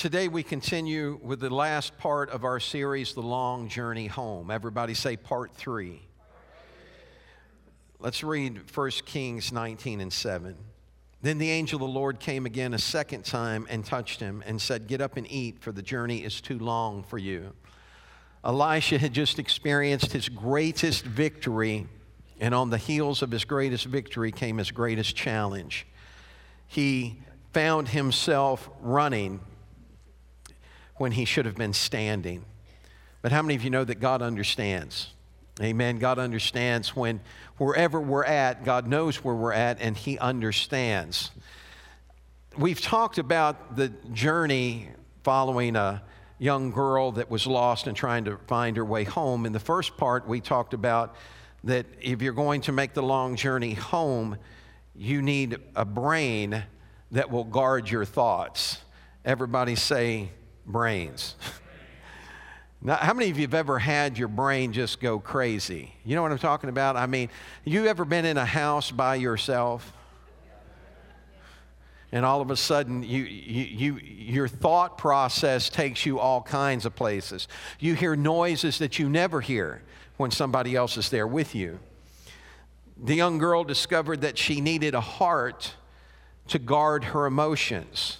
Today 0.00 0.28
we 0.28 0.42
continue 0.42 1.20
with 1.22 1.40
the 1.40 1.50
last 1.50 1.98
part 1.98 2.30
of 2.30 2.42
our 2.42 2.58
series, 2.58 3.12
The 3.12 3.20
Long 3.20 3.68
Journey 3.68 4.06
Home. 4.06 4.50
Everybody 4.50 4.94
say 4.94 5.14
part 5.14 5.54
three. 5.54 6.00
Let's 7.98 8.24
read 8.24 8.74
1 8.74 8.90
Kings 9.04 9.52
19 9.52 10.00
and 10.00 10.10
7. 10.10 10.56
Then 11.20 11.36
the 11.36 11.50
angel 11.50 11.76
of 11.76 11.80
the 11.92 11.98
Lord 11.98 12.18
came 12.18 12.46
again 12.46 12.72
a 12.72 12.78
second 12.78 13.26
time 13.26 13.66
and 13.68 13.84
touched 13.84 14.20
him 14.20 14.42
and 14.46 14.58
said, 14.58 14.86
Get 14.86 15.02
up 15.02 15.18
and 15.18 15.30
eat, 15.30 15.58
for 15.60 15.70
the 15.70 15.82
journey 15.82 16.24
is 16.24 16.40
too 16.40 16.58
long 16.58 17.02
for 17.02 17.18
you. 17.18 17.52
Elisha 18.42 18.96
had 18.96 19.12
just 19.12 19.38
experienced 19.38 20.12
his 20.12 20.30
greatest 20.30 21.04
victory, 21.04 21.86
and 22.40 22.54
on 22.54 22.70
the 22.70 22.78
heels 22.78 23.20
of 23.20 23.30
his 23.30 23.44
greatest 23.44 23.84
victory 23.84 24.32
came 24.32 24.56
his 24.56 24.70
greatest 24.70 25.14
challenge. 25.14 25.86
He 26.66 27.20
found 27.52 27.88
himself 27.88 28.70
running 28.80 29.40
when 31.00 31.12
he 31.12 31.24
should 31.24 31.46
have 31.46 31.56
been 31.56 31.72
standing. 31.72 32.44
But 33.22 33.32
how 33.32 33.40
many 33.40 33.54
of 33.54 33.64
you 33.64 33.70
know 33.70 33.84
that 33.84 34.00
God 34.00 34.20
understands? 34.20 35.14
Amen. 35.58 35.98
God 35.98 36.18
understands 36.18 36.94
when 36.94 37.20
wherever 37.56 37.98
we're 37.98 38.26
at, 38.26 38.66
God 38.66 38.86
knows 38.86 39.24
where 39.24 39.34
we're 39.34 39.54
at 39.54 39.80
and 39.80 39.96
He 39.96 40.18
understands. 40.18 41.30
We've 42.54 42.82
talked 42.82 43.16
about 43.16 43.76
the 43.76 43.88
journey 44.12 44.90
following 45.24 45.74
a 45.74 46.02
young 46.38 46.70
girl 46.70 47.12
that 47.12 47.30
was 47.30 47.46
lost 47.46 47.86
and 47.86 47.96
trying 47.96 48.26
to 48.26 48.36
find 48.46 48.76
her 48.76 48.84
way 48.84 49.04
home. 49.04 49.46
In 49.46 49.52
the 49.52 49.58
first 49.58 49.96
part, 49.96 50.28
we 50.28 50.38
talked 50.42 50.74
about 50.74 51.16
that 51.64 51.86
if 52.02 52.20
you're 52.20 52.34
going 52.34 52.60
to 52.62 52.72
make 52.72 52.92
the 52.92 53.02
long 53.02 53.36
journey 53.36 53.72
home, 53.72 54.36
you 54.94 55.22
need 55.22 55.56
a 55.74 55.86
brain 55.86 56.62
that 57.10 57.30
will 57.30 57.44
guard 57.44 57.90
your 57.90 58.04
thoughts. 58.04 58.82
Everybody 59.24 59.76
say 59.76 60.32
brains. 60.70 61.34
Now, 62.82 62.96
how 62.96 63.12
many 63.12 63.30
of 63.30 63.36
you 63.36 63.42
have 63.42 63.54
ever 63.54 63.78
had 63.78 64.16
your 64.16 64.28
brain 64.28 64.72
just 64.72 65.00
go 65.00 65.18
crazy? 65.18 65.92
You 66.04 66.16
know 66.16 66.22
what 66.22 66.32
I'm 66.32 66.38
talking 66.38 66.70
about? 66.70 66.96
I 66.96 67.06
mean, 67.06 67.28
you 67.64 67.86
ever 67.86 68.06
been 68.06 68.24
in 68.24 68.38
a 68.38 68.44
house 68.44 68.90
by 68.90 69.16
yourself? 69.16 69.92
And 72.12 72.24
all 72.24 72.40
of 72.40 72.50
a 72.50 72.56
sudden, 72.56 73.02
you, 73.02 73.22
you, 73.22 73.64
you, 73.64 73.96
your 73.98 74.48
thought 74.48 74.96
process 74.96 75.68
takes 75.68 76.06
you 76.06 76.18
all 76.18 76.42
kinds 76.42 76.86
of 76.86 76.96
places. 76.96 77.48
You 77.78 77.94
hear 77.94 78.16
noises 78.16 78.78
that 78.78 78.98
you 78.98 79.08
never 79.08 79.40
hear 79.40 79.82
when 80.16 80.30
somebody 80.30 80.74
else 80.74 80.96
is 80.96 81.10
there 81.10 81.26
with 81.26 81.54
you. 81.54 81.78
The 83.02 83.14
young 83.14 83.38
girl 83.38 83.62
discovered 83.62 84.22
that 84.22 84.38
she 84.38 84.60
needed 84.60 84.94
a 84.94 85.00
heart 85.00 85.74
to 86.48 86.58
guard 86.58 87.04
her 87.04 87.26
emotions. 87.26 88.19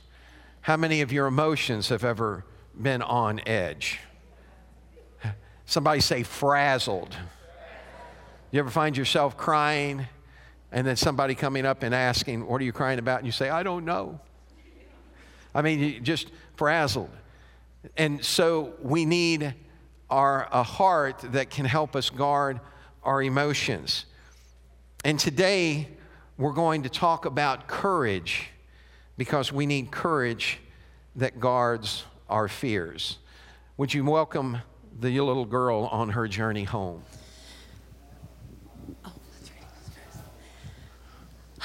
How 0.71 0.77
many 0.77 1.01
of 1.01 1.11
your 1.11 1.27
emotions 1.27 1.89
have 1.89 2.05
ever 2.05 2.45
been 2.81 3.03
on 3.03 3.41
edge? 3.45 3.99
Somebody 5.67 5.99
say 5.99 6.23
frazzled. 6.23 7.17
You 8.53 8.61
ever 8.61 8.71
find 8.71 8.97
yourself 8.97 9.37
crying 9.37 10.07
and 10.71 10.87
then 10.87 10.95
somebody 10.95 11.35
coming 11.35 11.67
up 11.67 11.83
and 11.83 11.93
asking, 11.93 12.47
What 12.47 12.61
are 12.61 12.65
you 12.65 12.71
crying 12.73 13.01
about? 13.01 13.19
And 13.19 13.27
you 13.27 13.33
say, 13.33 13.51
I 13.51 13.65
don't 13.65 13.85
know. 13.85 14.21
I 15.57 15.63
mean, 15.63 16.05
just 16.05 16.31
frazzled. 16.55 17.11
And 17.97 18.25
so 18.25 18.75
we 18.81 19.05
need 19.05 19.53
our, 20.09 20.47
a 20.53 20.63
heart 20.63 21.19
that 21.33 21.51
can 21.51 21.65
help 21.65 21.97
us 21.97 22.11
guard 22.11 22.61
our 23.03 23.21
emotions. 23.21 24.07
And 25.05 25.19
today, 25.19 25.89
we're 26.39 26.53
going 26.53 26.85
to 26.85 26.89
talk 26.89 27.25
about 27.25 27.67
courage 27.67 28.51
because 29.21 29.53
we 29.53 29.67
need 29.67 29.91
courage 29.91 30.61
that 31.15 31.39
guards 31.39 32.05
our 32.31 32.49
fears. 32.49 33.19
Would 33.77 33.93
you 33.93 34.03
welcome 34.03 34.63
the 34.99 35.21
little 35.21 35.45
girl 35.45 35.91
on 35.93 36.09
her 36.09 36.27
journey 36.27 36.65
home? 36.65 37.03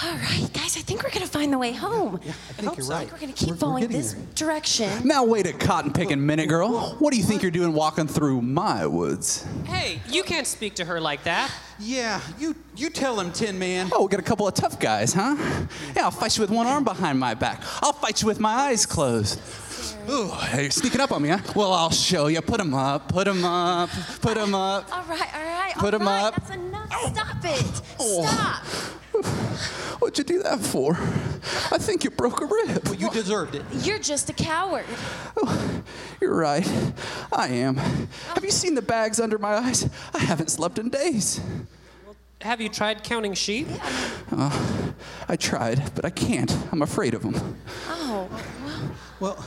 All 0.06 0.12
right, 0.12 0.48
guys, 0.54 0.78
I 0.78 0.82
think 0.82 1.02
we're 1.04 1.10
gonna 1.10 1.26
find 1.26 1.52
the 1.52 1.58
way 1.58 1.72
home. 1.72 2.20
Yeah, 2.24 2.30
I 2.32 2.62
think 2.62 2.78
you're 2.78 2.86
right. 2.86 3.12
We're 3.12 3.18
gonna 3.18 3.34
keep 3.34 3.56
following 3.56 3.88
this 3.88 4.14
there. 4.14 4.24
direction. 4.36 5.08
Now 5.08 5.24
wait 5.24 5.48
a 5.48 5.54
cotton 5.54 5.92
picking 5.92 6.24
minute, 6.24 6.48
girl. 6.48 6.96
What 7.00 7.12
do 7.12 7.18
you 7.18 7.24
think 7.24 7.42
you're 7.42 7.50
doing 7.50 7.74
walking 7.74 8.06
through 8.06 8.44
my 8.44 8.86
woods? 8.86 9.48
Hey, 9.64 10.02
you 10.08 10.22
can't 10.22 10.46
speak 10.46 10.76
to 10.76 10.86
her 10.86 11.02
like 11.02 11.24
that. 11.24 11.50
Yeah, 11.80 12.22
you 12.38 12.56
you 12.76 12.92
tell 12.92 13.20
him, 13.20 13.32
Tin 13.32 13.58
Man. 13.58 13.90
Oh, 13.92 14.04
we 14.04 14.10
got 14.10 14.20
a 14.20 14.24
couple 14.24 14.48
of 14.48 14.54
tough 14.54 14.80
guys, 14.80 15.12
huh? 15.12 15.36
Yeah, 15.96 16.04
I'll 16.04 16.12
fight 16.12 16.38
you 16.38 16.42
with 16.42 16.52
one 16.52 16.68
arm 16.68 16.84
behind 16.84 17.20
my 17.20 17.34
back. 17.34 17.64
I'll 17.82 17.94
fight 17.94 18.22
you 18.22 18.28
with 18.28 18.40
my 18.40 18.54
eyes 18.54 18.86
closed. 18.86 19.40
Ooh, 20.08 20.28
hey, 20.28 20.64
you're 20.64 20.72
sneaking 20.72 21.02
up 21.02 21.12
on 21.14 21.24
me, 21.24 21.30
huh? 21.30 21.40
Well, 21.56 21.74
I'll 21.74 21.90
show 21.90 22.28
you. 22.28 22.42
Put 22.42 22.56
Put 22.56 22.60
'em 22.60 22.74
up, 22.76 23.08
Put 23.10 23.26
put 23.26 23.28
'em 23.28 23.44
up, 23.44 23.90
Put 23.90 24.22
put 24.22 24.38
'em 24.38 24.54
up. 24.54 24.96
All 24.96 25.04
right, 25.10 25.36
all 25.36 25.44
right. 25.44 25.74
Put 25.78 25.94
all 25.96 26.02
'em 26.02 26.08
right, 26.08 26.24
up. 26.26 26.36
That's 26.36 26.52
enough. 26.52 26.92
Stop 27.12 27.44
it. 27.44 27.82
Oh. 28.00 28.24
Stop. 28.24 28.64
What'd 30.00 30.18
you 30.18 30.24
do 30.24 30.44
that 30.44 30.60
for? 30.60 30.94
I 31.72 31.78
think 31.78 32.04
you 32.04 32.10
broke 32.10 32.42
a 32.42 32.46
rib. 32.46 32.86
Well, 32.86 32.96
you 32.96 33.10
deserved 33.10 33.56
it. 33.56 33.64
You're 33.72 34.00
just 34.00 34.30
a 34.30 34.34
coward. 34.34 34.86
Oh, 35.38 35.82
You're 36.22 36.36
right. 36.36 36.68
I 37.32 37.48
am. 37.48 37.78
Have 37.78 38.44
you 38.44 38.52
seen 38.52 38.76
the 38.76 38.82
bags 38.82 39.20
under 39.20 39.38
my 39.38 39.56
eyes? 39.56 39.90
I 40.14 40.20
haven't 40.20 40.50
slept 40.50 40.80
in 40.80 40.90
days. 40.90 41.40
Have 42.42 42.60
you 42.62 42.70
tried 42.70 43.04
counting 43.04 43.34
sheep? 43.34 43.68
Uh, 44.32 44.52
I 45.28 45.36
tried, 45.36 45.96
but 45.96 46.06
I 46.06 46.10
can't. 46.10 46.56
I'm 46.72 46.82
afraid 46.82 47.14
of 47.14 47.22
them. 47.24 47.58
Oh, 47.88 48.30
Well, 49.20 49.44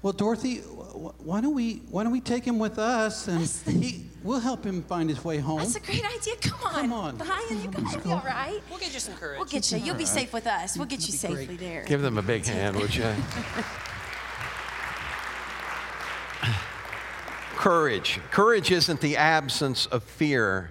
well, 0.00 0.12
Dorothy, 0.12 0.56
wh- 0.58 0.81
why 1.18 1.40
don't 1.40 1.54
we 1.54 1.82
why 1.90 2.02
don't 2.02 2.12
we 2.12 2.20
take 2.20 2.44
him 2.44 2.58
with 2.58 2.78
us 2.78 3.28
and 3.28 3.44
the- 3.44 3.70
he, 3.72 4.04
we'll 4.22 4.40
help 4.40 4.64
him 4.64 4.82
find 4.82 5.08
his 5.08 5.24
way 5.24 5.38
home. 5.38 5.58
that's 5.58 5.76
a 5.76 5.80
great 5.80 6.04
idea. 6.04 6.34
Come 6.40 6.60
on. 6.64 6.72
Come 6.74 6.92
on. 6.92 7.18
Ryan, 7.18 7.62
you 7.62 7.68
guys 7.68 7.96
will 7.96 8.02
be 8.02 8.10
all 8.12 8.22
right. 8.24 8.60
We'll 8.70 8.78
get 8.78 8.92
you 8.94 9.00
some 9.00 9.14
courage. 9.14 9.38
We'll 9.38 9.48
get 9.48 9.70
you. 9.72 9.78
You'll 9.78 9.96
be 9.96 10.04
safe 10.04 10.32
with 10.32 10.46
us. 10.46 10.76
We'll 10.76 10.86
get 10.86 11.06
you 11.06 11.12
safely 11.12 11.56
there. 11.56 11.84
Give 11.84 12.02
them 12.02 12.18
a 12.18 12.22
big 12.22 12.44
hand, 12.44 12.76
would 12.76 12.94
you? 12.94 13.12
Courage. 17.56 18.18
Courage 18.32 18.72
isn't 18.72 19.00
the 19.00 19.16
absence 19.16 19.86
of 19.86 20.02
fear, 20.02 20.70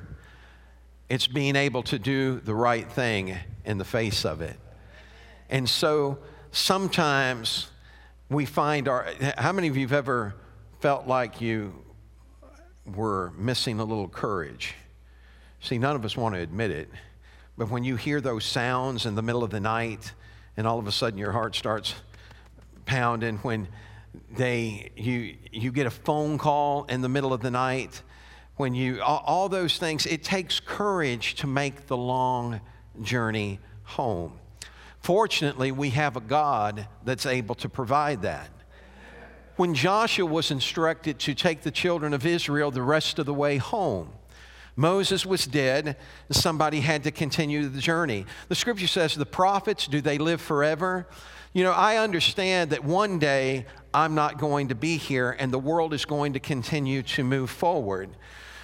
it's 1.09 1.25
being 1.28 1.56
able 1.56 1.84
to 1.84 1.97
do 1.97 2.41
the 2.41 2.53
right 2.53 2.90
thing 2.91 3.38
in 3.64 3.78
the 3.78 3.86
face 3.86 4.25
of 4.25 4.41
it. 4.41 4.58
And 5.50 5.70
so 5.70 6.20
sometimes 6.52 7.71
we 8.31 8.46
find 8.46 8.88
our. 8.88 9.08
How 9.38 9.52
many 9.52 9.68
of 9.68 9.75
you 9.75 9.84
have 9.84 9.94
ever 9.94 10.34
felt 10.80 11.06
like 11.06 11.42
you 11.42 11.74
were 12.96 13.34
missing 13.38 13.80
a 13.80 13.84
little 13.84 14.08
courage? 14.08 14.74
See, 15.59 15.78
none 15.78 15.96
of 15.96 16.06
us 16.06 16.16
want 16.16 16.34
to 16.36 16.41
admit 16.41 16.72
it, 16.72 16.90
but 17.58 17.70
when 17.70 17.84
you 17.84 17.97
hear 17.97 18.22
those 18.22 18.46
sounds 18.46 19.06
in 19.06 19.16
the 19.16 19.22
middle 19.22 19.44
of 19.44 19.52
the 19.52 19.59
night 19.59 20.14
and 20.58 20.66
all 20.66 20.80
of 20.80 20.88
a 20.88 20.91
sudden 20.91 21.20
your 21.20 21.34
heart 21.34 21.56
starts 21.56 21.94
pounding, 22.86 23.38
when 23.40 23.68
they, 24.31 24.91
you, 24.96 25.36
you 25.52 25.72
get 25.72 25.86
a 25.86 25.91
phone 25.91 26.38
call 26.38 26.86
in 26.86 27.02
the 27.02 27.09
middle 27.09 27.34
of 27.34 27.41
the 27.41 27.52
night, 27.52 28.02
when 28.56 28.74
you, 28.74 29.02
all, 29.02 29.24
all 29.25 29.50
those 29.50 29.78
things, 29.78 30.06
it 30.06 30.24
takes 30.24 30.59
courage 30.59 31.36
to 31.36 31.47
make 31.47 31.88
the 31.88 31.97
long 31.97 32.62
journey 33.02 33.59
home. 33.84 34.41
Fortunately, 35.02 35.72
we 35.72 35.90
have 35.90 36.16
a 36.16 36.22
God 36.22 36.88
that's 37.04 37.26
able 37.26 37.56
to 37.56 37.68
provide 37.68 38.22
that. 38.22 38.50
When 39.58 39.74
Joshua 39.74 40.26
was 40.26 40.52
instructed 40.52 41.20
to 41.20 41.34
take 41.34 41.62
the 41.62 41.72
children 41.72 42.14
of 42.14 42.26
Israel 42.26 42.72
the 42.72 42.82
rest 42.82 43.20
of 43.20 43.26
the 43.26 43.34
way 43.34 43.58
home, 43.58 44.10
Moses 44.76 45.26
was 45.26 45.46
dead, 45.46 45.98
and 46.28 46.36
somebody 46.36 46.80
had 46.80 47.04
to 47.04 47.12
continue 47.12 47.68
the 47.68 47.82
journey. 47.82 48.26
The 48.48 48.56
scripture 48.56 48.88
says, 48.88 49.16
The 49.16 49.26
prophets, 49.26 49.88
do 49.88 50.02
they 50.02 50.18
live 50.18 50.40
forever? 50.40 51.08
You 51.54 51.64
know, 51.64 51.74
I 51.74 51.98
understand 51.98 52.70
that 52.70 52.84
one 52.84 53.20
day 53.20 53.66
I'm 53.94 54.16
not 54.16 54.38
going 54.38 54.70
to 54.70 54.76
be 54.76 54.96
here 54.98 55.36
and 55.38 55.52
the 55.52 55.59
world 55.59 55.94
is 55.94 56.06
going 56.06 56.34
to 56.34 56.40
continue 56.40 57.04
to 57.04 57.26
move 57.26 57.50
forward. 57.50 58.09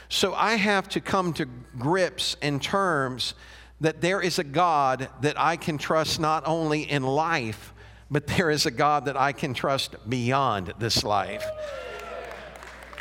So 0.08 0.34
I 0.34 0.56
have 0.56 0.88
to 0.90 1.02
come 1.02 1.34
to 1.34 1.46
grips 1.78 2.38
and 2.42 2.62
terms 2.62 3.34
that 3.82 4.02
there 4.02 4.22
is 4.22 4.40
a 4.40 4.44
God 4.44 5.10
that 5.22 5.40
I 5.40 5.56
can 5.56 5.78
trust 5.78 6.20
not 6.20 6.44
only 6.46 6.90
in 6.90 7.04
life, 7.04 7.74
but 8.10 8.28
there 8.28 8.50
is 8.50 8.66
a 8.66 8.72
God 8.72 9.06
that 9.06 9.18
I 9.18 9.34
can 9.34 9.54
trust 9.54 9.96
beyond 10.10 10.74
this 10.80 11.04
life. 11.04 11.46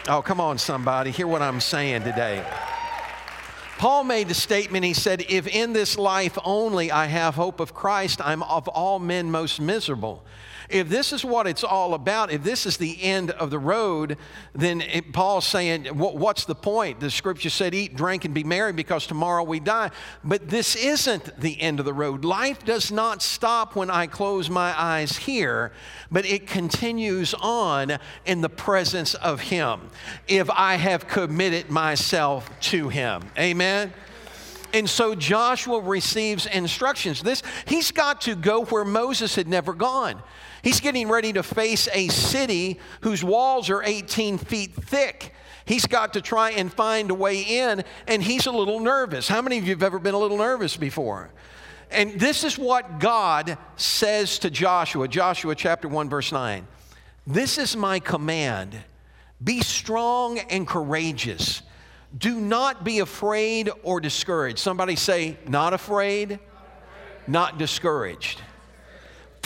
Oh, 0.08 0.22
come 0.22 0.40
on, 0.40 0.58
somebody. 0.58 1.10
Hear 1.10 1.26
what 1.26 1.42
I'm 1.42 1.60
saying 1.60 2.02
today. 2.02 2.44
Paul 3.78 4.04
made 4.04 4.28
the 4.28 4.34
statement, 4.34 4.84
he 4.84 4.94
said, 4.94 5.24
If 5.28 5.46
in 5.46 5.72
this 5.72 5.98
life 5.98 6.38
only 6.44 6.90
I 6.90 7.06
have 7.06 7.34
hope 7.34 7.60
of 7.60 7.74
Christ, 7.74 8.20
I'm 8.24 8.42
of 8.42 8.68
all 8.68 8.98
men 8.98 9.30
most 9.30 9.60
miserable. 9.60 10.24
If 10.68 10.88
this 10.88 11.12
is 11.12 11.24
what 11.24 11.46
it's 11.46 11.64
all 11.64 11.94
about, 11.94 12.32
if 12.32 12.42
this 12.42 12.66
is 12.66 12.76
the 12.76 13.02
end 13.02 13.30
of 13.32 13.50
the 13.50 13.58
road, 13.58 14.16
then 14.54 14.80
it, 14.80 15.12
Paul's 15.12 15.46
saying, 15.46 15.86
what, 15.86 16.16
what's 16.16 16.44
the 16.44 16.54
point? 16.54 17.00
The 17.00 17.10
scripture 17.10 17.50
said, 17.50 17.74
eat, 17.74 17.96
drink, 17.96 18.24
and 18.24 18.34
be 18.34 18.44
merry 18.44 18.72
because 18.72 19.06
tomorrow 19.06 19.42
we 19.42 19.60
die. 19.60 19.90
But 20.24 20.48
this 20.48 20.76
isn't 20.76 21.40
the 21.40 21.60
end 21.60 21.78
of 21.78 21.86
the 21.86 21.94
road. 21.94 22.24
Life 22.24 22.64
does 22.64 22.90
not 22.90 23.22
stop 23.22 23.76
when 23.76 23.90
I 23.90 24.06
close 24.06 24.50
my 24.50 24.78
eyes 24.80 25.16
here, 25.16 25.72
but 26.10 26.26
it 26.26 26.46
continues 26.46 27.34
on 27.34 27.98
in 28.24 28.40
the 28.40 28.48
presence 28.48 29.14
of 29.14 29.40
Him 29.40 29.80
if 30.26 30.50
I 30.50 30.76
have 30.76 31.06
committed 31.06 31.70
myself 31.70 32.50
to 32.60 32.88
Him. 32.88 33.22
Amen. 33.38 33.92
And 34.72 34.90
so 34.90 35.14
Joshua 35.14 35.80
receives 35.80 36.46
instructions. 36.46 37.22
This 37.22 37.42
he's 37.66 37.90
got 37.92 38.20
to 38.22 38.34
go 38.34 38.64
where 38.64 38.84
Moses 38.84 39.34
had 39.34 39.48
never 39.48 39.72
gone. 39.72 40.22
He's 40.66 40.80
getting 40.80 41.08
ready 41.08 41.32
to 41.34 41.44
face 41.44 41.88
a 41.92 42.08
city 42.08 42.80
whose 43.02 43.22
walls 43.22 43.70
are 43.70 43.84
18 43.84 44.36
feet 44.36 44.74
thick. 44.74 45.32
He's 45.64 45.86
got 45.86 46.14
to 46.14 46.20
try 46.20 46.50
and 46.50 46.72
find 46.72 47.12
a 47.12 47.14
way 47.14 47.40
in, 47.40 47.84
and 48.08 48.20
he's 48.20 48.46
a 48.46 48.50
little 48.50 48.80
nervous. 48.80 49.28
How 49.28 49.40
many 49.42 49.58
of 49.58 49.64
you 49.64 49.74
have 49.74 49.84
ever 49.84 50.00
been 50.00 50.14
a 50.14 50.18
little 50.18 50.38
nervous 50.38 50.76
before? 50.76 51.30
And 51.92 52.18
this 52.18 52.42
is 52.42 52.58
what 52.58 52.98
God 52.98 53.58
says 53.76 54.40
to 54.40 54.50
Joshua, 54.50 55.06
Joshua 55.06 55.54
chapter 55.54 55.86
1, 55.86 56.10
verse 56.10 56.32
9. 56.32 56.66
This 57.28 57.58
is 57.58 57.76
my 57.76 58.00
command 58.00 58.76
be 59.44 59.60
strong 59.60 60.40
and 60.40 60.66
courageous. 60.66 61.62
Do 62.18 62.40
not 62.40 62.82
be 62.82 62.98
afraid 62.98 63.70
or 63.84 64.00
discouraged. 64.00 64.58
Somebody 64.58 64.96
say, 64.96 65.38
not 65.46 65.74
afraid, 65.74 66.40
not 67.28 67.56
discouraged. 67.56 68.42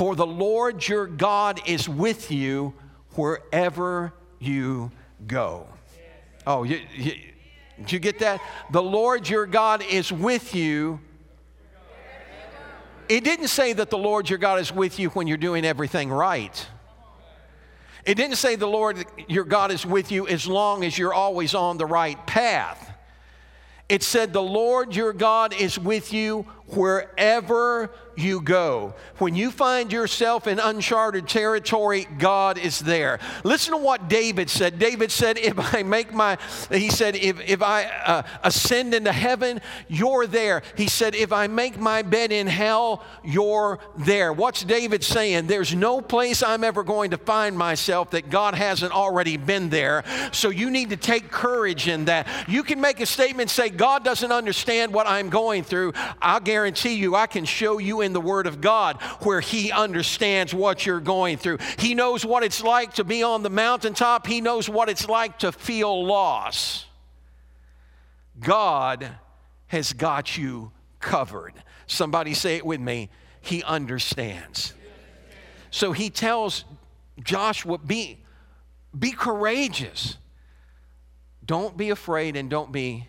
For 0.01 0.17
the 0.17 0.27
Lord 0.27 0.89
your 0.89 1.07
God 1.07 1.61
is 1.67 1.87
with 1.87 2.31
you 2.31 2.73
wherever 3.17 4.15
you 4.39 4.93
go. 5.27 5.67
Oh, 6.47 6.63
you, 6.63 6.81
you, 6.97 7.17
did 7.77 7.93
you 7.93 7.99
get 7.99 8.21
that? 8.21 8.41
The 8.71 8.83
Lord 8.83 9.29
your 9.29 9.45
God 9.45 9.85
is 9.85 10.11
with 10.11 10.55
you. 10.55 11.01
It 13.11 13.25
didn't 13.25 13.49
say 13.49 13.75
that 13.75 13.91
the 13.91 13.99
Lord 13.99 14.31
your 14.31 14.39
God 14.39 14.59
is 14.59 14.73
with 14.73 14.99
you 14.99 15.11
when 15.11 15.27
you're 15.27 15.37
doing 15.37 15.67
everything 15.67 16.09
right. 16.09 16.67
It 18.07 18.15
didn't 18.15 18.37
say 18.37 18.57
the 18.57 18.67
Lord 18.67 19.05
your 19.29 19.45
God 19.45 19.71
is 19.71 19.85
with 19.85 20.11
you 20.11 20.27
as 20.27 20.47
long 20.47 20.83
as 20.83 20.97
you're 20.97 21.13
always 21.13 21.55
on 21.55 21.77
the 21.77 21.85
right 21.85 22.27
path. 22.27 22.91
It 23.91 24.05
said 24.05 24.33
the 24.33 24.41
Lord 24.41 24.97
your 24.97 25.13
God 25.13 25.53
is 25.53 25.79
with 25.79 26.13
you 26.15 26.47
wherever 26.77 27.91
you 28.17 28.41
go. 28.41 28.95
When 29.19 29.35
you 29.35 29.51
find 29.51 29.93
yourself 29.93 30.47
in 30.47 30.59
uncharted 30.59 31.29
territory, 31.29 32.07
God 32.19 32.59
is 32.59 32.79
there. 32.79 33.19
Listen 33.45 33.73
to 33.73 33.79
what 33.79 34.09
David 34.09 34.51
said. 34.51 34.79
David 34.79 35.11
said, 35.11 35.39
If 35.39 35.75
I 35.75 35.83
make 35.83 36.13
my, 36.13 36.39
he 36.71 36.91
said, 36.91 37.17
if, 37.17 37.41
if 37.49 37.63
I 37.63 37.85
uh, 37.85 38.23
ascend 38.43 38.95
into 38.95 39.13
heaven, 39.13 39.61
you're 39.89 40.27
there. 40.27 40.63
He 40.77 40.89
said, 40.89 41.15
If 41.15 41.33
I 41.33 41.47
make 41.47 41.79
my 41.79 42.03
bed 42.03 42.33
in 42.33 42.47
hell, 42.47 43.05
you're 43.25 43.79
there. 43.99 44.33
What's 44.33 44.65
David 44.65 45.03
saying? 45.03 45.47
There's 45.47 45.75
no 45.75 46.01
place 46.01 46.43
I'm 46.43 46.65
ever 46.65 46.83
going 46.83 47.11
to 47.11 47.19
find 47.19 47.57
myself 47.57 48.11
that 48.11 48.31
God 48.31 48.55
hasn't 48.55 48.93
already 48.93 49.37
been 49.37 49.71
there. 49.71 50.05
So 50.33 50.51
you 50.51 50.71
need 50.71 50.91
to 50.91 50.97
take 50.97 51.31
courage 51.31 51.89
in 51.89 52.07
that. 52.07 52.27
You 52.49 52.63
can 52.63 52.81
make 52.81 53.01
a 53.01 53.07
statement, 53.07 53.51
say, 53.51 53.71
God 53.71 54.05
doesn't 54.05 54.33
understand 54.33 54.93
what 54.93 55.07
I'm 55.07 55.31
going 55.31 55.65
through. 55.65 55.93
I'll 56.21 56.41
guarantee 56.41 56.60
you, 56.67 57.15
I 57.15 57.27
can 57.27 57.45
show 57.45 57.79
you 57.79 58.01
in 58.01 58.13
the 58.13 58.21
Word 58.21 58.47
of 58.47 58.61
God 58.61 59.01
where 59.21 59.41
He 59.41 59.73
understands 59.73 60.55
what 60.55 60.87
you're 60.87 61.01
going 61.01 61.37
through. 61.37 61.59
He 61.79 61.95
knows 61.95 62.25
what 62.25 62.43
it's 62.43 62.63
like 62.63 62.95
to 62.95 63.05
be 63.05 63.23
on 63.23 63.43
the 63.43 63.51
mountaintop, 63.51 64.27
He 64.27 64.41
knows 64.41 64.69
what 64.69 64.89
it's 64.89 65.09
like 65.09 65.41
to 65.41 65.53
feel 65.53 66.05
loss. 66.05 66.87
God 68.39 69.09
has 69.67 69.93
got 69.93 70.37
you 70.37 70.73
covered. 70.99 71.55
Somebody 71.87 72.35
say 72.35 72.57
it 72.57 72.65
with 72.65 72.81
me. 72.81 73.11
He 73.41 73.63
understands. 73.63 74.75
So 75.71 75.93
he 75.93 76.11
tells 76.11 76.65
Joshua, 77.23 77.79
be, 77.79 78.19
be 78.99 79.13
courageous. 79.13 80.17
Don't 81.45 81.77
be 81.77 81.91
afraid 81.91 82.37
and 82.37 82.51
don't 82.51 82.73
be 82.73 83.09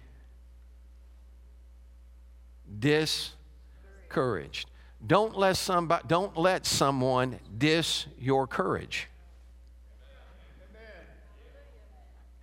discouraged. 4.11 4.69
Don't 5.05 5.37
let 5.37 5.57
somebody 5.57 6.03
don't 6.07 6.37
let 6.37 6.65
someone 6.65 7.39
diss 7.57 8.05
your 8.19 8.45
courage. 8.45 9.07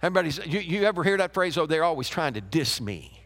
Everybody, 0.00 0.30
you, 0.48 0.60
you 0.60 0.84
ever 0.84 1.02
hear 1.02 1.16
that 1.16 1.34
phrase? 1.34 1.58
Oh, 1.58 1.66
they're 1.66 1.84
always 1.84 2.08
trying 2.08 2.34
to 2.34 2.40
diss 2.40 2.80
me. 2.80 3.20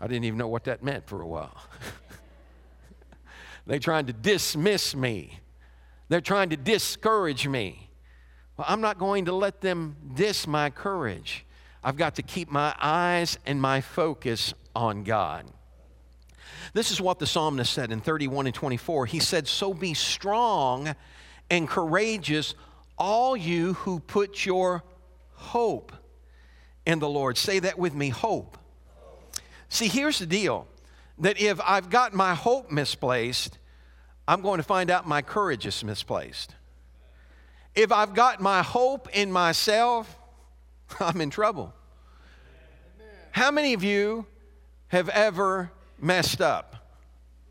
I 0.00 0.06
didn't 0.06 0.24
even 0.24 0.38
know 0.38 0.48
what 0.48 0.64
that 0.64 0.82
meant 0.82 1.06
for 1.06 1.20
a 1.20 1.26
while. 1.26 1.56
they're 3.66 3.78
trying 3.78 4.06
to 4.06 4.14
dismiss 4.14 4.96
me. 4.96 5.38
They're 6.08 6.22
trying 6.22 6.50
to 6.50 6.56
discourage 6.56 7.46
me. 7.46 7.90
Well, 8.56 8.66
I'm 8.68 8.80
not 8.80 8.98
going 8.98 9.26
to 9.26 9.32
let 9.32 9.60
them 9.60 9.96
diss 10.14 10.46
my 10.46 10.70
courage. 10.70 11.44
I've 11.84 11.96
got 11.96 12.14
to 12.14 12.22
keep 12.22 12.50
my 12.50 12.74
eyes 12.80 13.38
and 13.44 13.60
my 13.60 13.82
focus 13.82 14.54
on 14.74 15.04
God. 15.04 15.44
This 16.72 16.90
is 16.90 17.00
what 17.00 17.18
the 17.18 17.26
psalmist 17.26 17.72
said 17.72 17.90
in 17.90 18.00
31 18.00 18.46
and 18.46 18.54
24. 18.54 19.06
He 19.06 19.18
said, 19.20 19.46
So 19.48 19.74
be 19.74 19.94
strong 19.94 20.94
and 21.50 21.68
courageous, 21.68 22.54
all 22.96 23.36
you 23.36 23.74
who 23.74 24.00
put 24.00 24.44
your 24.44 24.82
hope 25.34 25.92
in 26.84 26.98
the 26.98 27.08
Lord. 27.08 27.36
Say 27.36 27.58
that 27.60 27.78
with 27.78 27.94
me 27.94 28.08
hope. 28.08 28.58
See, 29.68 29.88
here's 29.88 30.18
the 30.18 30.26
deal 30.26 30.66
that 31.18 31.40
if 31.40 31.60
I've 31.64 31.90
got 31.90 32.14
my 32.14 32.34
hope 32.34 32.70
misplaced, 32.70 33.58
I'm 34.26 34.40
going 34.40 34.58
to 34.58 34.64
find 34.64 34.90
out 34.90 35.06
my 35.06 35.22
courage 35.22 35.66
is 35.66 35.82
misplaced. 35.82 36.54
If 37.74 37.92
I've 37.92 38.14
got 38.14 38.40
my 38.40 38.62
hope 38.62 39.08
in 39.12 39.30
myself, 39.30 40.18
I'm 41.00 41.20
in 41.20 41.30
trouble. 41.30 41.74
How 43.30 43.50
many 43.50 43.74
of 43.74 43.84
you 43.84 44.26
have 44.88 45.08
ever 45.10 45.70
messed 46.00 46.40
up? 46.40 46.76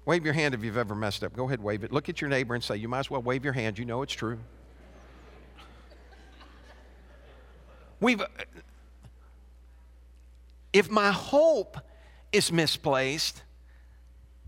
Wave 0.05 0.23
your 0.23 0.33
hand 0.33 0.53
if 0.53 0.63
you've 0.63 0.77
ever 0.77 0.95
messed 0.95 1.23
up. 1.23 1.33
Go 1.33 1.45
ahead, 1.47 1.61
wave 1.61 1.83
it. 1.83 1.91
Look 1.91 2.07
at 2.07 2.21
your 2.21 2.29
neighbor 2.29 2.55
and 2.55 2.63
say, 2.63 2.77
You 2.77 2.87
might 2.87 2.99
as 2.99 3.09
well 3.09 3.21
wave 3.21 3.43
your 3.43 3.53
hand. 3.53 3.77
You 3.77 3.85
know 3.85 4.01
it's 4.01 4.13
true. 4.13 4.39
We've, 7.99 8.21
if 10.71 10.89
my 10.89 11.11
hope 11.11 11.77
is 12.31 12.51
misplaced, 12.51 13.41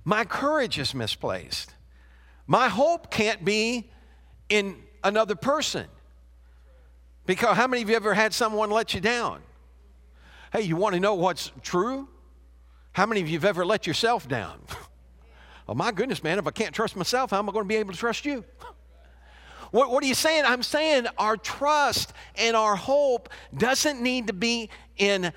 my 0.05 0.23
courage 0.23 0.77
is 0.79 0.93
misplaced. 0.93 1.73
My 2.47 2.69
hope 2.69 3.11
can't 3.11 3.43
be 3.43 3.89
in 4.49 4.75
another 5.03 5.35
person. 5.35 5.87
Because 7.25 7.55
how 7.55 7.67
many 7.67 7.83
of 7.83 7.89
you 7.89 7.95
ever 7.95 8.13
had 8.13 8.33
someone 8.33 8.71
let 8.71 8.93
you 8.93 9.01
down? 9.01 9.41
Hey, 10.51 10.61
you 10.61 10.75
want 10.75 10.95
to 10.95 10.99
know 10.99 11.13
what's 11.13 11.51
true? 11.61 12.07
How 12.91 13.05
many 13.05 13.21
of 13.21 13.29
you 13.29 13.37
have 13.37 13.45
ever 13.45 13.65
let 13.65 13.87
yourself 13.87 14.27
down? 14.27 14.59
oh, 15.69 15.73
my 15.73 15.91
goodness, 15.91 16.23
man, 16.23 16.39
if 16.39 16.47
I 16.47 16.51
can't 16.51 16.73
trust 16.73 16.95
myself, 16.95 17.31
how 17.31 17.39
am 17.39 17.49
I 17.49 17.51
going 17.51 17.65
to 17.65 17.69
be 17.69 17.75
able 17.75 17.93
to 17.93 17.99
trust 17.99 18.25
you? 18.25 18.43
What, 19.71 19.91
what, 19.91 20.03
are 20.03 20.07
you 20.07 20.15
saying? 20.15 20.45
I'm 20.47 20.63
saying 20.63 21.05
our 21.19 21.37
trust 21.37 22.13
and 22.35 22.55
our 22.55 22.75
hope 22.75 23.29
doesn't 23.55 24.01
need 24.01 24.25
to 24.25 24.33
be 24.33 24.71
in 24.97 25.31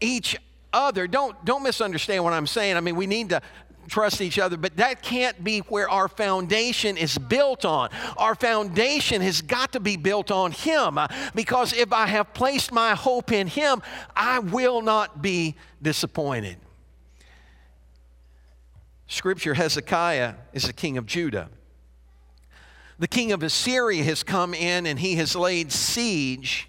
each 0.00 0.38
other. 0.72 1.06
Don't, 1.06 1.42
don't 1.44 1.62
misunderstand 1.62 2.24
what 2.24 2.32
I'm 2.32 2.46
saying. 2.46 2.78
I 2.78 2.80
mean, 2.80 2.96
we 2.96 3.06
need 3.06 3.28
to 3.28 3.42
trust 3.88 4.20
each 4.20 4.38
other, 4.38 4.56
but 4.56 4.76
that 4.76 5.02
can't 5.02 5.42
be 5.42 5.60
where 5.60 5.88
our 5.88 6.08
foundation 6.08 6.96
is 6.96 7.18
built 7.18 7.64
on. 7.64 7.90
Our 8.16 8.34
foundation 8.34 9.20
has 9.20 9.42
got 9.42 9.72
to 9.72 9.80
be 9.80 9.96
built 9.96 10.30
on 10.30 10.52
Him 10.52 10.98
uh, 10.98 11.08
because 11.34 11.72
if 11.72 11.92
I 11.92 12.06
have 12.06 12.32
placed 12.34 12.72
my 12.72 12.94
hope 12.94 13.32
in 13.32 13.46
Him, 13.46 13.82
I 14.16 14.38
will 14.38 14.80
not 14.80 15.22
be 15.22 15.56
disappointed. 15.82 16.56
Scripture 19.06 19.54
Hezekiah 19.54 20.34
is 20.52 20.64
the 20.64 20.72
king 20.72 20.98
of 20.98 21.06
Judah. 21.06 21.48
The 22.98 23.08
king 23.08 23.32
of 23.32 23.42
Assyria 23.42 24.02
has 24.04 24.22
come 24.22 24.54
in 24.54 24.86
and 24.86 24.98
he 24.98 25.16
has 25.16 25.34
laid 25.34 25.72
siege 25.72 26.68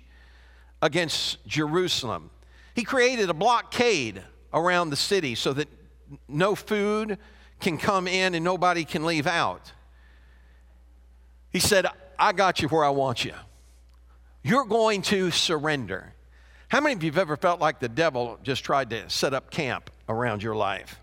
against 0.81 1.45
Jerusalem. 1.45 2.29
He 2.73 2.83
created 2.83 3.29
a 3.29 3.33
blockade 3.33 4.21
around 4.53 4.89
the 4.89 4.95
city 4.95 5.35
so 5.35 5.53
that 5.53 5.67
no 6.27 6.55
food 6.55 7.17
can 7.59 7.77
come 7.77 8.07
in 8.07 8.35
and 8.35 8.43
nobody 8.43 8.83
can 8.83 9.05
leave 9.05 9.27
out. 9.27 9.71
He 11.51 11.59
said, 11.59 11.85
I 12.19 12.33
got 12.33 12.61
you 12.61 12.67
where 12.67 12.83
I 12.83 12.89
want 12.89 13.23
you. 13.23 13.33
You're 14.43 14.65
going 14.65 15.01
to 15.03 15.31
surrender. 15.31 16.13
How 16.67 16.81
many 16.81 16.95
of 16.95 17.03
you 17.03 17.11
have 17.11 17.17
ever 17.17 17.37
felt 17.37 17.61
like 17.61 17.79
the 17.79 17.89
devil 17.89 18.37
just 18.43 18.63
tried 18.63 18.89
to 18.89 19.09
set 19.09 19.33
up 19.33 19.49
camp 19.51 19.89
around 20.09 20.43
your 20.43 20.55
life? 20.55 20.99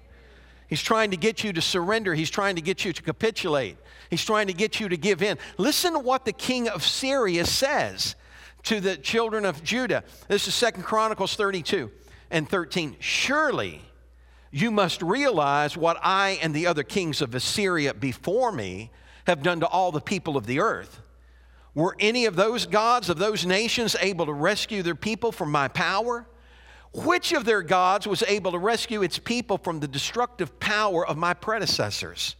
He's 0.72 0.80
trying 0.80 1.10
to 1.10 1.18
get 1.18 1.44
you 1.44 1.52
to 1.52 1.60
surrender. 1.60 2.14
He's 2.14 2.30
trying 2.30 2.56
to 2.56 2.62
get 2.62 2.82
you 2.82 2.94
to 2.94 3.02
capitulate. 3.02 3.76
He's 4.08 4.24
trying 4.24 4.46
to 4.46 4.54
get 4.54 4.80
you 4.80 4.88
to 4.88 4.96
give 4.96 5.22
in. 5.22 5.36
Listen 5.58 5.92
to 5.92 5.98
what 5.98 6.24
the 6.24 6.32
king 6.32 6.66
of 6.66 6.82
Syria 6.82 7.44
says 7.44 8.16
to 8.62 8.80
the 8.80 8.96
children 8.96 9.44
of 9.44 9.62
Judah. 9.62 10.02
This 10.28 10.48
is 10.48 10.54
Second 10.54 10.84
Chronicles 10.84 11.36
32 11.36 11.90
and 12.30 12.48
13. 12.48 12.96
Surely 13.00 13.82
you 14.50 14.70
must 14.70 15.02
realize 15.02 15.76
what 15.76 15.98
I 16.02 16.38
and 16.40 16.54
the 16.54 16.66
other 16.66 16.84
kings 16.84 17.20
of 17.20 17.34
Assyria 17.34 17.92
before 17.92 18.50
me 18.50 18.90
have 19.26 19.42
done 19.42 19.60
to 19.60 19.66
all 19.66 19.92
the 19.92 20.00
people 20.00 20.38
of 20.38 20.46
the 20.46 20.60
earth. 20.60 21.02
Were 21.74 21.96
any 22.00 22.24
of 22.24 22.34
those 22.34 22.64
gods 22.64 23.10
of 23.10 23.18
those 23.18 23.44
nations 23.44 23.94
able 24.00 24.24
to 24.24 24.32
rescue 24.32 24.82
their 24.82 24.94
people 24.94 25.32
from 25.32 25.50
my 25.50 25.68
power? 25.68 26.24
Which 26.92 27.32
of 27.32 27.44
their 27.44 27.62
gods 27.62 28.06
was 28.06 28.22
able 28.24 28.52
to 28.52 28.58
rescue 28.58 29.02
its 29.02 29.18
people 29.18 29.56
from 29.58 29.80
the 29.80 29.88
destructive 29.88 30.60
power 30.60 31.06
of 31.06 31.16
my 31.16 31.32
predecessors? 31.32 32.36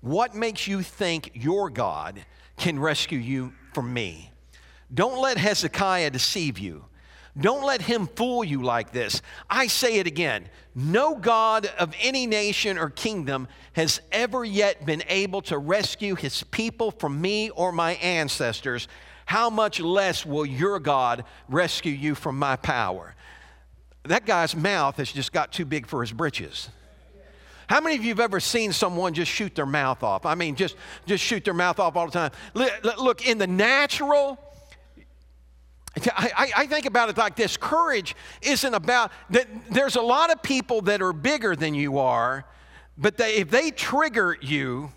What 0.00 0.34
makes 0.34 0.66
you 0.66 0.82
think 0.82 1.30
your 1.34 1.70
God 1.70 2.24
can 2.56 2.78
rescue 2.78 3.18
you 3.18 3.52
from 3.72 3.92
me? 3.92 4.32
Don't 4.92 5.20
let 5.20 5.38
Hezekiah 5.38 6.10
deceive 6.10 6.58
you. 6.58 6.84
Don't 7.38 7.64
let 7.64 7.82
him 7.82 8.06
fool 8.06 8.42
you 8.42 8.62
like 8.62 8.92
this. 8.92 9.20
I 9.50 9.66
say 9.66 9.98
it 9.98 10.06
again 10.06 10.48
no 10.74 11.16
God 11.16 11.66
of 11.78 11.94
any 12.00 12.26
nation 12.26 12.76
or 12.76 12.90
kingdom 12.90 13.48
has 13.72 14.00
ever 14.12 14.44
yet 14.44 14.84
been 14.84 15.02
able 15.08 15.40
to 15.42 15.56
rescue 15.56 16.14
his 16.14 16.42
people 16.44 16.90
from 16.90 17.20
me 17.20 17.48
or 17.50 17.72
my 17.72 17.92
ancestors. 17.94 18.86
How 19.24 19.48
much 19.48 19.80
less 19.80 20.26
will 20.26 20.44
your 20.44 20.78
God 20.78 21.24
rescue 21.48 21.92
you 21.92 22.14
from 22.14 22.38
my 22.38 22.56
power? 22.56 23.14
That 24.08 24.26
guy's 24.26 24.56
mouth 24.56 24.96
has 24.96 25.12
just 25.12 25.32
got 25.32 25.52
too 25.52 25.64
big 25.64 25.86
for 25.86 26.00
his 26.00 26.12
britches. 26.12 26.68
How 27.68 27.80
many 27.80 27.96
of 27.96 28.04
you 28.04 28.10
have 28.10 28.20
ever 28.20 28.38
seen 28.38 28.72
someone 28.72 29.12
just 29.12 29.30
shoot 29.30 29.54
their 29.54 29.66
mouth 29.66 30.02
off? 30.02 30.24
I 30.24 30.36
mean, 30.36 30.54
just, 30.54 30.76
just 31.04 31.22
shoot 31.22 31.44
their 31.44 31.54
mouth 31.54 31.80
off 31.80 31.96
all 31.96 32.06
the 32.06 32.12
time. 32.12 32.30
Look, 32.54 33.26
in 33.26 33.38
the 33.38 33.46
natural, 33.46 34.38
I, 36.12 36.52
I, 36.56 36.66
think 36.66 36.84
about 36.84 37.08
it 37.08 37.16
like 37.16 37.36
this 37.36 37.56
courage 37.56 38.14
isn't 38.42 38.74
about 38.74 39.12
that 39.30 39.48
there's 39.70 39.96
a 39.96 40.02
lot 40.02 40.30
of 40.30 40.42
people 40.42 40.82
that 40.82 41.00
are 41.00 41.14
bigger 41.14 41.56
than 41.56 41.74
you 41.74 41.98
are 41.98 42.44
but 42.98 43.16
they, 43.16 43.36
if 43.36 43.50
they 43.50 43.70
trigger 43.70 44.36
you 44.42 44.92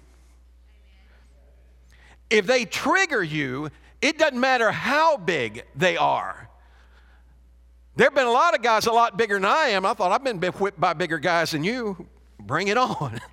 if 2.29 2.45
they 2.45 2.65
trigger 2.65 3.23
you 3.23 3.69
it 4.01 4.17
doesn't 4.17 4.39
matter 4.39 4.71
how 4.71 5.15
big 5.15 5.63
they 5.73 5.95
are 5.95 6.48
there 7.99 8.05
have 8.05 8.15
been 8.15 8.27
a 8.27 8.31
lot 8.31 8.55
of 8.55 8.61
guys 8.61 8.85
a 8.85 8.93
lot 8.93 9.17
bigger 9.17 9.35
than 9.35 9.43
i 9.43 9.67
am. 9.67 9.85
I 9.85 9.93
thought 9.93 10.13
i've 10.13 10.23
been 10.23 10.39
whipped 10.53 10.79
by 10.79 10.93
bigger 10.93 11.19
guys 11.19 11.51
than 11.51 11.65
you. 11.65 12.07
Bring 12.39 12.69
it 12.69 12.77
on. 12.77 13.19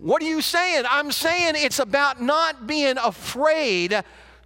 What 0.00 0.22
are 0.22 0.26
you 0.26 0.42
saying? 0.42 0.84
I'm 0.88 1.10
saying 1.10 1.54
it's 1.56 1.80
about 1.80 2.22
not 2.22 2.68
being 2.68 2.96
afraid 2.98 4.00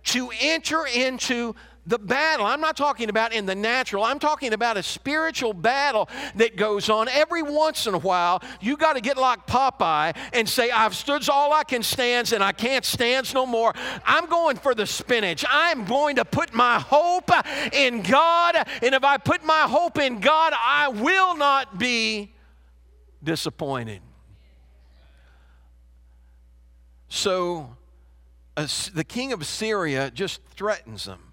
to 0.05 0.31
enter 0.41 0.87
into 0.87 1.55
the 1.87 1.99
battle. 1.99 2.47
I'm 2.47 2.61
not 2.61 2.77
talking 2.77 3.09
about 3.09 3.33
in 3.33 3.47
the 3.47 3.55
natural. 3.55 4.05
I'm 4.05 4.19
talking 4.19 4.53
about 4.53 4.77
a 4.77 4.83
spiritual 4.83 5.53
battle 5.53 6.09
that 6.37 6.57
goes 6.57 6.89
on 6.89 7.09
every 7.09 7.43
once 7.43 7.87
in 7.87 7.95
a 7.95 7.99
while. 7.99 8.43
You 8.61 8.77
got 8.77 8.95
to 8.95 9.01
get 9.01 9.17
like 9.17 9.47
Popeye 9.47 10.17
and 10.33 10.49
say, 10.49 10.71
I've 10.71 10.95
stood 10.95 11.29
all 11.29 11.53
I 11.53 11.65
can 11.65 11.83
stand 11.83 12.33
and 12.33 12.43
I 12.43 12.53
can't 12.53 12.85
stand 12.85 13.33
no 13.35 13.47
more. 13.47 13.73
I'm 14.05 14.27
going 14.27 14.57
for 14.57 14.75
the 14.75 14.87
spinach. 14.87 15.45
I'm 15.49 15.85
going 15.85 16.17
to 16.17 16.25
put 16.25 16.55
my 16.55 16.79
hope 16.79 17.31
in 17.73 18.03
God. 18.03 18.57
And 18.83 18.95
if 18.95 19.03
I 19.03 19.17
put 19.19 19.45
my 19.45 19.63
hope 19.63 19.99
in 19.99 20.21
God, 20.21 20.53
I 20.57 20.89
will 20.89 21.37
not 21.37 21.79
be 21.79 22.33
disappointed. 23.23 24.01
So 27.09 27.77
uh, 28.57 28.67
the 28.95 29.05
king 29.05 29.33
of 29.33 29.45
Syria 29.45 30.11
just 30.11 30.41
threatens 30.55 31.05
them 31.05 31.32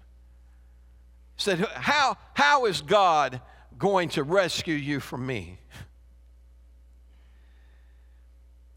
said, 1.40 1.60
How, 1.60 2.16
how 2.34 2.66
is 2.66 2.82
God 2.82 3.40
going 3.78 4.10
to 4.10 4.22
rescue 4.22 4.74
you 4.74 5.00
from 5.00 5.26
me? 5.26 5.58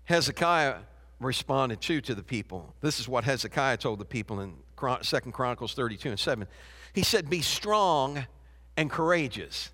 Hezekiah 0.05 0.77
responded 1.20 1.82
too 1.82 2.01
to 2.01 2.15
the 2.15 2.24
people. 2.24 2.74
This 2.82 3.00
is 3.00 3.08
what 3.08 3.24
Hezekiah 3.24 3.77
told 3.77 4.00
the 4.00 4.05
people 4.05 4.41
in 4.41 4.55
Second 5.01 5.32
Chronicles 5.32 5.74
32 5.74 6.10
and 6.10 6.20
7. 6.20 6.48
He 6.93 7.03
said, 7.03 7.29
Be 7.29 7.41
strong 7.41 8.25
and 8.75 8.89
courageous. 8.89 9.72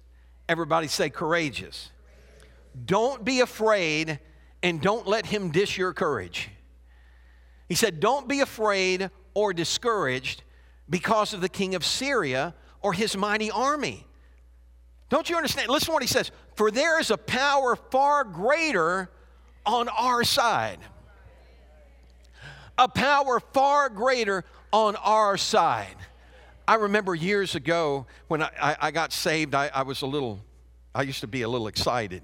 Everybody 0.47 0.87
say 0.87 1.09
courageous. 1.09 1.91
Don't 2.85 3.25
be 3.25 3.41
afraid 3.41 4.19
and 4.61 4.81
don't 4.81 5.07
let 5.07 5.25
him 5.25 5.51
dish 5.51 5.77
your 5.77 5.93
courage. 5.93 6.49
He 7.67 7.75
said, 7.75 7.99
Don't 7.99 8.27
be 8.27 8.41
afraid 8.41 9.09
or 9.33 9.53
discouraged 9.53 10.43
because 10.89 11.33
of 11.33 11.41
the 11.41 11.49
king 11.49 11.75
of 11.75 11.85
Syria 11.85 12.53
or 12.81 12.93
his 12.93 13.15
mighty 13.17 13.51
army. 13.51 14.05
Don't 15.09 15.29
you 15.29 15.35
understand? 15.35 15.69
Listen 15.69 15.87
to 15.87 15.91
what 15.91 16.03
he 16.03 16.07
says. 16.07 16.31
For 16.55 16.71
there 16.71 16.99
is 16.99 17.11
a 17.11 17.17
power 17.17 17.75
far 17.75 18.23
greater 18.23 19.09
on 19.65 19.89
our 19.89 20.23
side. 20.23 20.79
A 22.77 22.87
power 22.87 23.39
far 23.39 23.89
greater 23.89 24.45
on 24.71 24.95
our 24.97 25.35
side. 25.35 25.95
I 26.67 26.75
remember 26.75 27.15
years 27.15 27.55
ago 27.55 28.05
when 28.27 28.43
I, 28.43 28.51
I, 28.61 28.77
I 28.81 28.91
got 28.91 29.11
saved, 29.11 29.55
I, 29.55 29.71
I, 29.73 29.81
was 29.81 30.03
a 30.03 30.05
little, 30.05 30.39
I 30.93 31.01
used 31.01 31.21
to 31.21 31.27
be 31.27 31.41
a 31.41 31.49
little 31.49 31.67
excited. 31.67 32.21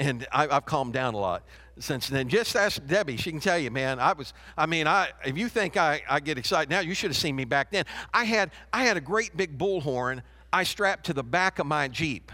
And 0.00 0.26
I, 0.32 0.48
I've 0.48 0.66
calmed 0.66 0.92
down 0.92 1.14
a 1.14 1.18
lot 1.18 1.44
since 1.78 2.08
then. 2.08 2.28
Just 2.28 2.56
ask 2.56 2.84
Debbie; 2.86 3.16
she 3.16 3.30
can 3.30 3.40
tell 3.40 3.58
you, 3.58 3.70
man. 3.70 3.98
I 3.98 4.12
was, 4.12 4.32
I 4.56 4.66
mean, 4.66 4.86
I 4.86 5.08
if 5.24 5.36
you 5.36 5.48
think 5.48 5.76
I, 5.76 6.02
I 6.08 6.20
get 6.20 6.38
excited 6.38 6.70
now, 6.70 6.80
you 6.80 6.94
should 6.94 7.10
have 7.10 7.16
seen 7.16 7.36
me 7.36 7.44
back 7.44 7.70
then. 7.70 7.84
I 8.12 8.24
had 8.24 8.50
I 8.72 8.84
had 8.84 8.96
a 8.96 9.00
great 9.00 9.36
big 9.36 9.58
bullhorn 9.58 10.22
I 10.52 10.62
strapped 10.62 11.06
to 11.06 11.12
the 11.12 11.22
back 11.22 11.58
of 11.58 11.66
my 11.66 11.88
Jeep. 11.88 12.32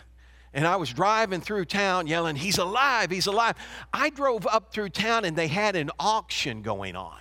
And 0.55 0.67
I 0.67 0.77
was 0.77 0.93
driving 0.93 1.41
through 1.41 1.65
town 1.65 2.07
yelling, 2.07 2.37
He's 2.37 2.59
alive, 2.59 3.11
he's 3.11 3.27
alive. 3.27 3.57
I 3.93 4.11
drove 4.11 4.47
up 4.47 4.73
through 4.73 4.91
town 4.91 5.25
and 5.25 5.35
they 5.35 5.49
had 5.49 5.77
an 5.77 5.91
auction 5.99 6.63
going 6.63 6.95
on 6.95 7.21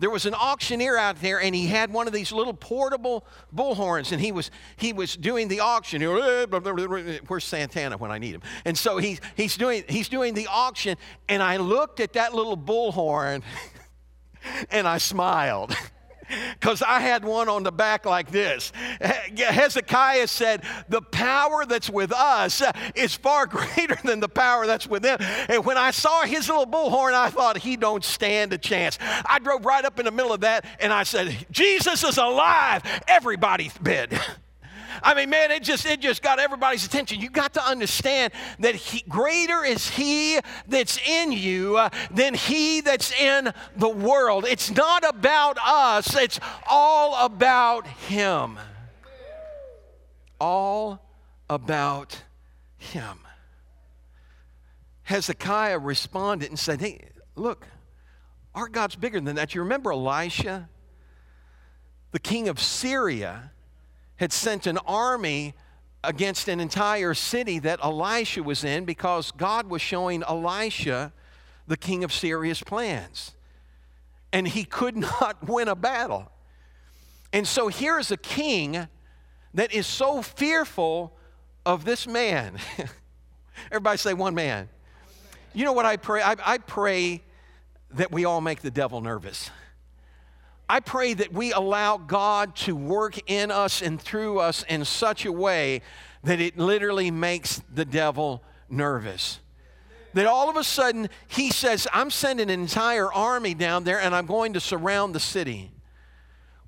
there 0.00 0.10
was 0.10 0.26
an 0.26 0.34
auctioneer 0.34 0.96
out 0.96 1.20
there 1.20 1.40
and 1.40 1.54
he 1.54 1.66
had 1.66 1.92
one 1.92 2.06
of 2.06 2.12
these 2.12 2.32
little 2.32 2.54
portable 2.54 3.24
bullhorns 3.54 4.12
and 4.12 4.20
he 4.20 4.32
was 4.32 4.50
he 4.76 4.92
was 4.92 5.14
doing 5.14 5.46
the 5.46 5.60
auction. 5.60 6.02
Where's 6.02 7.44
santana 7.44 7.98
when 7.98 8.10
i 8.10 8.18
need 8.18 8.34
him? 8.34 8.42
And 8.64 8.76
so 8.76 8.96
he, 8.96 9.18
he's 9.36 9.56
doing 9.56 9.84
he's 9.88 10.08
doing 10.08 10.34
the 10.34 10.48
auction 10.48 10.96
and 11.28 11.42
i 11.42 11.58
looked 11.58 12.00
at 12.00 12.14
that 12.14 12.34
little 12.34 12.56
bullhorn 12.56 13.42
and 14.70 14.88
i 14.88 14.98
smiled 14.98 15.76
because 16.58 16.82
I 16.82 17.00
had 17.00 17.24
one 17.24 17.48
on 17.48 17.62
the 17.62 17.72
back 17.72 18.06
like 18.06 18.30
this. 18.30 18.72
Hezekiah 19.00 20.28
said, 20.28 20.62
The 20.88 21.02
power 21.02 21.64
that's 21.66 21.90
with 21.90 22.12
us 22.12 22.62
uh, 22.62 22.72
is 22.94 23.14
far 23.14 23.46
greater 23.46 23.98
than 24.04 24.20
the 24.20 24.28
power 24.28 24.66
that's 24.66 24.86
with 24.86 25.02
them. 25.02 25.18
And 25.48 25.64
when 25.64 25.78
I 25.78 25.90
saw 25.90 26.22
his 26.22 26.48
little 26.48 26.66
bullhorn, 26.66 27.14
I 27.14 27.30
thought, 27.30 27.58
He 27.58 27.76
don't 27.76 28.04
stand 28.04 28.52
a 28.52 28.58
chance. 28.58 28.98
I 29.00 29.38
drove 29.38 29.64
right 29.64 29.84
up 29.84 29.98
in 29.98 30.04
the 30.04 30.10
middle 30.10 30.32
of 30.32 30.40
that 30.40 30.64
and 30.80 30.92
I 30.92 31.02
said, 31.02 31.46
Jesus 31.50 32.04
is 32.04 32.18
alive. 32.18 32.82
Everybody 33.08 33.70
bid. 33.82 34.18
I 35.02 35.14
mean, 35.14 35.30
man, 35.30 35.50
it 35.50 35.62
just 35.62 35.86
it 35.86 36.00
just 36.00 36.22
got 36.22 36.38
everybody's 36.38 36.84
attention. 36.84 37.20
You 37.20 37.30
got 37.30 37.54
to 37.54 37.64
understand 37.64 38.32
that 38.58 38.74
he, 38.74 39.02
greater 39.08 39.64
is 39.64 39.88
He 39.88 40.38
that's 40.66 40.98
in 41.06 41.32
you 41.32 41.76
uh, 41.76 41.90
than 42.10 42.34
He 42.34 42.80
that's 42.80 43.12
in 43.12 43.52
the 43.76 43.88
world. 43.88 44.44
It's 44.48 44.70
not 44.70 45.08
about 45.08 45.58
us. 45.64 46.16
It's 46.16 46.40
all 46.68 47.24
about 47.24 47.86
Him. 47.86 48.58
All 50.40 51.02
about 51.48 52.22
Him. 52.78 53.18
Hezekiah 55.02 55.78
responded 55.78 56.48
and 56.48 56.58
said, 56.58 56.80
"Hey, 56.80 57.08
look, 57.34 57.66
our 58.54 58.68
God's 58.68 58.96
bigger 58.96 59.20
than 59.20 59.36
that. 59.36 59.54
You 59.54 59.62
remember 59.62 59.92
Elisha, 59.92 60.68
the 62.12 62.20
king 62.20 62.48
of 62.48 62.60
Syria?" 62.60 63.52
Had 64.20 64.32
sent 64.34 64.66
an 64.66 64.76
army 64.86 65.54
against 66.04 66.46
an 66.46 66.60
entire 66.60 67.14
city 67.14 67.58
that 67.58 67.80
Elisha 67.82 68.42
was 68.42 68.64
in 68.64 68.84
because 68.84 69.30
God 69.32 69.68
was 69.68 69.80
showing 69.80 70.22
Elisha 70.22 71.14
the 71.66 71.76
king 71.78 72.04
of 72.04 72.12
Syria's 72.12 72.62
plans. 72.62 73.32
And 74.30 74.46
he 74.46 74.64
could 74.64 74.94
not 75.20 75.48
win 75.48 75.68
a 75.68 75.74
battle. 75.74 76.30
And 77.32 77.48
so 77.48 77.68
here's 77.68 78.10
a 78.10 78.18
king 78.18 78.86
that 79.54 79.72
is 79.72 79.86
so 79.86 80.20
fearful 80.20 81.16
of 81.64 81.86
this 81.86 82.06
man. 82.06 82.58
Everybody 83.72 83.96
say 83.96 84.12
one 84.12 84.34
man. 84.34 84.68
You 85.54 85.64
know 85.64 85.72
what 85.72 85.86
I 85.86 85.96
pray? 85.96 86.20
I, 86.20 86.36
I 86.44 86.58
pray 86.58 87.22
that 87.92 88.12
we 88.12 88.26
all 88.26 88.42
make 88.42 88.60
the 88.60 88.70
devil 88.70 89.00
nervous. 89.00 89.50
I 90.70 90.78
pray 90.78 91.14
that 91.14 91.32
we 91.32 91.52
allow 91.52 91.96
God 91.96 92.54
to 92.58 92.76
work 92.76 93.18
in 93.28 93.50
us 93.50 93.82
and 93.82 94.00
through 94.00 94.38
us 94.38 94.62
in 94.68 94.84
such 94.84 95.24
a 95.26 95.32
way 95.32 95.82
that 96.22 96.38
it 96.40 96.58
literally 96.58 97.10
makes 97.10 97.60
the 97.74 97.84
devil 97.84 98.44
nervous. 98.68 99.40
that 100.14 100.26
all 100.26 100.48
of 100.48 100.56
a 100.56 100.62
sudden 100.62 101.08
he 101.26 101.50
says, 101.50 101.88
I'm 101.92 102.08
sending 102.08 102.50
an 102.50 102.60
entire 102.60 103.12
army 103.12 103.52
down 103.52 103.82
there 103.82 104.00
and 104.00 104.14
I'm 104.14 104.26
going 104.26 104.52
to 104.52 104.60
surround 104.60 105.12
the 105.12 105.18
city. 105.18 105.72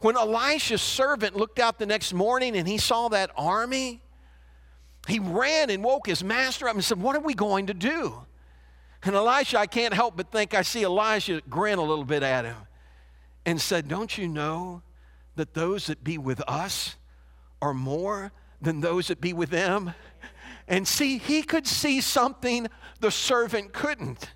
When 0.01 0.17
Elisha's 0.17 0.83
servant 0.83 1.37
looked 1.37 1.61
out 1.61 1.79
the 1.79 1.87
next 1.87 2.13
morning 2.13 2.57
and 2.57 2.67
he 2.67 2.79
saw 2.79 3.09
that 3.11 3.31
army, 3.37 4.03
he 5.07 5.21
ran 5.21 5.71
and 5.71 5.85
woke 5.85 6.09
his 6.09 6.25
master 6.25 6.67
up 6.67 6.75
and 6.75 6.85
said, 6.85 7.01
What 7.01 7.15
are 7.15 7.21
we 7.21 7.35
going 7.35 7.69
to 7.69 7.75
do? 7.75 8.27
And 9.05 9.15
Elisha, 9.15 9.61
I 9.61 9.67
can't 9.67 9.95
help 9.95 10.17
but 10.17 10.33
think 10.33 10.55
I 10.55 10.63
see 10.63 10.83
Elisha 10.83 11.41
grin 11.49 11.79
a 11.79 11.83
little 11.83 12.05
bit 12.05 12.25
at 12.25 12.45
him 12.45 12.57
and 13.45 13.61
said, 13.61 13.89
Don't 13.89 14.17
you 14.17 14.29
know 14.29 14.83
that 15.37 15.55
those 15.55 15.87
that 15.87 16.05
be 16.05 16.19
with 16.19 16.41
us 16.47 16.97
are 17.61 17.75
more 17.75 18.33
than 18.61 18.81
those 18.81 19.09
that 19.09 19.21
be 19.21 19.33
with 19.33 19.51
them? 19.51 19.95
And 20.69 20.87
see, 20.87 21.19
he 21.19 21.43
could 21.43 21.67
see 21.67 22.01
something 22.01 22.69
the 23.01 23.11
servant 23.11 23.73
couldn't. 23.73 24.33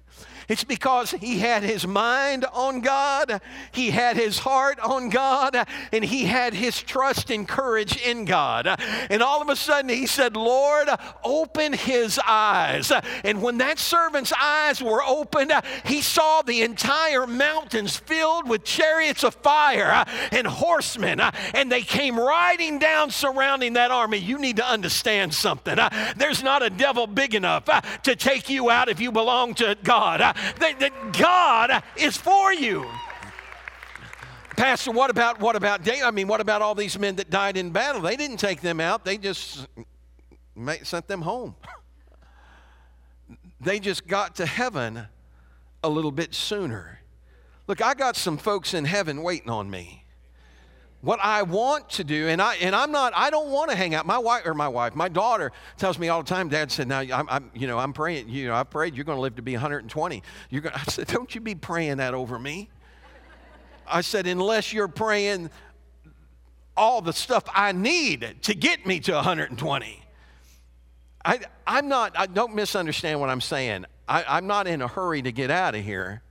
It's 0.48 0.64
because 0.64 1.10
he 1.10 1.38
had 1.38 1.62
his 1.64 1.86
mind 1.86 2.44
on 2.52 2.80
God, 2.80 3.40
he 3.72 3.90
had 3.90 4.16
his 4.16 4.38
heart 4.38 4.78
on 4.80 5.08
God, 5.08 5.56
and 5.92 6.04
he 6.04 6.24
had 6.24 6.54
his 6.54 6.80
trust 6.80 7.30
and 7.30 7.48
courage 7.48 7.96
in 7.96 8.24
God. 8.24 8.66
And 9.10 9.22
all 9.22 9.42
of 9.42 9.48
a 9.48 9.56
sudden 9.56 9.90
he 9.90 10.06
said, 10.06 10.36
Lord, 10.36 10.88
open 11.24 11.72
his 11.72 12.20
eyes. 12.26 12.92
And 13.24 13.42
when 13.42 13.58
that 13.58 13.78
servant's 13.78 14.32
eyes 14.40 14.80
were 14.82 15.02
opened, 15.02 15.52
he 15.84 16.00
saw 16.00 16.42
the 16.42 16.62
entire 16.62 17.26
mountains 17.26 17.96
filled 17.96 18.48
with 18.48 18.62
chariots 18.62 19.24
of 19.24 19.34
fire 19.34 20.04
and 20.30 20.46
horsemen, 20.46 21.20
and 21.54 21.72
they 21.72 21.82
came 21.82 22.18
riding 22.18 22.78
down 22.78 23.10
surrounding 23.10 23.72
that 23.72 23.90
army. 23.90 24.18
You 24.18 24.38
need 24.38 24.56
to 24.56 24.66
understand 24.66 25.34
something. 25.34 25.76
There's 26.16 26.42
not 26.42 26.62
a 26.62 26.70
devil 26.70 27.08
big 27.08 27.34
enough 27.34 27.64
to 28.02 28.14
take 28.14 28.48
you 28.48 28.70
out 28.70 28.88
if 28.88 29.00
you 29.00 29.10
belong 29.10 29.54
to 29.54 29.76
God 29.82 30.35
that, 30.58 30.80
that 30.80 31.12
God 31.18 31.82
is 31.96 32.16
for 32.16 32.52
you. 32.52 32.86
Pastor, 34.56 34.90
what 34.90 35.10
about 35.10 35.38
what 35.38 35.54
about 35.54 35.84
David? 35.84 36.04
I 36.04 36.10
mean, 36.10 36.28
what 36.28 36.40
about 36.40 36.62
all 36.62 36.74
these 36.74 36.98
men 36.98 37.16
that 37.16 37.28
died 37.28 37.56
in 37.56 37.70
battle? 37.70 38.00
They 38.00 38.16
didn't 38.16 38.38
take 38.38 38.62
them 38.62 38.80
out. 38.80 39.04
They 39.04 39.18
just 39.18 39.66
sent 40.82 41.08
them 41.08 41.22
home. 41.22 41.54
They 43.58 43.80
just 43.80 44.06
got 44.06 44.36
to 44.36 44.44
heaven 44.44 45.08
a 45.82 45.88
little 45.88 46.12
bit 46.12 46.34
sooner. 46.34 47.00
Look, 47.66 47.80
I 47.80 47.94
got 47.94 48.14
some 48.14 48.36
folks 48.36 48.74
in 48.74 48.84
heaven 48.84 49.22
waiting 49.22 49.48
on 49.48 49.70
me 49.70 50.04
what 51.00 51.20
I 51.22 51.42
want 51.42 51.90
to 51.90 52.04
do, 52.04 52.28
and 52.28 52.40
I 52.40 52.56
and 52.56 52.74
I'm 52.74 52.90
not. 52.90 53.12
I 53.14 53.30
don't 53.30 53.50
want 53.50 53.70
to 53.70 53.76
hang 53.76 53.94
out. 53.94 54.06
My 54.06 54.18
wife 54.18 54.46
or 54.46 54.54
my 54.54 54.68
wife, 54.68 54.94
my 54.94 55.08
daughter 55.08 55.52
tells 55.76 55.98
me 55.98 56.08
all 56.08 56.22
the 56.22 56.28
time. 56.28 56.48
Dad 56.48 56.72
said, 56.72 56.88
"Now 56.88 57.00
I'm, 57.00 57.28
I'm 57.28 57.50
you 57.54 57.66
know, 57.66 57.78
I'm 57.78 57.92
praying. 57.92 58.28
You 58.28 58.48
know, 58.48 58.54
I 58.54 58.64
prayed 58.64 58.94
you're 58.94 59.04
going 59.04 59.16
to 59.16 59.22
live 59.22 59.36
to 59.36 59.42
be 59.42 59.52
120. 59.52 60.22
You're 60.50 60.62
going." 60.62 60.74
I 60.76 60.82
said, 60.84 61.06
"Don't 61.06 61.34
you 61.34 61.40
be 61.40 61.54
praying 61.54 61.98
that 61.98 62.14
over 62.14 62.38
me." 62.38 62.70
I 63.86 64.00
said, 64.00 64.26
"Unless 64.26 64.72
you're 64.72 64.88
praying 64.88 65.50
all 66.76 67.00
the 67.00 67.12
stuff 67.12 67.44
I 67.54 67.72
need 67.72 68.36
to 68.42 68.54
get 68.54 68.86
me 68.86 69.00
to 69.00 69.12
120." 69.12 70.02
I, 71.24 71.40
I'm 71.66 71.88
not. 71.88 72.16
I 72.16 72.26
don't 72.26 72.54
misunderstand 72.54 73.20
what 73.20 73.30
I'm 73.30 73.40
saying. 73.40 73.84
I, 74.08 74.24
I'm 74.26 74.46
not 74.46 74.66
in 74.66 74.80
a 74.80 74.88
hurry 74.88 75.22
to 75.22 75.32
get 75.32 75.50
out 75.50 75.74
of 75.74 75.84
here, 75.84 76.22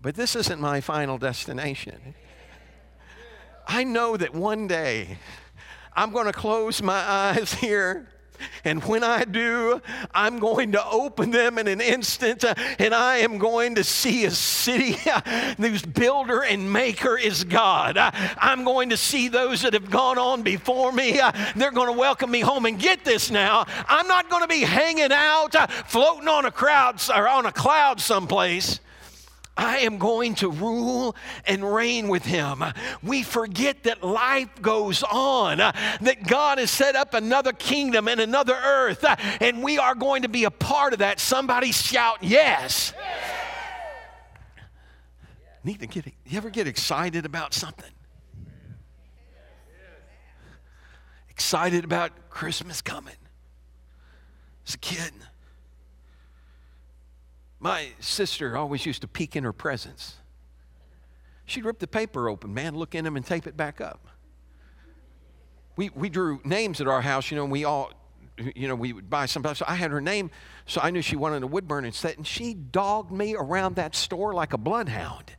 but 0.00 0.14
this 0.14 0.36
isn't 0.36 0.60
my 0.60 0.80
final 0.80 1.18
destination. 1.18 2.14
I 3.72 3.84
know 3.84 4.16
that 4.16 4.34
one 4.34 4.66
day 4.66 5.16
I'm 5.94 6.10
going 6.10 6.26
to 6.26 6.32
close 6.32 6.82
my 6.82 6.92
eyes 7.08 7.54
here. 7.54 8.08
And 8.64 8.82
when 8.82 9.04
I 9.04 9.24
do, 9.24 9.80
I'm 10.12 10.40
going 10.40 10.72
to 10.72 10.84
open 10.84 11.30
them 11.30 11.56
in 11.56 11.68
an 11.68 11.80
instant 11.80 12.42
and 12.80 12.92
I 12.92 13.18
am 13.18 13.38
going 13.38 13.76
to 13.76 13.84
see 13.84 14.24
a 14.24 14.30
city 14.32 14.96
whose 15.58 15.82
builder 15.82 16.42
and 16.42 16.72
maker 16.72 17.16
is 17.16 17.44
God. 17.44 17.96
I'm 17.96 18.64
going 18.64 18.90
to 18.90 18.96
see 18.96 19.28
those 19.28 19.62
that 19.62 19.74
have 19.74 19.88
gone 19.88 20.18
on 20.18 20.42
before 20.42 20.90
me. 20.90 21.20
They're 21.54 21.70
going 21.70 21.92
to 21.92 21.98
welcome 21.98 22.30
me 22.30 22.40
home. 22.40 22.66
And 22.66 22.76
get 22.76 23.04
this 23.04 23.30
now, 23.30 23.66
I'm 23.86 24.08
not 24.08 24.28
going 24.30 24.42
to 24.42 24.48
be 24.48 24.62
hanging 24.62 25.12
out, 25.12 25.54
floating 25.88 26.26
on 26.26 26.44
a 26.44 26.50
crowd 26.50 27.00
or 27.14 27.28
on 27.28 27.46
a 27.46 27.52
cloud 27.52 28.00
someplace. 28.00 28.80
I 29.56 29.78
am 29.78 29.98
going 29.98 30.36
to 30.36 30.50
rule 30.50 31.14
and 31.44 31.74
reign 31.74 32.08
with 32.08 32.24
him. 32.24 32.64
We 33.02 33.22
forget 33.22 33.82
that 33.82 34.02
life 34.02 34.48
goes 34.62 35.02
on, 35.02 35.58
that 35.58 36.26
God 36.26 36.58
has 36.58 36.70
set 36.70 36.96
up 36.96 37.12
another 37.14 37.52
kingdom 37.52 38.08
and 38.08 38.20
another 38.20 38.54
earth, 38.54 39.04
and 39.40 39.62
we 39.62 39.78
are 39.78 39.94
going 39.94 40.22
to 40.22 40.28
be 40.28 40.44
a 40.44 40.50
part 40.50 40.92
of 40.92 41.00
that. 41.00 41.20
Somebody 41.20 41.72
shout, 41.72 42.18
Yes. 42.22 42.92
Need 45.62 45.80
to 45.80 45.86
get, 45.86 46.06
you 46.06 46.38
ever 46.38 46.48
get 46.48 46.66
excited 46.66 47.26
about 47.26 47.52
something? 47.52 47.90
Excited 51.28 51.84
about 51.84 52.30
Christmas 52.30 52.80
coming. 52.80 53.16
As 54.66 54.74
a 54.74 54.78
kid, 54.78 55.12
my 57.60 57.90
sister 58.00 58.56
always 58.56 58.86
used 58.86 59.02
to 59.02 59.08
peek 59.08 59.36
in 59.36 59.44
her 59.44 59.52
presents. 59.52 60.16
She'd 61.44 61.64
rip 61.64 61.78
the 61.78 61.86
paper 61.86 62.28
open, 62.28 62.54
man, 62.54 62.74
look 62.74 62.94
in 62.94 63.04
them 63.04 63.16
and 63.16 63.24
tape 63.24 63.46
it 63.46 63.56
back 63.56 63.80
up. 63.80 64.08
We, 65.76 65.90
we 65.90 66.08
drew 66.08 66.40
names 66.44 66.80
at 66.80 66.88
our 66.88 67.02
house, 67.02 67.30
you 67.30 67.36
know, 67.36 67.44
and 67.44 67.52
we 67.52 67.64
all, 67.64 67.92
you 68.54 68.66
know, 68.66 68.74
we 68.74 68.92
would 68.92 69.10
buy 69.10 69.26
something. 69.26 69.54
So 69.54 69.64
I 69.68 69.74
had 69.74 69.90
her 69.90 70.00
name, 70.00 70.30
so 70.66 70.80
I 70.82 70.90
knew 70.90 71.02
she 71.02 71.16
wanted 71.16 71.42
a 71.42 71.46
wood 71.46 71.68
burning 71.68 71.92
set, 71.92 72.16
and 72.16 72.26
she 72.26 72.54
dogged 72.54 73.12
me 73.12 73.34
around 73.34 73.76
that 73.76 73.94
store 73.94 74.32
like 74.32 74.52
a 74.52 74.58
bloodhound 74.58 75.36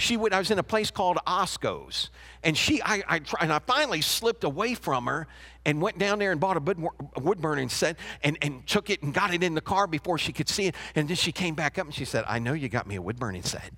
she 0.00 0.16
would, 0.16 0.32
I 0.32 0.38
was 0.38 0.50
in 0.50 0.58
a 0.58 0.62
place 0.62 0.90
called 0.90 1.18
Osco's, 1.26 2.10
and 2.42 2.56
she, 2.56 2.82
I, 2.82 3.02
I, 3.06 3.20
and 3.40 3.52
I 3.52 3.58
finally 3.60 4.00
slipped 4.00 4.44
away 4.44 4.74
from 4.74 5.06
her 5.06 5.28
and 5.64 5.80
went 5.80 5.98
down 5.98 6.18
there 6.18 6.32
and 6.32 6.40
bought 6.40 6.56
a 6.56 7.20
wood, 7.20 7.40
burning 7.40 7.68
set 7.68 7.96
and, 8.22 8.38
and 8.42 8.66
took 8.66 8.90
it 8.90 9.02
and 9.02 9.12
got 9.12 9.34
it 9.34 9.42
in 9.42 9.54
the 9.54 9.60
car 9.60 9.86
before 9.86 10.18
she 10.18 10.32
could 10.32 10.48
see 10.48 10.66
it. 10.66 10.74
And 10.94 11.08
then 11.08 11.16
she 11.16 11.32
came 11.32 11.54
back 11.54 11.78
up 11.78 11.86
and 11.86 11.94
she 11.94 12.04
said, 12.04 12.24
I 12.26 12.38
know 12.38 12.52
you 12.52 12.68
got 12.68 12.86
me 12.86 12.96
a 12.96 13.02
wood 13.02 13.18
burning 13.18 13.42
set. 13.42 13.70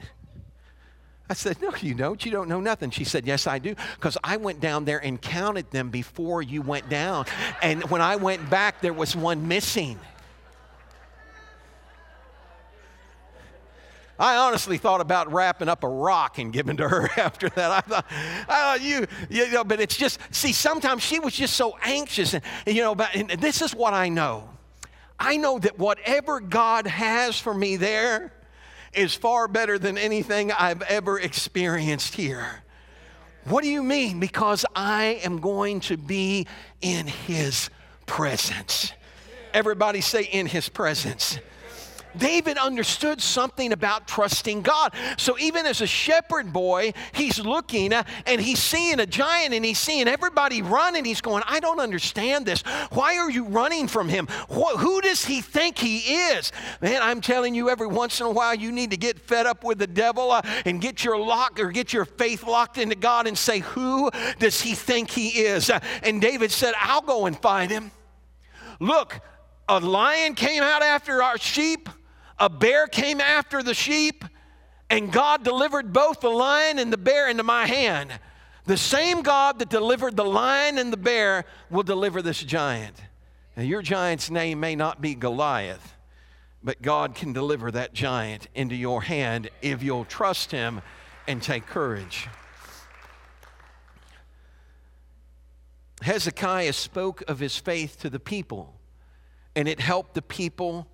I 1.28 1.34
said, 1.34 1.62
No, 1.62 1.72
you 1.80 1.94
don't. 1.94 2.24
You 2.24 2.30
don't 2.30 2.48
know 2.48 2.60
nothing. 2.60 2.90
She 2.90 3.04
said, 3.04 3.26
Yes, 3.26 3.46
I 3.46 3.58
do. 3.58 3.74
Because 3.96 4.18
I 4.22 4.36
went 4.36 4.60
down 4.60 4.84
there 4.84 4.98
and 4.98 5.20
counted 5.20 5.70
them 5.70 5.90
before 5.90 6.42
you 6.42 6.62
went 6.62 6.88
down. 6.88 7.26
And 7.62 7.82
when 7.90 8.00
I 8.00 8.16
went 8.16 8.50
back, 8.50 8.80
there 8.80 8.92
was 8.92 9.16
one 9.16 9.48
missing. 9.48 9.98
I 14.22 14.37
honestly 14.37 14.78
thought 14.78 15.00
about 15.00 15.32
wrapping 15.32 15.68
up 15.68 15.82
a 15.82 15.88
rock 15.88 16.38
and 16.38 16.52
giving 16.52 16.76
to 16.76 16.88
her 16.88 17.11
after 17.16 17.48
that. 17.48 17.72
I 17.72 17.80
thought, 17.80 18.06
I 18.48 18.78
you, 18.80 19.04
you 19.28 19.50
know, 19.50 19.64
but 19.64 19.80
it's 19.80 19.96
just, 19.96 20.20
see, 20.30 20.52
sometimes 20.52 21.02
she 21.02 21.18
was 21.18 21.35
just 21.35 21.56
so 21.56 21.76
anxious. 21.82 22.32
And, 22.32 22.44
you 22.64 22.82
know, 22.82 22.92
about, 22.92 23.16
and 23.16 23.30
this 23.30 23.61
is 23.61 23.74
what 23.74 23.94
I 23.94 24.08
know. 24.08 24.48
I 25.18 25.38
know 25.38 25.58
that 25.58 25.76
whatever 25.76 26.38
God 26.38 26.87
has 26.87 27.40
for 27.40 27.52
me 27.52 27.74
there 27.74 28.32
is 28.94 29.12
far 29.12 29.48
better 29.48 29.76
than 29.76 29.98
anything 29.98 30.52
I've 30.52 30.82
ever 30.82 31.18
experienced 31.18 32.14
here. 32.14 32.62
What 33.46 33.64
do 33.64 33.70
you 33.70 33.82
mean? 33.82 34.20
Because 34.20 34.64
I 34.76 35.20
am 35.24 35.40
going 35.40 35.80
to 35.80 35.96
be 35.96 36.46
in 36.80 37.08
His 37.08 37.70
presence. 38.06 38.92
Everybody 39.52 40.00
say, 40.00 40.22
in 40.22 40.46
His 40.46 40.68
presence. 40.68 41.40
David 42.16 42.59
understood 42.59 43.20
something 43.20 43.72
about 43.72 44.07
trusting 44.07 44.62
God. 44.62 44.94
So 45.16 45.38
even 45.38 45.66
as 45.66 45.81
a 45.81 45.87
shepherd 45.87 46.53
boy, 46.53 46.92
he's 47.12 47.38
looking 47.38 47.92
uh, 47.92 48.05
and 48.27 48.40
he's 48.40 48.59
seeing 48.59 49.01
a 49.01 49.07
giant 49.07 49.55
and 49.55 49.64
he's 49.64 49.79
seeing 49.79 50.09
everybody 50.09 50.62
run 50.62 50.96
and 50.96 51.07
he's 51.07 51.20
going, 51.20 51.42
I 51.46 51.61
don't 51.61 51.81
understand 51.81 52.46
this. 52.46 52.62
Why 52.90 53.16
are 53.18 53.31
you 53.31 53.44
running 53.44 53.88
from 53.88 54.09
him? 54.09 54.27
Who 54.48 55.01
does 55.01 55.25
he 55.25 55.40
think 55.40 55.79
he 55.79 55.98
is? 55.98 56.53
Man, 56.81 57.01
I'm 57.03 57.20
telling 57.20 57.55
you, 57.55 57.70
every 57.70 57.87
once 57.87 58.20
in 58.20 58.27
a 58.27 58.31
while, 58.31 58.55
you 58.55 58.72
need 58.72 58.90
to 58.90 58.96
get 58.96 59.18
fed 59.18 59.46
up 59.46 59.64
with 59.64 59.79
the 59.79 59.87
devil 59.87 60.31
uh, 60.31 60.42
and 60.64 60.81
get 60.81 61.05
your 61.05 61.18
lock 61.18 61.59
or 61.61 61.70
get 61.70 61.92
your 61.92 62.05
faith 62.05 62.44
locked 62.44 62.79
into 62.79 62.94
God 62.94 63.27
and 63.27 63.37
say, 63.37 63.61
Who 63.61 64.11
does 64.38 64.61
he 64.61 64.75
think 64.75 65.11
he 65.11 65.29
is? 65.29 65.70
Uh, 65.70 65.81
and 66.03 66.20
David 66.20 66.51
said, 66.51 66.75
I'll 66.79 67.03
go 67.03 67.27
and 67.27 67.37
find 67.38 67.70
him. 67.70 67.90
Look, 68.81 69.20
a 69.68 69.79
lion 69.79 70.35
came 70.35 70.62
out 70.62 70.83
after 70.83 71.22
our 71.22 71.38
sheep 71.38 71.88
a 72.38 72.48
bear 72.48 72.86
came 72.86 73.20
after 73.20 73.62
the 73.62 73.74
sheep, 73.74 74.24
and 74.90 75.12
God 75.12 75.44
delivered 75.44 75.92
both 75.92 76.20
the 76.20 76.30
lion 76.30 76.78
and 76.78 76.92
the 76.92 76.98
bear 76.98 77.28
into 77.28 77.42
my 77.42 77.66
hand. 77.66 78.12
The 78.64 78.76
same 78.76 79.22
God 79.22 79.58
that 79.58 79.68
delivered 79.68 80.16
the 80.16 80.24
lion 80.24 80.78
and 80.78 80.92
the 80.92 80.96
bear 80.96 81.44
will 81.70 81.82
deliver 81.82 82.22
this 82.22 82.42
giant. 82.42 82.96
Now, 83.56 83.64
your 83.64 83.82
giant's 83.82 84.30
name 84.30 84.60
may 84.60 84.76
not 84.76 85.00
be 85.00 85.14
Goliath, 85.14 85.94
but 86.62 86.80
God 86.80 87.14
can 87.14 87.32
deliver 87.32 87.70
that 87.70 87.92
giant 87.92 88.48
into 88.54 88.74
your 88.74 89.02
hand 89.02 89.50
if 89.60 89.82
you'll 89.82 90.04
trust 90.04 90.50
Him 90.52 90.80
and 91.26 91.42
take 91.42 91.66
courage. 91.66 92.28
Hezekiah 96.02 96.72
spoke 96.72 97.22
of 97.28 97.38
his 97.38 97.56
faith 97.56 98.00
to 98.00 98.10
the 98.10 98.20
people, 98.20 98.74
and 99.54 99.68
it 99.68 99.80
helped 99.80 100.14
the 100.14 100.22
people 100.22 100.88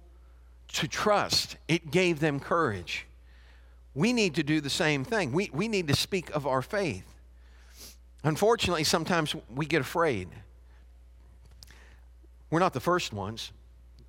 to 0.68 0.88
trust, 0.88 1.56
it 1.66 1.90
gave 1.90 2.20
them 2.20 2.40
courage. 2.40 3.06
We 3.94 4.12
need 4.12 4.34
to 4.36 4.42
do 4.42 4.60
the 4.60 4.70
same 4.70 5.04
thing. 5.04 5.32
We, 5.32 5.50
we 5.52 5.66
need 5.68 5.88
to 5.88 5.96
speak 5.96 6.30
of 6.30 6.46
our 6.46 6.62
faith. 6.62 7.04
Unfortunately, 8.24 8.84
sometimes 8.84 9.34
we 9.54 9.66
get 9.66 9.80
afraid. 9.80 10.28
We're 12.50 12.60
not 12.60 12.74
the 12.74 12.80
first 12.80 13.12
ones. 13.12 13.52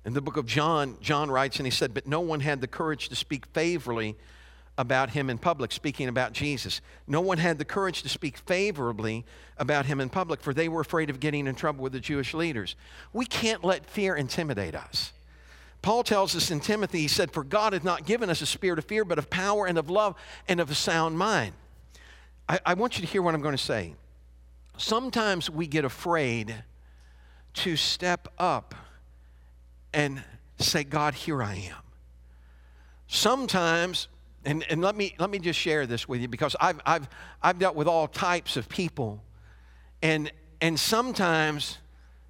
In 0.04 0.14
the 0.14 0.20
book 0.20 0.36
of 0.36 0.46
John, 0.46 0.96
John 1.00 1.30
writes 1.30 1.58
and 1.58 1.66
he 1.66 1.70
said, 1.70 1.92
But 1.92 2.06
no 2.06 2.20
one 2.20 2.40
had 2.40 2.60
the 2.60 2.66
courage 2.66 3.08
to 3.10 3.16
speak 3.16 3.46
favorably 3.46 4.16
about 4.78 5.10
him 5.10 5.28
in 5.28 5.36
public, 5.36 5.72
speaking 5.72 6.08
about 6.08 6.32
Jesus. 6.32 6.80
No 7.06 7.20
one 7.20 7.36
had 7.36 7.58
the 7.58 7.66
courage 7.66 8.02
to 8.02 8.08
speak 8.08 8.38
favorably 8.38 9.26
about 9.58 9.84
him 9.84 10.00
in 10.00 10.08
public, 10.08 10.40
for 10.40 10.54
they 10.54 10.68
were 10.68 10.80
afraid 10.80 11.10
of 11.10 11.20
getting 11.20 11.46
in 11.46 11.54
trouble 11.54 11.82
with 11.82 11.92
the 11.92 12.00
Jewish 12.00 12.32
leaders. 12.32 12.76
We 13.12 13.26
can't 13.26 13.62
let 13.62 13.84
fear 13.84 14.14
intimidate 14.16 14.74
us. 14.74 15.12
Paul 15.82 16.02
tells 16.02 16.36
us 16.36 16.50
in 16.50 16.60
Timothy, 16.60 17.00
he 17.00 17.08
said, 17.08 17.30
For 17.30 17.42
God 17.42 17.72
hath 17.72 17.84
not 17.84 18.04
given 18.04 18.28
us 18.28 18.42
a 18.42 18.46
spirit 18.46 18.78
of 18.78 18.84
fear, 18.84 19.04
but 19.04 19.18
of 19.18 19.30
power 19.30 19.66
and 19.66 19.78
of 19.78 19.88
love 19.88 20.14
and 20.46 20.60
of 20.60 20.70
a 20.70 20.74
sound 20.74 21.16
mind. 21.16 21.54
I, 22.48 22.60
I 22.66 22.74
want 22.74 22.98
you 22.98 23.06
to 23.06 23.10
hear 23.10 23.22
what 23.22 23.34
I'm 23.34 23.40
going 23.40 23.56
to 23.56 23.62
say. 23.62 23.94
Sometimes 24.76 25.48
we 25.48 25.66
get 25.66 25.84
afraid 25.84 26.54
to 27.54 27.76
step 27.76 28.28
up 28.38 28.74
and 29.92 30.22
say, 30.58 30.84
God, 30.84 31.14
here 31.14 31.42
I 31.42 31.54
am. 31.54 31.82
Sometimes, 33.06 34.08
and, 34.44 34.64
and 34.70 34.80
let, 34.80 34.94
me, 34.96 35.14
let 35.18 35.30
me 35.30 35.38
just 35.38 35.58
share 35.58 35.86
this 35.86 36.08
with 36.08 36.20
you 36.20 36.28
because 36.28 36.54
I've, 36.60 36.80
I've, 36.86 37.08
I've 37.42 37.58
dealt 37.58 37.74
with 37.74 37.88
all 37.88 38.06
types 38.06 38.56
of 38.56 38.68
people, 38.68 39.22
and, 40.02 40.30
and 40.60 40.78
sometimes 40.78 41.78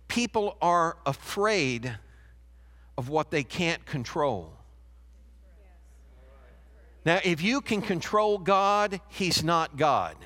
people 0.08 0.56
are 0.62 0.96
afraid 1.04 1.96
of 2.98 3.08
what 3.08 3.30
they 3.30 3.42
can't 3.42 3.84
control. 3.86 4.52
Now, 7.04 7.20
if 7.24 7.42
you 7.42 7.60
can 7.60 7.80
control 7.80 8.38
God, 8.38 9.00
He's 9.08 9.42
not 9.42 9.76
God. 9.76 10.16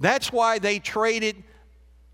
That's 0.00 0.32
why 0.32 0.58
they 0.58 0.78
traded 0.78 1.42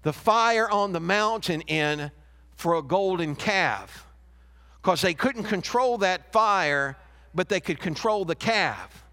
the 0.02 0.12
fire 0.12 0.70
on 0.70 0.92
the 0.92 1.00
mountain 1.00 1.62
in 1.62 2.10
for 2.56 2.74
a 2.74 2.82
golden 2.82 3.34
calf 3.34 4.06
because 4.80 5.00
they 5.00 5.14
couldn't 5.14 5.44
control 5.44 5.98
that 5.98 6.32
fire, 6.32 6.96
but 7.34 7.48
they 7.48 7.60
could 7.60 7.80
control 7.80 8.24
the 8.24 8.34
calf. 8.34 9.04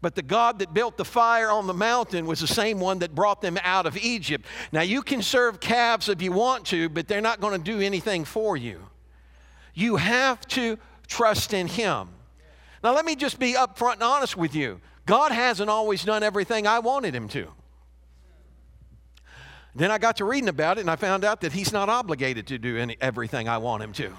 But 0.00 0.16
the 0.16 0.22
God 0.22 0.58
that 0.58 0.74
built 0.74 0.96
the 0.96 1.04
fire 1.04 1.48
on 1.48 1.68
the 1.68 1.74
mountain 1.74 2.26
was 2.26 2.40
the 2.40 2.46
same 2.46 2.80
one 2.80 2.98
that 2.98 3.14
brought 3.14 3.40
them 3.40 3.56
out 3.62 3.86
of 3.86 3.96
Egypt. 3.96 4.46
Now, 4.72 4.80
you 4.80 5.00
can 5.00 5.22
serve 5.22 5.60
calves 5.60 6.08
if 6.08 6.20
you 6.20 6.32
want 6.32 6.66
to, 6.66 6.88
but 6.88 7.06
they're 7.06 7.20
not 7.20 7.40
going 7.40 7.62
to 7.62 7.72
do 7.72 7.80
anything 7.80 8.24
for 8.24 8.56
you. 8.56 8.80
You 9.74 9.96
have 9.96 10.46
to 10.48 10.78
trust 11.06 11.52
in 11.52 11.66
Him. 11.66 12.08
Now, 12.82 12.94
let 12.94 13.04
me 13.04 13.16
just 13.16 13.38
be 13.38 13.54
upfront 13.54 13.94
and 13.94 14.02
honest 14.02 14.36
with 14.36 14.54
you. 14.54 14.80
God 15.06 15.32
hasn't 15.32 15.70
always 15.70 16.04
done 16.04 16.22
everything 16.22 16.66
I 16.66 16.80
wanted 16.80 17.14
Him 17.14 17.28
to. 17.28 17.48
Then 19.74 19.90
I 19.90 19.98
got 19.98 20.18
to 20.18 20.24
reading 20.24 20.48
about 20.48 20.78
it 20.78 20.82
and 20.82 20.90
I 20.90 20.96
found 20.96 21.24
out 21.24 21.40
that 21.40 21.52
he's 21.52 21.72
not 21.72 21.88
obligated 21.88 22.46
to 22.48 22.58
do 22.58 22.76
any, 22.76 22.96
everything 23.00 23.48
I 23.48 23.58
want 23.58 23.82
him 23.82 23.92
to. 23.94 24.12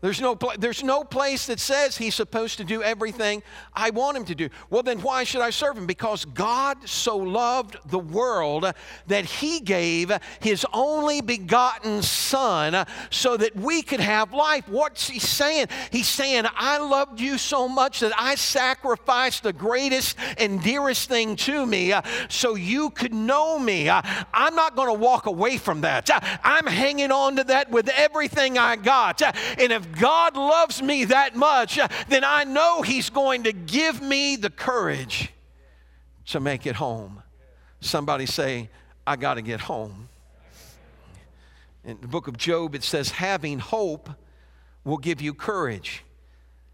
There's 0.00 0.20
no, 0.20 0.34
pl- 0.34 0.54
there's 0.58 0.82
no 0.82 1.04
place 1.04 1.46
that 1.46 1.60
says 1.60 1.98
he's 1.98 2.14
supposed 2.14 2.56
to 2.56 2.64
do 2.64 2.82
everything 2.82 3.42
I 3.74 3.90
want 3.90 4.16
him 4.16 4.24
to 4.26 4.34
do. 4.34 4.48
Well, 4.70 4.82
then 4.82 5.00
why 5.02 5.24
should 5.24 5.42
I 5.42 5.50
serve 5.50 5.76
him? 5.76 5.86
Because 5.86 6.24
God 6.24 6.88
so 6.88 7.18
loved 7.18 7.76
the 7.90 7.98
world 7.98 8.72
that 9.08 9.24
he 9.26 9.60
gave 9.60 10.10
his 10.40 10.64
only 10.72 11.20
begotten 11.20 12.02
Son 12.02 12.86
so 13.10 13.36
that 13.36 13.54
we 13.54 13.82
could 13.82 14.00
have 14.00 14.32
life. 14.32 14.66
What's 14.68 15.08
he 15.08 15.18
saying? 15.18 15.66
He's 15.90 16.08
saying, 16.08 16.46
I 16.56 16.78
loved 16.78 17.20
you 17.20 17.36
so 17.36 17.68
much 17.68 18.00
that 18.00 18.12
I 18.18 18.36
sacrificed 18.36 19.42
the 19.42 19.52
greatest 19.52 20.16
and 20.38 20.62
dearest 20.62 21.10
thing 21.10 21.36
to 21.36 21.66
me 21.66 21.92
uh, 21.92 22.00
so 22.30 22.54
you 22.54 22.88
could 22.88 23.12
know 23.12 23.58
me. 23.58 23.90
Uh, 23.90 24.00
I'm 24.32 24.54
not 24.54 24.76
going 24.76 24.88
to 24.88 24.94
walk 24.94 25.26
away 25.26 25.58
from 25.58 25.82
that. 25.82 26.08
Uh, 26.08 26.20
I'm 26.42 26.66
hanging 26.66 27.12
on 27.12 27.36
to 27.36 27.44
that 27.44 27.70
with 27.70 27.90
everything 27.90 28.56
I 28.56 28.76
got. 28.76 29.20
And 29.58 29.72
God 29.98 30.36
loves 30.36 30.82
me 30.82 31.06
that 31.06 31.36
much, 31.36 31.78
then 32.08 32.24
I 32.24 32.44
know 32.44 32.82
He's 32.82 33.10
going 33.10 33.44
to 33.44 33.52
give 33.52 34.00
me 34.00 34.36
the 34.36 34.50
courage 34.50 35.30
to 36.26 36.40
make 36.40 36.66
it 36.66 36.76
home. 36.76 37.22
Somebody 37.80 38.26
say, 38.26 38.68
I 39.06 39.16
got 39.16 39.34
to 39.34 39.42
get 39.42 39.60
home. 39.60 40.08
In 41.84 41.98
the 42.00 42.08
book 42.08 42.28
of 42.28 42.36
Job, 42.36 42.74
it 42.74 42.84
says, 42.84 43.10
having 43.10 43.58
hope 43.58 44.10
will 44.84 44.98
give 44.98 45.20
you 45.20 45.32
courage. 45.34 46.04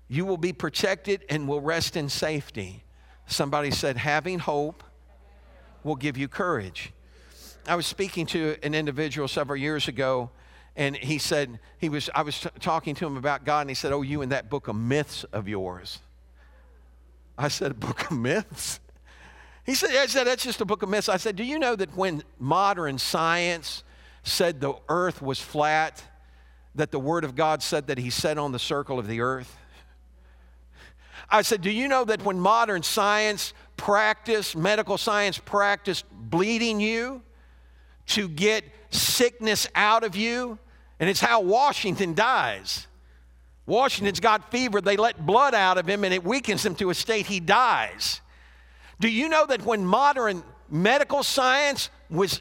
You 0.09 0.25
will 0.25 0.37
be 0.37 0.53
protected 0.53 1.25
and 1.29 1.49
will 1.49 1.61
rest 1.61 1.97
in 1.97 2.09
safety. 2.09 2.85
Somebody 3.27 3.71
said, 3.71 3.97
having 3.97 4.39
hope 4.39 4.83
will 5.85 5.97
give 5.97 6.17
you 6.17 6.29
courage. 6.29 6.93
I 7.69 7.77
was 7.77 7.87
speaking 7.87 8.27
to 8.27 8.57
an 8.63 8.75
individual 8.75 9.27
several 9.27 9.57
years 9.57 9.89
ago 9.89 10.31
and 10.77 10.95
he 10.95 11.19
said 11.19 11.59
he 11.79 11.89
was 11.89 12.11
i 12.15 12.23
was 12.23 12.41
t- 12.41 12.49
talking 12.61 12.95
to 12.95 13.07
him 13.07 13.17
about 13.17 13.45
god 13.45 13.63
and 13.63 13.71
he 13.71 13.75
said 13.75 13.93
oh 13.93 14.03
you 14.03 14.23
in 14.23 14.29
that 14.29 14.49
book 14.49 14.69
of 14.69 14.77
myths 14.77 15.25
of 15.25 15.49
yours. 15.49 15.99
I 17.39 17.49
said 17.49 17.71
a 17.73 17.75
book 17.75 18.11
of 18.11 18.17
myths? 18.17 18.81
He 19.65 19.75
said, 19.75 19.91
I 19.91 20.07
said 20.07 20.27
that's 20.27 20.45
just 20.45 20.61
a 20.61 20.65
book 20.65 20.83
of 20.83 20.89
myths. 20.89 21.09
I 21.09 21.17
said 21.17 21.37
do 21.37 21.45
you 21.45 21.59
know 21.59 21.75
that 21.75 21.97
when 21.97 22.23
modern 22.39 22.99
science 22.99 23.83
said 24.23 24.61
the 24.61 24.75
earth 24.89 25.23
was 25.23 25.41
flat 25.41 26.05
that 26.75 26.91
the 26.91 27.01
word 27.01 27.25
of 27.25 27.35
god 27.35 27.63
said 27.63 27.87
that 27.87 27.99
he 27.99 28.11
sat 28.11 28.39
on 28.39 28.53
the 28.53 28.59
circle 28.59 28.99
of 28.99 29.07
the 29.07 29.21
earth? 29.21 29.57
I 31.29 31.43
said 31.43 31.63
do 31.63 31.71
you 31.71 31.89
know 31.89 32.05
that 32.05 32.23
when 32.23 32.39
modern 32.39 32.83
science 32.83 33.55
practiced 33.77 34.57
medical 34.57 34.99
science 34.99 35.39
practiced 35.39 36.05
bleeding 36.13 36.81
you 36.81 37.23
to 38.07 38.29
get 38.29 38.65
sickness 38.91 39.67
out 39.75 40.05
of 40.05 40.15
you 40.15 40.59
and 40.99 41.11
it's 41.11 41.21
how 41.21 41.41
Washington 41.41 42.15
dies. 42.15 42.87
Washington's 43.67 44.21
got 44.21 44.51
fever, 44.51 44.81
they 44.81 44.97
let 44.97 45.27
blood 45.27 45.55
out 45.55 45.77
of 45.77 45.89
him, 45.89 46.05
and 46.05 46.15
it 46.15 46.23
weakens 46.23 46.65
him 46.65 46.75
to 46.77 46.91
a 46.91 46.95
state 46.95 47.27
he 47.27 47.41
dies. 47.41 48.21
Do 49.01 49.09
you 49.09 49.29
know 49.29 49.45
that 49.47 49.63
when 49.63 49.85
modern 49.85 50.43
medical 50.71 51.23
science 51.23 51.91
was 52.09 52.41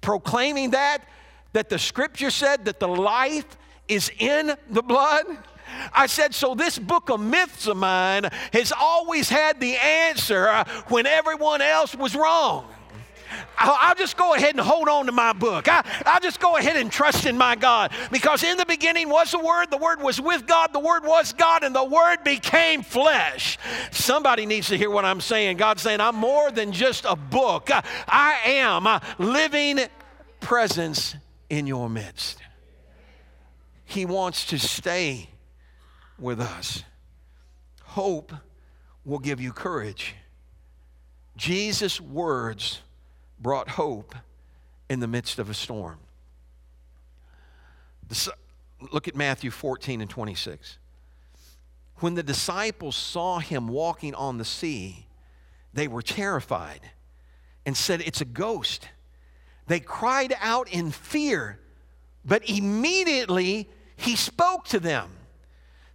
proclaiming 0.00 0.70
that, 0.70 0.98
that 1.52 1.68
the 1.68 1.78
scripture 1.78 2.30
said 2.30 2.64
that 2.64 2.80
the 2.80 2.88
life 2.88 3.56
is 3.88 4.10
in 4.18 4.52
the 4.68 4.82
blood? 4.82 5.24
I 5.92 6.06
said, 6.06 6.34
so 6.34 6.54
this 6.54 6.78
book 6.78 7.08
of 7.10 7.20
myths 7.20 7.66
of 7.66 7.76
mine 7.76 8.28
has 8.52 8.72
always 8.72 9.28
had 9.28 9.60
the 9.60 9.76
answer 9.76 10.48
uh, 10.48 10.64
when 10.88 11.06
everyone 11.06 11.62
else 11.62 11.94
was 11.94 12.14
wrong. 12.14 12.68
I'll 13.58 13.94
just 13.94 14.16
go 14.16 14.34
ahead 14.34 14.50
and 14.50 14.60
hold 14.60 14.88
on 14.88 15.06
to 15.06 15.12
my 15.12 15.32
book. 15.32 15.68
I, 15.68 15.82
will 16.06 16.20
just 16.20 16.40
go 16.40 16.56
ahead 16.56 16.76
and 16.76 16.90
trust 16.90 17.26
in 17.26 17.38
my 17.38 17.56
God. 17.56 17.92
Because 18.10 18.42
in 18.42 18.56
the 18.56 18.66
beginning 18.66 19.08
was 19.08 19.30
the 19.30 19.38
Word, 19.38 19.70
the 19.70 19.78
Word 19.78 20.02
was 20.02 20.20
with 20.20 20.46
God, 20.46 20.72
the 20.72 20.80
Word 20.80 21.04
was 21.04 21.32
God, 21.32 21.62
and 21.62 21.74
the 21.74 21.84
Word 21.84 22.18
became 22.24 22.82
flesh. 22.82 23.58
Somebody 23.90 24.46
needs 24.46 24.68
to 24.68 24.76
hear 24.76 24.90
what 24.90 25.04
I'm 25.04 25.20
saying. 25.20 25.56
God's 25.56 25.82
saying, 25.82 26.00
I'm 26.00 26.16
more 26.16 26.50
than 26.50 26.72
just 26.72 27.04
a 27.04 27.16
book, 27.16 27.70
I 27.70 28.38
am 28.46 28.86
a 28.86 29.00
living 29.18 29.80
presence 30.40 31.16
in 31.48 31.66
your 31.66 31.88
midst. 31.88 32.38
He 33.84 34.04
wants 34.04 34.46
to 34.46 34.58
stay 34.58 35.28
with 36.18 36.40
us. 36.40 36.82
Hope 37.82 38.32
will 39.04 39.18
give 39.18 39.40
you 39.40 39.52
courage. 39.52 40.14
Jesus' 41.36 42.00
words 42.00 42.80
brought 43.44 43.68
hope 43.68 44.14
in 44.88 45.00
the 45.00 45.06
midst 45.06 45.38
of 45.38 45.50
a 45.50 45.54
storm. 45.54 45.98
Look 48.90 49.06
at 49.06 49.14
Matthew 49.14 49.50
14 49.50 50.00
and 50.00 50.08
26. 50.08 50.78
When 51.96 52.14
the 52.14 52.22
disciples 52.22 52.96
saw 52.96 53.38
him 53.38 53.68
walking 53.68 54.14
on 54.14 54.38
the 54.38 54.46
sea, 54.46 55.06
they 55.74 55.86
were 55.86 56.00
terrified 56.00 56.80
and 57.66 57.76
said, 57.76 58.00
It's 58.00 58.22
a 58.22 58.24
ghost. 58.24 58.88
They 59.66 59.78
cried 59.78 60.34
out 60.40 60.72
in 60.72 60.90
fear, 60.90 61.60
but 62.24 62.48
immediately 62.48 63.68
he 63.96 64.16
spoke 64.16 64.64
to 64.68 64.80
them, 64.80 65.10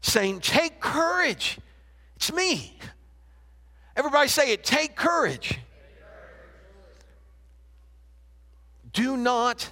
saying, 0.01 0.41
Take 0.41 0.79
courage. 0.79 1.57
It's 2.15 2.31
me. 2.31 2.77
Everybody 3.95 4.27
say 4.29 4.53
it, 4.53 4.63
take 4.63 4.95
courage. 4.95 5.59
Do 8.93 9.17
not 9.17 9.71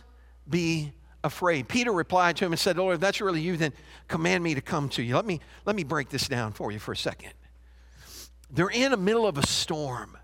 be 0.50 0.94
afraid. 1.24 1.68
Peter 1.68 1.92
replied 1.92 2.38
to 2.38 2.46
him 2.46 2.54
and 2.54 2.60
said, 2.60 2.78
Lord, 2.78 2.96
if 2.96 3.02
that's 3.02 3.22
really 3.22 3.42
you, 3.42 3.58
then 3.58 3.74
command 4.08 4.44
me 4.44 4.56
to 4.56 4.62
come 4.62 4.90
to 4.90 5.04
you. 5.04 5.16
Let 5.16 5.26
me, 5.26 5.42
let 5.66 5.76
me 5.76 5.84
break 5.84 6.10
this 6.10 6.28
down 6.28 6.54
for 6.54 6.72
you 6.72 6.80
for 6.80 6.92
a 6.92 6.98
second. 6.98 7.34
They're 8.50 8.70
in 8.70 8.92
the 8.92 8.98
middle 8.98 9.28
of 9.28 9.38
a 9.38 9.46
storm 9.46 10.18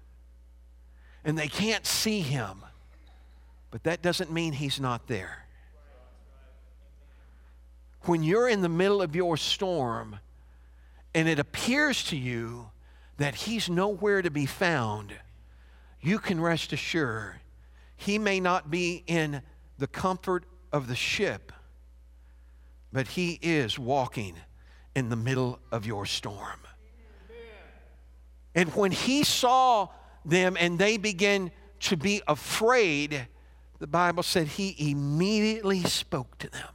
and 1.25 1.37
they 1.37 1.47
can't 1.47 1.85
see 1.85 2.21
him, 2.21 2.63
but 3.71 3.83
that 3.83 4.01
doesn't 4.01 4.31
mean 4.31 4.53
he's 4.53 4.79
not 4.79 5.07
there. 5.07 5.39
when 8.05 8.21
you're 8.21 8.49
in 8.49 8.61
the 8.61 8.69
middle 8.69 9.01
of 9.01 9.15
your 9.15 9.37
storm 9.37 10.19
and 11.15 11.27
it 11.27 11.39
appears 11.39 12.03
to 12.05 12.17
you 12.17 12.69
that 13.17 13.35
He's 13.35 13.69
nowhere 13.69 14.21
to 14.21 14.31
be 14.31 14.45
found, 14.45 15.13
you 16.01 16.19
can 16.19 16.41
rest 16.41 16.73
assured 16.73 17.35
He 18.05 18.19
may 18.19 18.39
not 18.39 18.69
be 18.69 19.03
in 19.07 19.41
the 19.77 19.87
comfort 19.87 20.45
of 20.71 20.87
the 20.87 20.95
ship, 20.95 21.51
but 22.91 23.07
He 23.07 23.39
is 23.41 23.79
walking 23.79 24.35
in 24.95 25.09
the 25.09 25.15
middle 25.15 25.59
of 25.71 25.85
your 25.85 26.05
storm. 26.05 26.59
And 28.55 28.73
when 28.75 28.91
He 28.91 29.23
saw 29.23 29.87
them 30.25 30.57
and 30.59 30.77
they 30.77 30.97
began 30.97 31.51
to 31.81 31.97
be 31.97 32.21
afraid, 32.27 33.27
the 33.79 33.87
Bible 33.87 34.23
said 34.23 34.47
He 34.47 34.91
immediately 34.91 35.83
spoke 35.83 36.37
to 36.39 36.49
them 36.49 36.67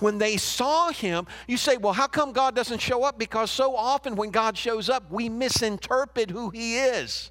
when 0.00 0.18
they 0.18 0.36
saw 0.36 0.90
him, 0.90 1.26
you 1.46 1.56
say, 1.56 1.76
Well, 1.76 1.92
how 1.92 2.06
come 2.06 2.32
God 2.32 2.54
doesn't 2.54 2.80
show 2.80 3.02
up? 3.02 3.18
Because 3.18 3.50
so 3.50 3.76
often 3.76 4.14
when 4.16 4.30
God 4.30 4.56
shows 4.56 4.88
up, 4.88 5.10
we 5.10 5.28
misinterpret 5.28 6.30
who 6.30 6.50
he 6.50 6.78
is. 6.78 7.30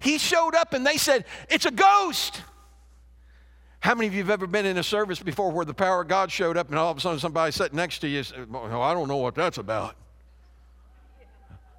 He 0.00 0.18
showed 0.18 0.54
up 0.54 0.74
and 0.74 0.86
they 0.86 0.96
said, 0.96 1.24
It's 1.48 1.66
a 1.66 1.70
ghost. 1.70 2.42
How 3.80 3.94
many 3.94 4.08
of 4.08 4.14
you 4.14 4.20
have 4.20 4.30
ever 4.30 4.46
been 4.46 4.66
in 4.66 4.76
a 4.76 4.82
service 4.82 5.20
before 5.20 5.52
where 5.52 5.64
the 5.64 5.74
power 5.74 6.02
of 6.02 6.08
God 6.08 6.32
showed 6.32 6.56
up 6.56 6.68
and 6.68 6.78
all 6.78 6.90
of 6.90 6.98
a 6.98 7.00
sudden 7.00 7.20
somebody 7.20 7.52
sitting 7.52 7.76
next 7.76 8.00
to 8.00 8.08
you 8.08 8.22
said, 8.24 8.48
I 8.52 8.92
don't 8.92 9.08
know 9.08 9.18
what 9.18 9.36
that's 9.36 9.58
about? 9.58 9.94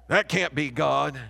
That 0.08 0.28
can't 0.28 0.54
be 0.54 0.70
God. 0.70 1.20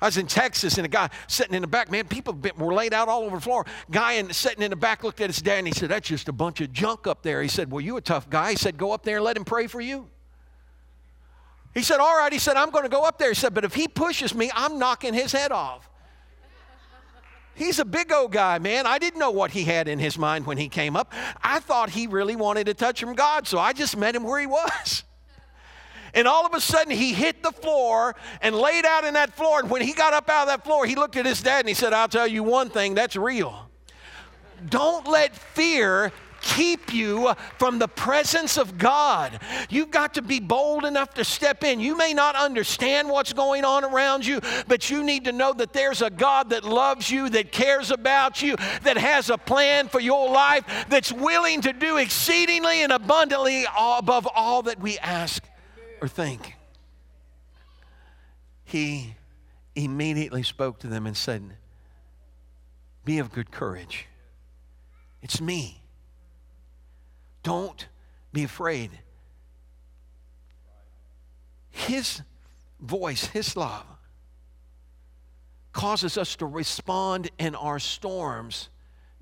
I 0.00 0.06
was 0.06 0.18
in 0.18 0.26
Texas 0.26 0.76
and 0.76 0.84
a 0.84 0.88
guy 0.88 1.08
sitting 1.26 1.54
in 1.54 1.62
the 1.62 1.68
back, 1.68 1.90
man, 1.90 2.06
people 2.06 2.38
were 2.58 2.74
laid 2.74 2.92
out 2.92 3.08
all 3.08 3.22
over 3.22 3.36
the 3.36 3.42
floor. 3.42 3.64
Guy 3.90 4.12
in, 4.14 4.32
sitting 4.32 4.62
in 4.62 4.70
the 4.70 4.76
back 4.76 5.04
looked 5.04 5.20
at 5.20 5.28
his 5.28 5.40
dad 5.40 5.58
and 5.58 5.66
he 5.66 5.72
said, 5.72 5.88
That's 5.90 6.08
just 6.08 6.28
a 6.28 6.32
bunch 6.32 6.60
of 6.60 6.72
junk 6.72 7.06
up 7.06 7.22
there. 7.22 7.40
He 7.40 7.48
said, 7.48 7.70
Well, 7.70 7.80
you 7.80 7.96
a 7.96 8.00
tough 8.00 8.28
guy. 8.28 8.50
He 8.50 8.56
said, 8.56 8.76
Go 8.76 8.92
up 8.92 9.04
there 9.04 9.16
and 9.16 9.24
let 9.24 9.36
him 9.36 9.44
pray 9.44 9.66
for 9.66 9.80
you. 9.80 10.08
He 11.76 11.82
said, 11.82 12.00
All 12.00 12.16
right. 12.16 12.32
He 12.32 12.38
said, 12.38 12.56
I'm 12.56 12.70
going 12.70 12.84
to 12.84 12.88
go 12.88 13.04
up 13.04 13.18
there. 13.18 13.28
He 13.28 13.34
said, 13.34 13.52
But 13.52 13.62
if 13.62 13.74
he 13.74 13.86
pushes 13.86 14.34
me, 14.34 14.50
I'm 14.54 14.78
knocking 14.78 15.12
his 15.12 15.30
head 15.30 15.52
off. 15.52 15.90
He's 17.54 17.78
a 17.78 17.84
big 17.84 18.10
old 18.12 18.32
guy, 18.32 18.58
man. 18.58 18.86
I 18.86 18.98
didn't 18.98 19.20
know 19.20 19.30
what 19.30 19.50
he 19.50 19.64
had 19.64 19.86
in 19.86 19.98
his 19.98 20.16
mind 20.16 20.46
when 20.46 20.56
he 20.56 20.70
came 20.70 20.96
up. 20.96 21.12
I 21.42 21.60
thought 21.60 21.90
he 21.90 22.06
really 22.06 22.34
wanted 22.34 22.68
a 22.68 22.74
touch 22.74 23.00
from 23.00 23.14
God, 23.14 23.46
so 23.46 23.58
I 23.58 23.74
just 23.74 23.94
met 23.94 24.16
him 24.16 24.24
where 24.24 24.40
he 24.40 24.46
was. 24.46 25.04
And 26.14 26.26
all 26.26 26.46
of 26.46 26.54
a 26.54 26.60
sudden, 26.62 26.96
he 26.96 27.12
hit 27.12 27.42
the 27.42 27.52
floor 27.52 28.16
and 28.40 28.56
laid 28.56 28.86
out 28.86 29.04
in 29.04 29.12
that 29.14 29.36
floor. 29.36 29.60
And 29.60 29.68
when 29.68 29.82
he 29.82 29.92
got 29.92 30.14
up 30.14 30.30
out 30.30 30.44
of 30.44 30.48
that 30.48 30.64
floor, 30.64 30.86
he 30.86 30.94
looked 30.94 31.14
at 31.16 31.26
his 31.26 31.42
dad 31.42 31.58
and 31.58 31.68
he 31.68 31.74
said, 31.74 31.92
I'll 31.92 32.08
tell 32.08 32.26
you 32.26 32.42
one 32.42 32.70
thing 32.70 32.94
that's 32.94 33.16
real. 33.16 33.68
Don't 34.70 35.06
let 35.06 35.36
fear 35.36 36.12
keep 36.46 36.92
you 36.94 37.34
from 37.58 37.78
the 37.78 37.88
presence 37.88 38.56
of 38.56 38.78
God. 38.78 39.40
You've 39.68 39.90
got 39.90 40.14
to 40.14 40.22
be 40.22 40.38
bold 40.38 40.84
enough 40.84 41.14
to 41.14 41.24
step 41.24 41.64
in. 41.64 41.80
You 41.80 41.96
may 41.96 42.14
not 42.14 42.36
understand 42.36 43.08
what's 43.08 43.32
going 43.32 43.64
on 43.64 43.84
around 43.84 44.24
you, 44.24 44.40
but 44.68 44.88
you 44.88 45.02
need 45.02 45.24
to 45.24 45.32
know 45.32 45.52
that 45.54 45.72
there's 45.72 46.02
a 46.02 46.10
God 46.10 46.50
that 46.50 46.64
loves 46.64 47.10
you, 47.10 47.28
that 47.30 47.50
cares 47.50 47.90
about 47.90 48.42
you, 48.42 48.56
that 48.82 48.96
has 48.96 49.28
a 49.28 49.38
plan 49.38 49.88
for 49.88 50.00
your 50.00 50.30
life, 50.30 50.64
that's 50.88 51.12
willing 51.12 51.60
to 51.62 51.72
do 51.72 51.96
exceedingly 51.96 52.82
and 52.82 52.92
abundantly 52.92 53.64
above 53.76 54.28
all 54.34 54.62
that 54.62 54.80
we 54.80 54.98
ask 54.98 55.44
or 56.00 56.08
think. 56.08 56.54
He 58.64 59.14
immediately 59.74 60.42
spoke 60.42 60.78
to 60.80 60.86
them 60.86 61.06
and 61.06 61.16
said, 61.16 61.42
Be 63.04 63.18
of 63.18 63.32
good 63.32 63.50
courage. 63.50 64.06
It's 65.22 65.40
me. 65.40 65.82
Don't 67.46 67.86
be 68.32 68.42
afraid. 68.42 68.90
His 71.70 72.22
voice, 72.80 73.26
His 73.26 73.54
love, 73.54 73.86
causes 75.72 76.18
us 76.18 76.34
to 76.34 76.46
respond 76.46 77.30
in 77.38 77.54
our 77.54 77.78
storms 77.78 78.68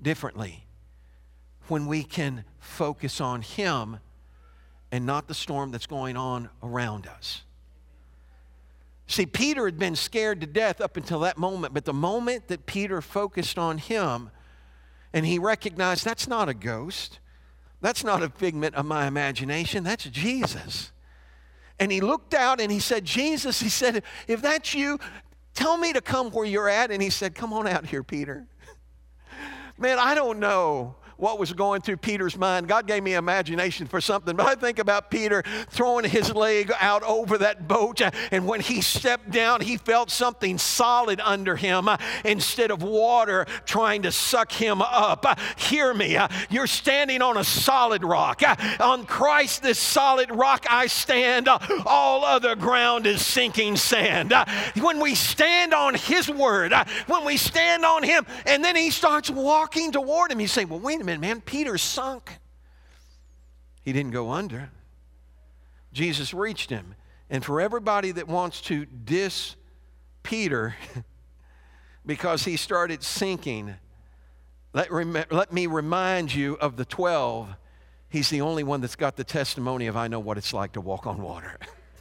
differently 0.01 0.65
when 1.67 1.85
we 1.85 2.03
can 2.03 2.45
focus 2.57 3.21
on 3.21 3.43
Him 3.43 3.99
and 4.91 5.05
not 5.05 5.27
the 5.27 5.35
storm 5.35 5.69
that's 5.69 5.85
going 5.85 6.17
on 6.17 6.49
around 6.63 7.05
us. 7.05 7.43
See, 9.05 9.27
Peter 9.27 9.65
had 9.65 9.77
been 9.77 9.95
scared 9.95 10.41
to 10.41 10.47
death 10.47 10.81
up 10.81 10.97
until 10.97 11.19
that 11.19 11.37
moment, 11.37 11.75
but 11.75 11.85
the 11.85 11.93
moment 11.93 12.47
that 12.47 12.65
Peter 12.65 13.03
focused 13.03 13.59
on 13.59 13.77
him 13.77 14.31
and 15.13 15.27
he 15.27 15.37
recognized 15.37 16.03
that's 16.03 16.27
not 16.27 16.49
a 16.49 16.55
ghost, 16.55 17.19
that's 17.81 18.03
not 18.03 18.23
a 18.23 18.29
figment 18.29 18.75
of 18.75 18.85
my 18.85 19.07
imagination, 19.07 19.83
that's 19.83 20.05
Jesus. 20.05 20.91
And 21.79 21.91
he 21.91 22.01
looked 22.01 22.33
out 22.33 22.61
and 22.61 22.71
he 22.71 22.79
said, 22.79 23.03
Jesus, 23.05 23.61
he 23.61 23.69
said, 23.69 24.03
if 24.27 24.41
that's 24.41 24.73
you, 24.73 24.99
tell 25.53 25.77
me 25.77 25.93
to 25.93 26.01
come 26.01 26.29
where 26.31 26.45
you're 26.45 26.69
at. 26.69 26.91
And 26.91 27.01
he 27.01 27.09
said, 27.09 27.35
Come 27.35 27.51
on 27.51 27.67
out 27.67 27.85
here, 27.85 28.03
Peter. 28.03 28.45
Man, 29.77 29.99
I 29.99 30.15
don't 30.15 30.39
know 30.39 30.95
what 31.17 31.39
was 31.39 31.53
going 31.53 31.81
through 31.81 31.97
Peter's 31.97 32.37
mind. 32.37 32.67
God 32.67 32.87
gave 32.87 33.03
me 33.03 33.13
imagination 33.13 33.87
for 33.87 34.01
something, 34.01 34.35
but 34.35 34.45
I 34.45 34.55
think 34.55 34.79
about 34.79 35.09
Peter 35.09 35.43
throwing 35.69 36.05
his 36.05 36.33
leg 36.33 36.71
out 36.79 37.03
over 37.03 37.37
that 37.39 37.67
boat, 37.67 38.01
and 38.31 38.47
when 38.47 38.61
he 38.61 38.81
stepped 38.81 39.31
down, 39.31 39.61
he 39.61 39.77
felt 39.77 40.11
something 40.11 40.57
solid 40.57 41.21
under 41.21 41.55
him 41.55 41.87
instead 42.23 42.71
of 42.71 42.83
water 42.83 43.45
trying 43.65 44.01
to 44.03 44.11
suck 44.11 44.51
him 44.51 44.81
up. 44.81 45.39
Hear 45.57 45.93
me, 45.93 46.17
you're 46.49 46.67
standing 46.67 47.21
on 47.21 47.37
a 47.37 47.43
solid 47.43 48.03
rock. 48.03 48.41
On 48.79 49.05
Christ, 49.05 49.63
this 49.63 49.79
solid 49.79 50.31
rock 50.31 50.65
I 50.69 50.87
stand, 50.87 51.47
all 51.85 52.25
other 52.25 52.55
ground 52.55 53.07
is 53.07 53.25
sinking 53.25 53.77
sand. 53.77 54.33
When 54.79 54.99
we 54.99 55.15
stand 55.15 55.73
on 55.73 55.95
his 55.95 56.29
word, 56.29 56.73
when 57.07 57.25
we 57.25 57.37
stand 57.37 57.85
on 57.85 58.03
him, 58.03 58.25
and 58.45 58.63
then 58.63 58.75
he 58.75 58.89
starts 58.89 59.29
walking 59.29 59.91
toward 59.91 60.31
him, 60.31 60.39
you 60.39 60.47
say, 60.47 60.65
Well, 60.65 60.79
wait 60.79 61.01
a 61.01 61.04
man, 61.05 61.41
Peter 61.41 61.77
sunk. 61.77 62.39
He 63.81 63.93
didn't 63.93 64.11
go 64.11 64.31
under. 64.31 64.71
Jesus 65.93 66.33
reached 66.33 66.69
him. 66.69 66.95
And 67.29 67.43
for 67.43 67.61
everybody 67.61 68.11
that 68.11 68.27
wants 68.27 68.61
to 68.61 68.85
diss 68.85 69.55
Peter 70.23 70.75
because 72.05 72.43
he 72.45 72.57
started 72.57 73.03
sinking, 73.03 73.75
let, 74.73 74.91
rem- 74.91 75.25
let 75.31 75.53
me 75.53 75.67
remind 75.67 76.33
you 76.33 76.55
of 76.55 76.75
the 76.75 76.85
12. 76.85 77.55
He's 78.09 78.29
the 78.29 78.41
only 78.41 78.63
one 78.63 78.81
that's 78.81 78.95
got 78.95 79.15
the 79.15 79.23
testimony 79.23 79.87
of, 79.87 79.95
I 79.95 80.07
know 80.07 80.19
what 80.19 80.37
it's 80.37 80.53
like 80.53 80.73
to 80.73 80.81
walk 80.81 81.07
on 81.07 81.21
water. 81.21 81.57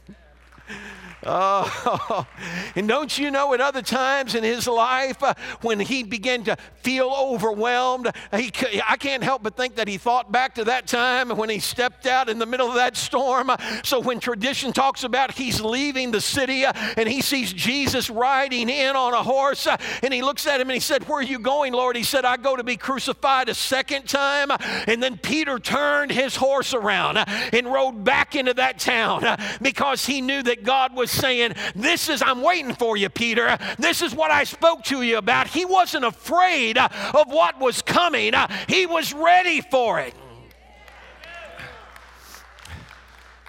Oh, 1.27 2.27
and 2.77 2.87
don't 2.87 3.17
you 3.19 3.31
know 3.31 3.55
at 3.55 3.61
other 3.61 3.83
times 3.83 4.35
in 4.35 4.45
his 4.45 4.67
life 4.67 5.23
uh, 5.23 5.35
when 5.63 5.81
he 5.81 6.03
began 6.03 6.45
to 6.45 6.57
feel 6.83 7.09
overwhelmed, 7.09 8.11
he, 8.37 8.53
I 8.87 8.97
can't 8.97 9.23
help 9.23 9.43
but 9.43 9.57
think 9.57 9.77
that 9.77 9.89
he 9.89 9.97
thought 9.97 10.31
back 10.31 10.55
to 10.57 10.65
that 10.65 10.87
time 10.87 11.31
when 11.31 11.49
he 11.49 11.61
stepped 11.61 12.07
out 12.07 12.29
in 12.29 12.39
the 12.39 12.47
middle 12.47 12.69
of 12.69 12.75
that 12.75 12.97
storm. 12.97 13.51
So 13.85 14.01
when 14.01 14.21
tradition 14.21 14.73
talks 14.73 15.05
about 15.05 15.33
he's 15.33 15.61
leaving 15.61 16.11
the 16.11 16.21
city 16.21 16.67
uh, 16.67 16.73
and 16.97 17.09
he 17.09 17.23
sees 17.23 17.53
Jesus 17.53 18.11
riding 18.11 18.69
in 18.69 18.95
on 18.95 19.15
a 19.15 19.23
horse 19.23 19.67
uh, 19.67 19.79
and 20.03 20.13
he 20.13 20.21
looks 20.21 20.47
at 20.47 20.61
him 20.61 20.69
and 20.69 20.75
he 20.75 20.81
said, 20.81 21.09
Where 21.09 21.19
are 21.19 21.23
you 21.23 21.39
going, 21.39 21.73
Lord? 21.73 21.97
He 21.97 22.03
said, 22.03 22.25
I 22.25 22.37
go 22.37 22.57
to 22.57 22.65
be 22.65 22.77
crucified 22.77 23.49
a 23.49 23.55
second 23.55 24.09
time. 24.09 24.51
And 24.87 25.03
then 25.03 25.17
Peter 25.17 25.59
turned 25.59 26.11
his 26.11 26.37
horse 26.37 26.75
around 26.75 27.17
and 27.17 27.73
rode 27.73 28.05
back 28.05 28.37
into 28.37 28.55
that 28.55 28.79
town 28.79 29.25
because 29.63 30.05
he 30.05 30.21
knew 30.21 30.43
that 30.43 30.65
God 30.65 30.95
was 30.95 31.13
saying, 31.14 31.55
This 31.74 32.09
is, 32.09 32.22
I'm 32.22 32.42
waiting 32.42 32.74
for 32.74 32.96
you, 32.96 33.09
Peter. 33.09 33.59
This 33.79 34.03
is 34.03 34.14
what 34.14 34.31
I 34.31 34.44
spoke 34.44 34.83
to 34.85 35.03
you 35.03 35.18
about. 35.18 35.48
He 35.48 35.64
wasn't 35.64 36.05
afraid 36.05 36.79
uh, 36.79 36.88
of 37.14 37.29
what 37.29 37.59
was 37.61 37.83
coming, 37.83 38.35
uh, 38.35 38.48
he 38.68 38.87
was 38.87 39.12
ready 39.12 39.61
for 39.61 40.00
it. 40.00 40.14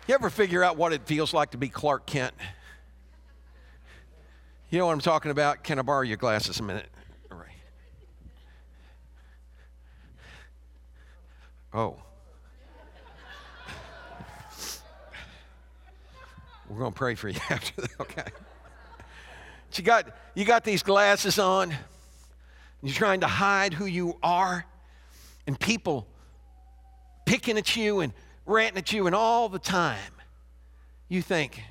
You 0.08 0.14
ever 0.14 0.30
figure 0.30 0.64
out 0.64 0.78
what 0.78 0.94
it 0.94 1.08
feels 1.08 1.34
like 1.34 1.52
to 1.52 1.58
be 1.58 1.68
Clark 1.68 2.06
Kent? 2.06 2.34
You 4.70 4.80
know 4.80 4.86
what 4.88 4.94
I'm 4.94 5.00
talking 5.00 5.32
about? 5.32 5.64
Can 5.64 5.80
I 5.80 5.82
borrow 5.82 6.02
your 6.02 6.18
glasses 6.18 6.60
a 6.60 6.64
minute? 6.64 6.90
All 7.32 7.38
right. 7.38 7.48
Oh. 11.74 12.05
We're 16.70 16.80
going 16.80 16.94
to 16.94 16.98
pray 16.98 17.16
for 17.16 17.30
you 17.30 17.40
after 17.50 17.82
that, 17.82 17.92
okay? 18.00 18.24
But 19.70 19.78
you 19.78 19.84
got, 19.84 20.16
you 20.34 20.46
got 20.46 20.64
these 20.64 20.84
glasses 20.84 21.40
on, 21.40 21.74
you're 22.82 22.94
trying 22.94 23.22
to 23.22 23.28
hide 23.28 23.74
who 23.74 23.86
you 23.86 24.18
are, 24.24 24.66
and 25.48 25.60
people 25.60 26.08
picking 27.26 27.58
at 27.58 27.76
you 27.76 28.00
and 28.00 28.14
ranting 28.46 28.78
at 28.78 28.94
you, 28.94 29.08
and 29.08 29.16
all 29.16 29.50
the 29.50 29.60
time 29.60 30.00
you 31.08 31.22
think, 31.22 31.62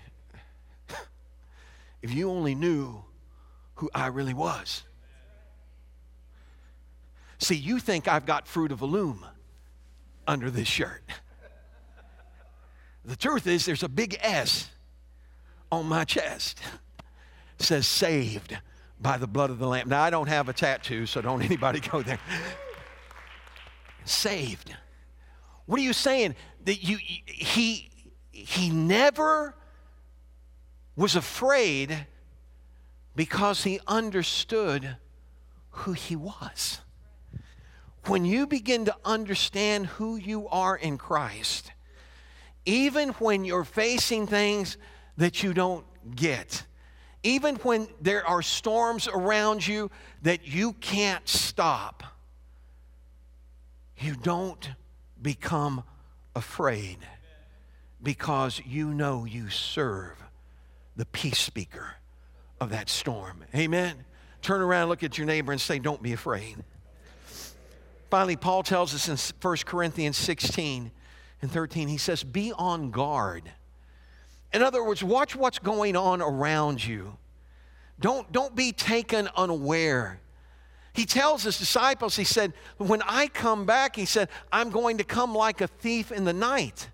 if 2.03 2.13
you 2.13 2.31
only 2.31 2.55
knew 2.55 3.03
who 3.77 3.91
I 3.95 4.07
really 4.09 4.35
was. 4.35 4.85
See, 7.39 7.57
you 7.57 7.79
think 7.79 8.09
I've 8.09 8.27
got 8.27 8.47
fruit 8.47 8.73
of 8.73 8.81
a 8.81 8.87
loom. 8.87 9.27
under 10.27 10.51
this 10.51 10.69
shirt. 10.69 11.03
The 13.07 13.17
truth 13.17 13.47
is, 13.47 13.67
there's 13.67 13.83
a 13.83 13.89
big 13.91 14.17
S 14.23 14.71
on 15.75 15.87
my 15.87 16.05
chest. 16.05 16.61
Says 17.59 17.87
saved 17.87 18.57
by 19.01 19.17
the 19.17 19.27
blood 19.27 19.51
of 19.51 19.59
the 19.59 19.67
Lamb. 19.67 19.89
Now, 19.89 20.03
I 20.03 20.11
don't 20.11 20.29
have 20.29 20.49
a 20.49 20.53
tattoo, 20.53 21.07
so 21.07 21.21
don't 21.21 21.43
anybody 21.51 21.81
go 21.81 22.03
there. 22.03 22.19
saved. 24.05 24.75
What 25.67 25.81
are 25.81 25.85
you 25.85 25.93
saying? 25.93 26.35
That 26.65 26.83
you 26.83 26.99
he 27.27 27.91
he 28.31 28.71
never 28.71 29.55
was 30.97 31.17
afraid 31.17 32.07
because 33.17 33.65
he 33.65 33.81
understood 33.87 34.97
who 35.71 35.93
he 35.93 36.17
was. 36.17 36.81
When 38.07 38.25
you 38.25 38.47
begin 38.47 38.85
to 38.85 38.97
understand 39.05 39.87
who 39.87 40.17
you 40.17 40.47
are 40.49 40.77
in 40.77 40.99
Christ, 40.99 41.73
even 42.67 43.11
when 43.11 43.45
you're 43.45 43.65
facing 43.65 44.27
things 44.27 44.77
that 45.17 45.43
you 45.43 45.55
don't 45.55 45.85
get, 46.15 46.65
even 47.23 47.57
when 47.57 47.89
there 48.01 48.27
are 48.27 48.43
storms 48.43 49.09
around 49.09 49.67
you 49.67 49.91
that 50.23 50.47
you 50.47 50.75
can't 50.75 51.27
stop, 51.29 52.03
you 53.99 54.15
don't 54.15 54.71
become 55.23 55.83
afraid 56.37 56.99
because 58.03 58.61
you 58.67 58.93
know 58.93 59.25
you 59.25 59.49
serve 59.49 60.23
the 60.97 61.07
peace 61.07 61.39
speaker 61.39 61.95
of 62.61 62.71
that 62.71 62.89
storm. 62.89 63.45
Amen. 63.55 63.97
Turn 64.43 64.61
around, 64.61 64.89
look 64.89 65.03
at 65.03 65.17
your 65.17 65.27
neighbor, 65.27 65.53
and 65.53 65.61
say, 65.61 65.79
Don't 65.79 66.03
be 66.03 66.13
afraid. 66.13 66.57
Finally, 68.11 68.37
Paul 68.37 68.63
tells 68.63 68.95
us 68.95 69.09
in 69.09 69.17
1 69.41 69.57
Corinthians 69.65 70.17
16 70.19 70.91
and 71.43 71.51
13, 71.51 71.89
he 71.89 71.99
says, 71.99 72.23
Be 72.23 72.53
on 72.53 72.91
guard. 72.91 73.51
In 74.55 74.63
other 74.63 74.83
words, 74.83 75.05
watch 75.05 75.37
what's 75.37 75.59
going 75.59 75.97
on 75.97 76.23
around 76.23 76.83
you. 76.85 77.19
Don't, 78.01 78.31
don't 78.33 78.55
be 78.55 78.73
taken 78.73 79.29
unaware. 79.37 80.21
He 80.95 81.05
tells 81.05 81.43
his 81.43 81.59
disciples, 81.59 82.17
he 82.17 82.25
said, 82.25 82.55
When 82.79 83.03
I 83.03 83.27
come 83.27 83.67
back, 83.67 83.97
he 83.97 84.07
said, 84.07 84.29
I'm 84.53 84.71
going 84.71 84.99
to 84.99 85.05
come 85.05 85.35
like 85.35 85.61
a 85.61 85.67
thief 85.67 86.13
in 86.13 86.25
the 86.25 86.33
night. 86.33 86.89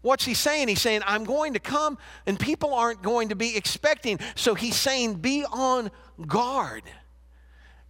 What's 0.00 0.24
he 0.24 0.34
saying? 0.34 0.68
He's 0.68 0.80
saying, 0.80 1.02
I'm 1.06 1.24
going 1.24 1.52
to 1.52 1.60
come 1.60 1.98
and 2.26 2.40
people 2.40 2.74
aren't 2.74 3.02
going 3.02 3.28
to 3.28 3.36
be 3.36 3.56
expecting. 3.56 4.18
So 4.34 4.54
he's 4.54 4.76
saying, 4.76 5.16
Be 5.16 5.44
on 5.44 5.90
guard. 6.26 6.82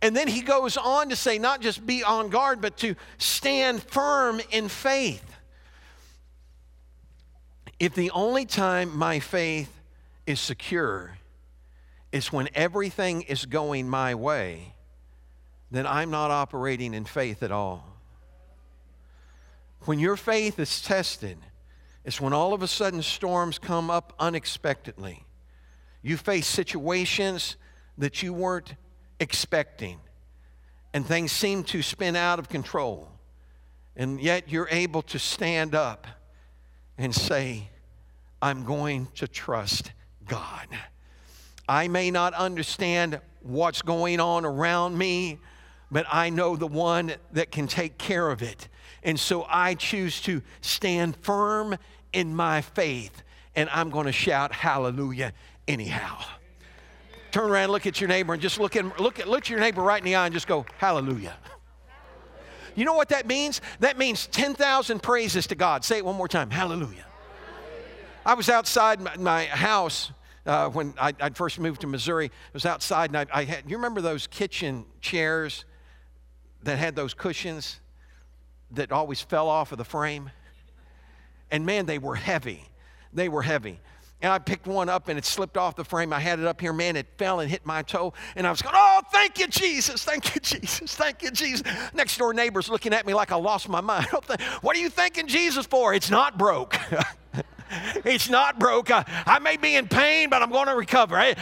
And 0.02 0.16
then 0.16 0.26
he 0.26 0.42
goes 0.42 0.76
on 0.76 1.10
to 1.10 1.16
say, 1.16 1.38
not 1.38 1.60
just 1.60 1.86
be 1.86 2.02
on 2.02 2.28
guard, 2.28 2.60
but 2.60 2.76
to 2.78 2.96
stand 3.18 3.80
firm 3.84 4.40
in 4.50 4.68
faith. 4.68 5.24
If 7.82 7.96
the 7.96 8.12
only 8.12 8.46
time 8.46 8.96
my 8.96 9.18
faith 9.18 9.80
is 10.24 10.38
secure 10.38 11.18
is 12.12 12.32
when 12.32 12.48
everything 12.54 13.22
is 13.22 13.44
going 13.44 13.88
my 13.88 14.14
way, 14.14 14.74
then 15.72 15.84
I'm 15.84 16.08
not 16.08 16.30
operating 16.30 16.94
in 16.94 17.04
faith 17.04 17.42
at 17.42 17.50
all. 17.50 17.84
When 19.80 19.98
your 19.98 20.16
faith 20.16 20.60
is 20.60 20.80
tested, 20.80 21.38
it's 22.04 22.20
when 22.20 22.32
all 22.32 22.52
of 22.54 22.62
a 22.62 22.68
sudden 22.68 23.02
storms 23.02 23.58
come 23.58 23.90
up 23.90 24.12
unexpectedly. 24.16 25.24
You 26.02 26.16
face 26.16 26.46
situations 26.46 27.56
that 27.98 28.22
you 28.22 28.32
weren't 28.32 28.76
expecting, 29.18 29.98
and 30.94 31.04
things 31.04 31.32
seem 31.32 31.64
to 31.64 31.82
spin 31.82 32.14
out 32.14 32.38
of 32.38 32.48
control. 32.48 33.10
And 33.96 34.20
yet 34.20 34.48
you're 34.48 34.68
able 34.70 35.02
to 35.02 35.18
stand 35.18 35.74
up 35.74 36.06
and 36.96 37.12
say, 37.12 37.70
I'm 38.42 38.64
going 38.64 39.06
to 39.14 39.28
trust 39.28 39.92
God. 40.26 40.66
I 41.68 41.86
may 41.86 42.10
not 42.10 42.34
understand 42.34 43.20
what's 43.40 43.82
going 43.82 44.18
on 44.18 44.44
around 44.44 44.98
me, 44.98 45.38
but 45.92 46.06
I 46.10 46.28
know 46.28 46.56
the 46.56 46.66
one 46.66 47.14
that 47.32 47.52
can 47.52 47.68
take 47.68 47.98
care 47.98 48.28
of 48.30 48.42
it. 48.42 48.68
And 49.04 49.18
so 49.18 49.46
I 49.48 49.74
choose 49.74 50.20
to 50.22 50.42
stand 50.60 51.16
firm 51.22 51.76
in 52.12 52.34
my 52.34 52.62
faith, 52.62 53.22
and 53.54 53.70
I'm 53.70 53.90
going 53.90 54.06
to 54.06 54.12
shout 54.12 54.52
hallelujah 54.52 55.32
anyhow. 55.68 56.18
Turn 57.30 57.48
around, 57.48 57.70
look 57.70 57.86
at 57.86 58.00
your 58.00 58.08
neighbor, 58.08 58.32
and 58.32 58.42
just 58.42 58.58
look 58.58 58.74
at, 58.74 59.00
look 59.00 59.20
at, 59.20 59.28
look 59.28 59.44
at 59.44 59.50
your 59.50 59.60
neighbor 59.60 59.82
right 59.82 59.98
in 59.98 60.04
the 60.04 60.16
eye 60.16 60.26
and 60.26 60.34
just 60.34 60.48
go, 60.48 60.66
hallelujah. 60.78 61.34
You 62.74 62.84
know 62.84 62.94
what 62.94 63.10
that 63.10 63.26
means? 63.26 63.60
That 63.80 63.98
means 63.98 64.26
10,000 64.26 65.02
praises 65.02 65.46
to 65.48 65.54
God. 65.54 65.84
Say 65.84 65.98
it 65.98 66.04
one 66.04 66.16
more 66.16 66.28
time 66.28 66.50
hallelujah. 66.50 67.06
I 68.24 68.34
was 68.34 68.48
outside 68.48 69.00
my, 69.00 69.16
my 69.16 69.44
house 69.46 70.12
uh, 70.46 70.68
when 70.68 70.94
I, 70.98 71.12
would 71.20 71.36
first 71.36 71.58
moved 71.58 71.80
to 71.82 71.86
Missouri. 71.86 72.26
I 72.26 72.50
was 72.52 72.66
outside, 72.66 73.10
and 73.10 73.16
I, 73.16 73.26
I 73.32 73.44
had, 73.44 73.64
you 73.68 73.76
remember 73.76 74.00
those 74.00 74.26
kitchen 74.26 74.84
chairs 75.00 75.64
that 76.62 76.78
had 76.78 76.94
those 76.94 77.14
cushions 77.14 77.80
that 78.72 78.92
always 78.92 79.20
fell 79.20 79.48
off 79.48 79.72
of 79.72 79.78
the 79.78 79.84
frame? 79.84 80.30
And 81.50 81.66
man, 81.66 81.86
they 81.86 81.98
were 81.98 82.14
heavy. 82.14 82.64
They 83.12 83.28
were 83.28 83.42
heavy. 83.42 83.80
And 84.22 84.32
I 84.32 84.38
picked 84.38 84.68
one 84.68 84.88
up 84.88 85.08
and 85.08 85.18
it 85.18 85.24
slipped 85.24 85.56
off 85.56 85.74
the 85.74 85.84
frame. 85.84 86.12
I 86.12 86.20
had 86.20 86.38
it 86.38 86.46
up 86.46 86.60
here, 86.60 86.72
man, 86.72 86.94
it 86.94 87.08
fell 87.18 87.40
and 87.40 87.50
hit 87.50 87.66
my 87.66 87.82
toe. 87.82 88.14
And 88.36 88.46
I 88.46 88.50
was 88.50 88.62
going, 88.62 88.74
Oh, 88.78 89.00
thank 89.10 89.40
you, 89.40 89.48
Jesus. 89.48 90.04
Thank 90.04 90.32
you, 90.34 90.40
Jesus. 90.42 90.94
Thank 90.94 91.22
you, 91.22 91.32
Jesus. 91.32 91.66
Next 91.92 92.16
door 92.18 92.32
neighbor's 92.32 92.68
looking 92.68 92.94
at 92.94 93.04
me 93.04 93.14
like 93.14 93.32
I 93.32 93.36
lost 93.36 93.68
my 93.68 93.80
mind. 93.80 94.06
What 94.62 94.76
are 94.76 94.80
you 94.80 94.90
thanking 94.90 95.26
Jesus 95.26 95.66
for? 95.66 95.92
It's 95.92 96.10
not 96.10 96.38
broke. 96.38 96.76
It's 98.04 98.28
not 98.28 98.58
broke. 98.58 98.90
I, 98.90 99.04
I, 99.26 99.38
may 99.38 99.56
be 99.56 99.76
in 99.76 99.88
pain, 99.88 100.28
but 100.28 100.42
I'm 100.42 100.50
going 100.50 100.68
to 100.68 100.74
recover. 100.74 101.16
I, 101.16 101.34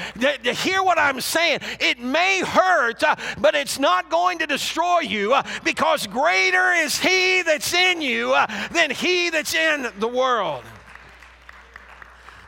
hear 0.42 0.82
what 0.82 0.98
I'm 0.98 1.20
saying, 1.20 1.60
it 1.80 1.98
may 1.98 2.40
hurt, 2.40 3.02
uh, 3.02 3.16
but 3.38 3.54
it's 3.54 3.78
not 3.78 4.10
going 4.10 4.38
to 4.38 4.46
destroy 4.46 5.00
you 5.00 5.34
uh, 5.34 5.42
because 5.64 6.06
greater 6.06 6.72
is 6.72 6.98
He 6.98 7.42
that's 7.42 7.72
in 7.74 8.00
you 8.00 8.32
uh, 8.32 8.46
than 8.72 8.90
He 8.90 9.30
that's 9.30 9.54
in 9.54 9.88
the 9.98 10.08
world. 10.08 10.62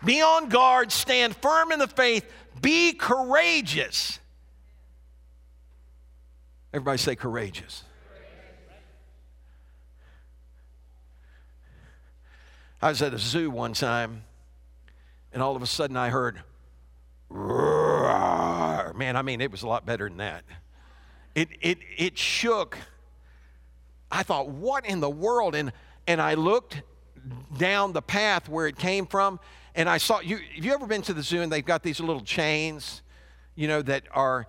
Be 0.05 0.21
on 0.21 0.49
guard, 0.49 0.90
stand 0.90 1.37
firm 1.37 1.73
in 1.73 1.79
the 1.79 1.87
faith, 1.87 2.25
be 2.61 2.92
courageous. 2.92 4.18
Everybody 6.73 6.99
say 6.99 7.16
courageous. 7.16 7.85
I 12.83 12.88
was 12.88 13.01
at 13.01 13.14
a 13.14 13.18
zoo 13.18 13.49
one 13.49 13.75
time, 13.75 14.25
and 15.33 15.40
all 15.40 15.55
of 15.55 15.62
a 15.62 15.68
sudden 15.68 15.97
I 15.97 16.11
heard, 16.11 16.42
Roar. 17.29 18.92
man, 18.97 19.14
I 19.14 19.23
mean, 19.23 19.40
it 19.40 19.53
was 19.53 19.62
a 19.62 19.68
lot 19.68 19.87
better 19.87 20.09
than 20.09 20.18
that. 20.18 20.42
It, 21.37 21.49
it, 21.61 21.79
it 21.97 22.18
shook. 22.18 22.77
I 24.11 24.25
thought, 24.25 24.49
what 24.49 24.85
in 24.85 24.99
the 24.99 25.09
world? 25.09 25.55
And, 25.55 25.73
and 26.09 26.21
I 26.21 26.35
looked 26.35 26.83
down 27.57 27.92
the 27.92 28.03
path 28.03 28.49
where 28.49 28.66
it 28.66 28.77
came 28.77 29.07
from, 29.07 29.38
and 29.77 29.88
I 29.88 29.99
saw 29.99 30.18
you. 30.18 30.38
Have 30.38 30.64
you 30.64 30.75
ever 30.75 30.88
been 30.88 31.03
to 31.03 31.14
the 31.14 31.23
zoo 31.23 31.40
and 31.40 31.53
they've 31.53 31.64
got 31.64 31.85
these 31.85 32.01
little 32.01 32.21
chains, 32.21 33.03
you 33.55 33.68
know, 33.68 33.81
that 33.83 34.03
are 34.11 34.49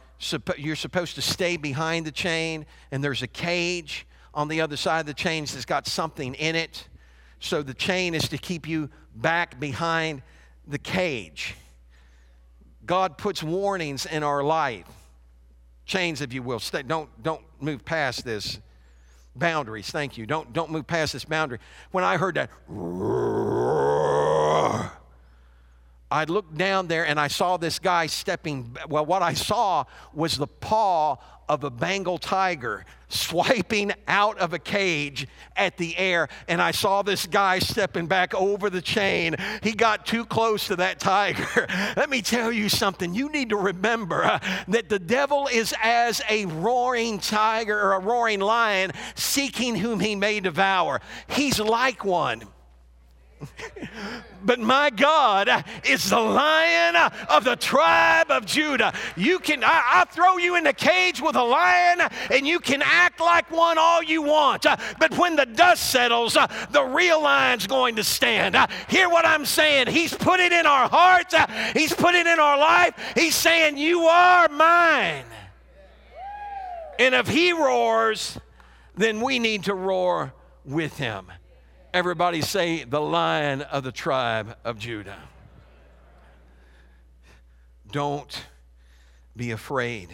you're 0.57 0.75
supposed 0.75 1.13
to 1.15 1.21
stay 1.21 1.55
behind 1.55 2.07
the 2.07 2.11
chain, 2.11 2.65
and 2.91 3.03
there's 3.03 3.21
a 3.21 3.27
cage 3.27 4.07
on 4.33 4.47
the 4.47 4.59
other 4.59 4.75
side 4.75 5.01
of 5.01 5.05
the 5.05 5.13
chains 5.13 5.53
that's 5.53 5.65
got 5.65 5.85
something 5.85 6.33
in 6.33 6.55
it. 6.55 6.87
So 7.43 7.61
the 7.61 7.73
chain 7.73 8.15
is 8.15 8.29
to 8.29 8.37
keep 8.37 8.69
you 8.69 8.89
back 9.13 9.59
behind 9.59 10.21
the 10.65 10.77
cage. 10.77 11.55
God 12.85 13.17
puts 13.17 13.43
warnings 13.43 14.05
in 14.05 14.23
our 14.23 14.41
life, 14.41 14.87
chains, 15.85 16.21
if 16.21 16.31
you 16.31 16.41
will. 16.41 16.59
Stay, 16.59 16.83
don't 16.83 17.09
don't 17.21 17.43
move 17.59 17.83
past 17.83 18.23
this 18.23 18.59
boundaries. 19.35 19.91
Thank 19.91 20.17
you. 20.17 20.25
Don't 20.25 20.53
don't 20.53 20.71
move 20.71 20.87
past 20.87 21.11
this 21.11 21.25
boundary. 21.25 21.59
When 21.91 22.05
I 22.05 22.15
heard 22.15 22.35
that. 22.35 22.49
I 26.09 26.23
looked 26.25 26.57
down 26.57 26.87
there 26.87 27.05
and 27.05 27.19
I 27.19 27.27
saw 27.27 27.57
this 27.57 27.77
guy 27.77 28.05
stepping. 28.05 28.77
Well, 28.87 29.05
what 29.05 29.21
I 29.21 29.33
saw 29.33 29.83
was 30.13 30.37
the 30.37 30.47
paw 30.47 31.17
of 31.49 31.63
a 31.63 31.69
Bengal 31.69 32.17
tiger 32.17 32.85
swiping 33.09 33.91
out 34.07 34.37
of 34.39 34.53
a 34.53 34.59
cage 34.59 35.27
at 35.55 35.77
the 35.77 35.95
air. 35.97 36.27
And 36.47 36.61
I 36.61 36.71
saw 36.71 37.01
this 37.01 37.27
guy 37.27 37.59
stepping 37.59 38.07
back 38.07 38.33
over 38.33 38.69
the 38.69 38.81
chain. 38.81 39.35
He 39.61 39.73
got 39.73 40.05
too 40.05 40.25
close 40.25 40.67
to 40.67 40.75
that 40.77 40.99
tiger. 40.99 41.67
Let 41.95 42.09
me 42.09 42.21
tell 42.21 42.51
you 42.51 42.69
something. 42.69 43.13
You 43.13 43.29
need 43.29 43.49
to 43.49 43.57
remember 43.57 44.23
uh, 44.23 44.39
that 44.67 44.89
the 44.89 44.99
devil 44.99 45.47
is 45.47 45.73
as 45.81 46.21
a 46.29 46.45
roaring 46.45 47.19
tiger 47.19 47.79
or 47.79 47.93
a 47.93 47.99
roaring 47.99 48.39
lion 48.39 48.91
seeking 49.15 49.75
whom 49.75 49.99
he 49.99 50.15
may 50.15 50.39
devour. 50.39 51.01
He's 51.27 51.59
like 51.59 52.03
one. 52.03 52.43
But 54.45 54.59
my 54.59 54.89
God 54.89 55.49
is 55.85 56.09
the 56.09 56.19
lion 56.19 56.95
of 57.29 57.43
the 57.45 57.55
tribe 57.55 58.29
of 58.29 58.45
Judah. 58.45 58.93
You 59.15 59.39
can, 59.39 59.63
I, 59.63 60.01
I 60.01 60.05
throw 60.05 60.37
you 60.37 60.55
in 60.55 60.65
the 60.65 60.73
cage 60.73 61.21
with 61.21 61.35
a 61.35 61.43
lion 61.43 62.01
and 62.29 62.45
you 62.45 62.59
can 62.59 62.81
act 62.81 63.21
like 63.21 63.49
one 63.51 63.77
all 63.77 64.03
you 64.03 64.21
want. 64.21 64.63
But 64.63 65.17
when 65.17 65.35
the 65.35 65.45
dust 65.45 65.89
settles, 65.89 66.37
the 66.71 66.83
real 66.83 67.21
lion's 67.21 67.67
going 67.67 67.95
to 67.95 68.03
stand. 68.03 68.57
Hear 68.89 69.09
what 69.09 69.25
I'm 69.25 69.45
saying? 69.45 69.87
He's 69.87 70.13
put 70.13 70.39
it 70.39 70.51
in 70.51 70.65
our 70.65 70.89
hearts, 70.89 71.33
He's 71.73 71.93
put 71.93 72.15
it 72.15 72.27
in 72.27 72.39
our 72.39 72.57
life. 72.57 72.93
He's 73.15 73.35
saying, 73.35 73.77
You 73.77 74.01
are 74.01 74.49
mine. 74.49 75.25
And 76.99 77.15
if 77.15 77.27
He 77.27 77.53
roars, 77.53 78.37
then 78.95 79.21
we 79.21 79.39
need 79.39 79.63
to 79.63 79.73
roar 79.73 80.33
with 80.65 80.97
Him. 80.97 81.31
Everybody 81.93 82.41
say, 82.41 82.85
the 82.85 82.99
lion 82.99 83.61
of 83.61 83.83
the 83.83 83.91
tribe 83.91 84.57
of 84.65 84.79
Judah. 84.79 85.19
Don't 87.91 88.45
be 89.35 89.51
afraid. 89.51 90.09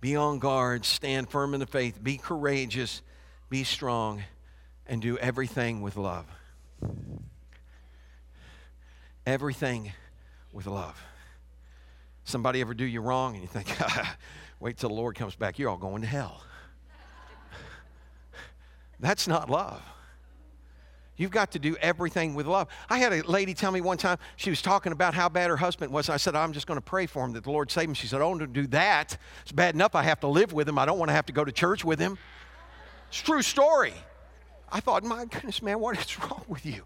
Be 0.00 0.16
on 0.16 0.40
guard. 0.40 0.84
Stand 0.84 1.30
firm 1.30 1.54
in 1.54 1.60
the 1.60 1.66
faith. 1.66 2.02
Be 2.02 2.16
courageous. 2.16 3.02
Be 3.48 3.62
strong. 3.62 4.24
And 4.84 5.00
do 5.00 5.16
everything 5.18 5.80
with 5.80 5.96
love. 5.96 6.26
Everything 9.24 9.92
with 10.52 10.66
love. 10.66 11.00
Somebody 12.24 12.60
ever 12.60 12.74
do 12.74 12.84
you 12.84 13.00
wrong 13.00 13.34
and 13.34 13.42
you 13.42 13.48
think, 13.48 13.72
wait 14.60 14.76
till 14.78 14.88
the 14.88 14.94
Lord 14.96 15.14
comes 15.14 15.36
back, 15.36 15.60
you're 15.60 15.70
all 15.70 15.76
going 15.76 16.02
to 16.02 16.08
hell. 16.08 16.42
That's 18.98 19.28
not 19.28 19.48
love. 19.48 19.80
You've 21.16 21.30
got 21.30 21.52
to 21.52 21.58
do 21.58 21.76
everything 21.80 22.34
with 22.34 22.46
love. 22.46 22.68
I 22.90 22.98
had 22.98 23.12
a 23.12 23.22
lady 23.22 23.54
tell 23.54 23.72
me 23.72 23.80
one 23.80 23.96
time, 23.96 24.18
she 24.36 24.50
was 24.50 24.60
talking 24.60 24.92
about 24.92 25.14
how 25.14 25.28
bad 25.28 25.48
her 25.48 25.56
husband 25.56 25.92
was. 25.92 26.10
I 26.10 26.18
said, 26.18 26.36
I'm 26.36 26.52
just 26.52 26.66
going 26.66 26.76
to 26.76 26.84
pray 26.84 27.06
for 27.06 27.24
him 27.24 27.32
that 27.32 27.44
the 27.44 27.50
Lord 27.50 27.70
save 27.70 27.88
him. 27.88 27.94
She 27.94 28.06
said, 28.06 28.20
Oh, 28.20 28.36
don't 28.36 28.52
do 28.52 28.66
that. 28.68 29.16
It's 29.42 29.52
bad 29.52 29.74
enough 29.74 29.94
I 29.94 30.02
have 30.02 30.20
to 30.20 30.28
live 30.28 30.52
with 30.52 30.68
him. 30.68 30.78
I 30.78 30.84
don't 30.84 30.98
want 30.98 31.08
to 31.08 31.14
have 31.14 31.26
to 31.26 31.32
go 31.32 31.44
to 31.44 31.52
church 31.52 31.84
with 31.84 31.98
him. 31.98 32.18
It's 33.08 33.20
true 33.20 33.42
story. 33.42 33.94
I 34.70 34.80
thought, 34.80 35.04
my 35.04 35.24
goodness, 35.24 35.62
man, 35.62 35.80
what 35.80 35.98
is 35.98 36.18
wrong 36.18 36.44
with 36.48 36.66
you? 36.66 36.82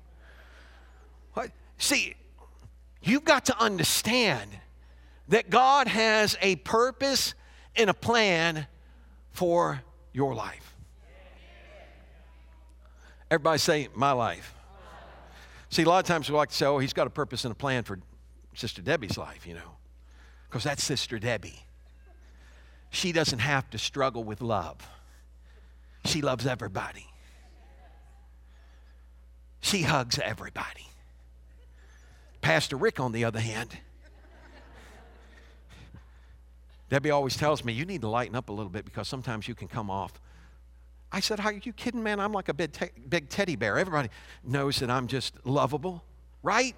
What? 1.32 1.50
See, 1.78 2.14
you've 3.02 3.24
got 3.24 3.46
to 3.46 3.58
understand 3.60 4.50
that 5.28 5.50
God 5.50 5.88
has 5.88 6.36
a 6.40 6.56
purpose 6.56 7.34
and 7.74 7.88
a 7.88 7.94
plan 7.94 8.66
for 9.32 9.82
your 10.12 10.34
life. 10.34 10.69
Everybody 13.30 13.58
say, 13.58 13.88
my 13.94 14.12
life. 14.12 14.54
See, 15.68 15.82
a 15.82 15.88
lot 15.88 16.00
of 16.00 16.06
times 16.06 16.28
we 16.28 16.36
like 16.36 16.48
to 16.48 16.54
say, 16.54 16.66
oh, 16.66 16.78
he's 16.78 16.92
got 16.92 17.06
a 17.06 17.10
purpose 17.10 17.44
and 17.44 17.52
a 17.52 17.54
plan 17.54 17.84
for 17.84 18.00
Sister 18.54 18.82
Debbie's 18.82 19.16
life, 19.16 19.46
you 19.46 19.54
know, 19.54 19.76
because 20.48 20.64
that's 20.64 20.82
Sister 20.82 21.18
Debbie. 21.20 21.60
She 22.90 23.12
doesn't 23.12 23.38
have 23.38 23.70
to 23.70 23.78
struggle 23.78 24.24
with 24.24 24.40
love, 24.40 24.88
she 26.04 26.22
loves 26.22 26.46
everybody. 26.46 27.06
She 29.62 29.82
hugs 29.82 30.18
everybody. 30.18 30.86
Pastor 32.40 32.76
Rick, 32.76 32.98
on 32.98 33.12
the 33.12 33.26
other 33.26 33.40
hand, 33.40 33.76
Debbie 36.88 37.10
always 37.10 37.36
tells 37.36 37.62
me, 37.62 37.72
you 37.72 37.84
need 37.84 38.00
to 38.00 38.08
lighten 38.08 38.34
up 38.34 38.48
a 38.48 38.52
little 38.52 38.70
bit 38.70 38.84
because 38.84 39.06
sometimes 39.06 39.46
you 39.46 39.54
can 39.54 39.68
come 39.68 39.90
off. 39.90 40.18
I 41.12 41.20
said, 41.20 41.40
Are 41.40 41.52
you 41.52 41.72
kidding, 41.72 42.02
man? 42.02 42.20
I'm 42.20 42.32
like 42.32 42.48
a 42.48 42.54
big, 42.54 42.72
te- 42.72 42.90
big 43.08 43.28
teddy 43.28 43.56
bear. 43.56 43.78
Everybody 43.78 44.08
knows 44.44 44.78
that 44.78 44.90
I'm 44.90 45.06
just 45.06 45.34
lovable, 45.44 46.04
right? 46.42 46.76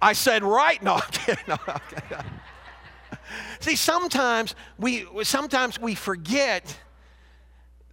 I 0.00 0.12
said, 0.12 0.42
Right? 0.42 0.82
No, 0.82 0.94
I'm 0.94 1.10
kidding. 1.10 1.44
No, 1.48 1.56
I'm 1.66 1.80
kidding. 1.88 2.24
See, 3.60 3.76
sometimes 3.76 4.54
we, 4.78 5.06
sometimes 5.22 5.80
we 5.80 5.94
forget 5.94 6.78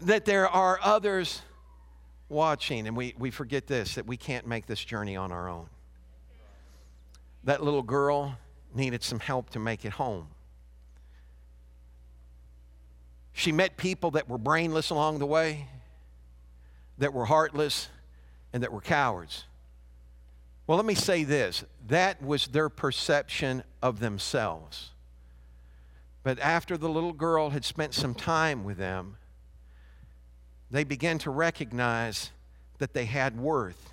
that 0.02 0.26
there 0.26 0.48
are 0.50 0.80
others 0.82 1.42
watching, 2.30 2.88
and 2.88 2.98
we, 2.98 3.14
we 3.18 3.32
forget 3.32 3.68
this 3.68 3.96
that 3.96 4.06
we 4.06 4.18
can't 4.18 4.46
make 4.46 4.66
this 4.66 4.84
journey 4.84 5.16
on 5.16 5.32
our 5.32 5.48
own. 5.48 5.68
That 7.46 7.64
little 7.64 7.84
girl 7.84 8.38
needed 8.74 9.04
some 9.04 9.20
help 9.20 9.50
to 9.52 9.60
make 9.60 9.86
it 9.86 9.94
home. 9.94 10.28
She 13.34 13.52
met 13.52 13.78
people 13.78 14.12
that 14.12 14.30
were 14.30 14.38
brainless 14.38 14.92
along 14.92 15.20
the 15.20 15.26
way, 15.26 15.68
that 17.00 17.14
were 17.14 17.26
heartless, 17.26 17.90
and 18.54 18.62
that 18.64 18.72
were 18.72 18.82
cowards. 18.82 19.46
Well, 20.68 20.78
let 20.78 20.86
me 20.86 20.96
say 20.96 21.24
this 21.24 21.66
that 21.88 22.22
was 22.22 22.48
their 22.48 22.70
perception 22.70 23.64
of 23.82 24.00
themselves. 24.00 24.92
But 26.22 26.40
after 26.40 26.78
the 26.78 26.88
little 26.88 27.12
girl 27.12 27.50
had 27.50 27.66
spent 27.66 27.94
some 27.94 28.16
time 28.16 28.64
with 28.64 28.78
them, 28.78 29.18
they 30.72 30.86
began 30.86 31.18
to 31.20 31.32
recognize 31.32 32.32
that 32.78 32.94
they 32.94 33.06
had 33.06 33.38
worth 33.38 33.92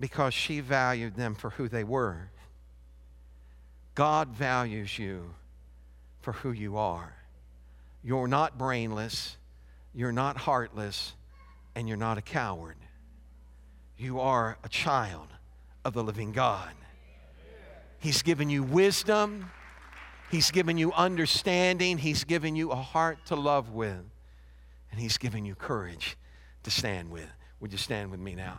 because 0.00 0.34
she 0.34 0.60
valued 0.60 1.14
them 1.14 1.34
for 1.34 1.50
who 1.50 1.68
they 1.68 1.84
were. 1.84 2.30
God 3.94 4.28
values 4.28 4.98
you 4.98 5.34
for 6.20 6.32
who 6.32 6.50
you 6.50 6.76
are. 6.76 7.14
You're 8.08 8.26
not 8.26 8.56
brainless, 8.56 9.36
you're 9.92 10.12
not 10.12 10.38
heartless, 10.38 11.12
and 11.74 11.86
you're 11.86 11.98
not 11.98 12.16
a 12.16 12.22
coward. 12.22 12.78
You 13.98 14.18
are 14.20 14.56
a 14.64 14.68
child 14.70 15.28
of 15.84 15.92
the 15.92 16.02
living 16.02 16.32
God. 16.32 16.70
He's 17.98 18.22
given 18.22 18.48
you 18.48 18.62
wisdom, 18.62 19.50
He's 20.30 20.50
given 20.50 20.78
you 20.78 20.90
understanding, 20.94 21.98
He's 21.98 22.24
given 22.24 22.56
you 22.56 22.70
a 22.70 22.76
heart 22.76 23.18
to 23.26 23.36
love 23.36 23.72
with, 23.72 24.00
and 24.90 24.98
He's 24.98 25.18
given 25.18 25.44
you 25.44 25.54
courage 25.54 26.16
to 26.62 26.70
stand 26.70 27.10
with. 27.10 27.28
Would 27.60 27.72
you 27.72 27.78
stand 27.78 28.10
with 28.10 28.20
me 28.20 28.34
now? 28.34 28.58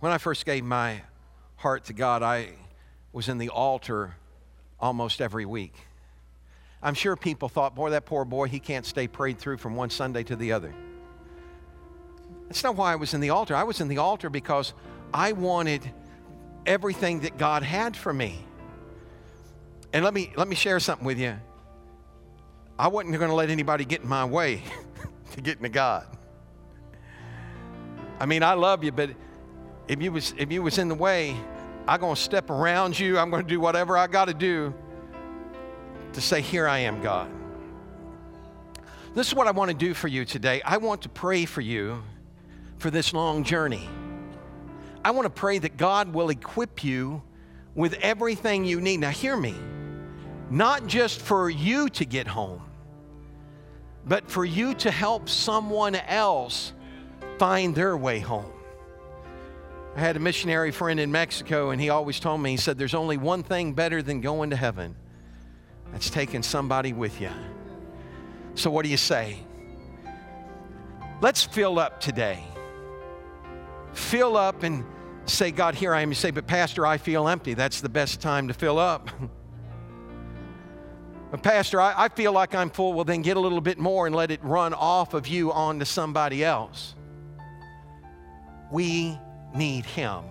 When 0.00 0.12
I 0.12 0.16
first 0.16 0.46
gave 0.46 0.64
my 0.64 1.02
heart 1.56 1.84
to 1.84 1.92
God, 1.92 2.22
I 2.22 2.54
was 3.12 3.28
in 3.28 3.38
the 3.38 3.48
altar 3.48 4.14
almost 4.80 5.20
every 5.20 5.44
week. 5.44 5.74
I'm 6.82 6.94
sure 6.94 7.16
people 7.16 7.48
thought, 7.48 7.74
boy, 7.74 7.90
that 7.90 8.06
poor 8.06 8.24
boy, 8.24 8.48
he 8.48 8.60
can't 8.60 8.86
stay 8.86 9.08
prayed 9.08 9.38
through 9.38 9.56
from 9.56 9.74
one 9.74 9.90
Sunday 9.90 10.22
to 10.24 10.36
the 10.36 10.52
other. 10.52 10.72
That's 12.46 12.62
not 12.62 12.76
why 12.76 12.92
I 12.92 12.96
was 12.96 13.14
in 13.14 13.20
the 13.20 13.30
altar. 13.30 13.54
I 13.54 13.64
was 13.64 13.80
in 13.80 13.88
the 13.88 13.98
altar 13.98 14.30
because 14.30 14.72
I 15.12 15.32
wanted 15.32 15.90
everything 16.66 17.20
that 17.20 17.36
God 17.36 17.62
had 17.62 17.96
for 17.96 18.12
me. 18.12 18.38
And 19.92 20.04
let 20.04 20.14
me, 20.14 20.32
let 20.36 20.46
me 20.46 20.54
share 20.54 20.78
something 20.80 21.06
with 21.06 21.18
you. 21.18 21.36
I 22.78 22.88
wasn't 22.88 23.18
going 23.18 23.28
to 23.28 23.34
let 23.34 23.50
anybody 23.50 23.84
get 23.84 24.02
in 24.02 24.08
my 24.08 24.24
way 24.24 24.62
to 25.32 25.40
getting 25.40 25.64
to 25.64 25.68
God. 25.68 26.06
I 28.20 28.26
mean, 28.26 28.42
I 28.42 28.54
love 28.54 28.84
you, 28.84 28.92
but 28.92 29.10
if 29.88 30.00
you 30.00 30.12
was, 30.12 30.34
if 30.36 30.52
you 30.52 30.62
was 30.62 30.78
in 30.78 30.88
the 30.88 30.94
way, 30.94 31.36
I'm 31.88 32.00
going 32.00 32.14
to 32.14 32.20
step 32.20 32.50
around 32.50 32.98
you. 32.98 33.18
I'm 33.18 33.30
going 33.30 33.42
to 33.42 33.48
do 33.48 33.60
whatever 33.60 33.96
I 33.96 34.08
got 34.08 34.26
to 34.26 34.34
do 34.34 34.74
to 36.12 36.20
say, 36.20 36.42
Here 36.42 36.68
I 36.68 36.80
am, 36.80 37.00
God. 37.00 37.30
This 39.14 39.26
is 39.26 39.34
what 39.34 39.46
I 39.46 39.52
want 39.52 39.70
to 39.70 39.76
do 39.76 39.94
for 39.94 40.06
you 40.06 40.26
today. 40.26 40.60
I 40.66 40.76
want 40.76 41.02
to 41.02 41.08
pray 41.08 41.46
for 41.46 41.62
you 41.62 42.02
for 42.76 42.90
this 42.90 43.14
long 43.14 43.42
journey. 43.42 43.88
I 45.02 45.12
want 45.12 45.24
to 45.24 45.30
pray 45.30 45.58
that 45.60 45.78
God 45.78 46.12
will 46.12 46.28
equip 46.28 46.84
you 46.84 47.22
with 47.74 47.94
everything 47.94 48.66
you 48.66 48.82
need. 48.82 49.00
Now, 49.00 49.08
hear 49.08 49.34
me. 49.34 49.54
Not 50.50 50.86
just 50.86 51.22
for 51.22 51.48
you 51.48 51.88
to 51.90 52.04
get 52.04 52.26
home, 52.26 52.60
but 54.06 54.30
for 54.30 54.44
you 54.44 54.74
to 54.74 54.90
help 54.90 55.30
someone 55.30 55.94
else 55.94 56.74
find 57.38 57.74
their 57.74 57.96
way 57.96 58.20
home. 58.20 58.52
I 59.96 60.00
had 60.00 60.16
a 60.16 60.20
missionary 60.20 60.70
friend 60.70 61.00
in 61.00 61.10
Mexico, 61.10 61.70
and 61.70 61.80
he 61.80 61.90
always 61.90 62.20
told 62.20 62.40
me, 62.40 62.50
he 62.50 62.56
said, 62.56 62.78
There's 62.78 62.94
only 62.94 63.16
one 63.16 63.42
thing 63.42 63.72
better 63.72 64.02
than 64.02 64.20
going 64.20 64.50
to 64.50 64.56
heaven 64.56 64.94
that's 65.92 66.10
taking 66.10 66.42
somebody 66.42 66.92
with 66.92 67.20
you. 67.20 67.30
So, 68.54 68.70
what 68.70 68.84
do 68.84 68.90
you 68.90 68.96
say? 68.96 69.38
Let's 71.20 71.42
fill 71.42 71.78
up 71.78 72.00
today. 72.00 72.44
Fill 73.92 74.36
up 74.36 74.62
and 74.62 74.84
say, 75.26 75.50
God, 75.50 75.74
here 75.74 75.92
I 75.94 76.02
am. 76.02 76.10
You 76.10 76.14
say, 76.14 76.30
But, 76.30 76.46
Pastor, 76.46 76.86
I 76.86 76.98
feel 76.98 77.26
empty. 77.26 77.54
That's 77.54 77.80
the 77.80 77.88
best 77.88 78.20
time 78.20 78.48
to 78.48 78.54
fill 78.54 78.78
up. 78.78 79.10
But, 81.30 81.42
Pastor, 81.42 81.78
I, 81.78 82.04
I 82.04 82.08
feel 82.08 82.32
like 82.32 82.54
I'm 82.54 82.70
full. 82.70 82.94
Well, 82.94 83.04
then 83.04 83.20
get 83.22 83.36
a 83.36 83.40
little 83.40 83.60
bit 83.60 83.78
more 83.78 84.06
and 84.06 84.16
let 84.16 84.30
it 84.30 84.42
run 84.42 84.72
off 84.72 85.12
of 85.12 85.26
you 85.28 85.52
onto 85.52 85.84
somebody 85.84 86.42
else. 86.42 86.94
We 88.70 89.18
need 89.54 89.84
Him 89.84 90.24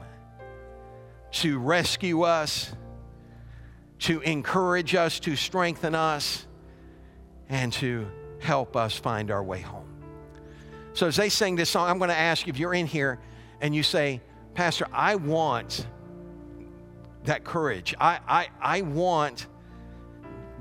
to 1.32 1.60
rescue 1.60 2.24
us, 2.24 2.74
to 4.00 4.22
encourage 4.22 4.96
us, 4.96 5.20
to 5.22 5.36
strengthen 5.36 5.96
us, 5.96 6.46
and 7.50 7.72
to 7.74 8.08
help 8.40 8.76
us 8.76 8.98
find 8.98 9.32
our 9.32 9.44
way 9.44 9.62
home. 9.62 9.88
So 10.94 11.08
as 11.08 11.16
they 11.16 11.30
sing 11.30 11.56
this 11.56 11.70
song, 11.70 11.90
I'm 11.90 11.98
going 11.98 12.10
to 12.10 12.18
ask 12.18 12.48
you 12.48 12.52
if 12.52 12.60
you're 12.60 12.74
in 12.74 12.88
here 12.88 13.20
and 13.62 13.76
you 13.76 13.84
say, 13.84 14.22
Pastor, 14.54 14.88
I 14.92 15.16
want 15.16 15.86
that 17.26 17.44
courage. 17.44 17.94
I, 18.00 18.20
I, 18.28 18.48
I 18.60 18.82
want 18.82 19.48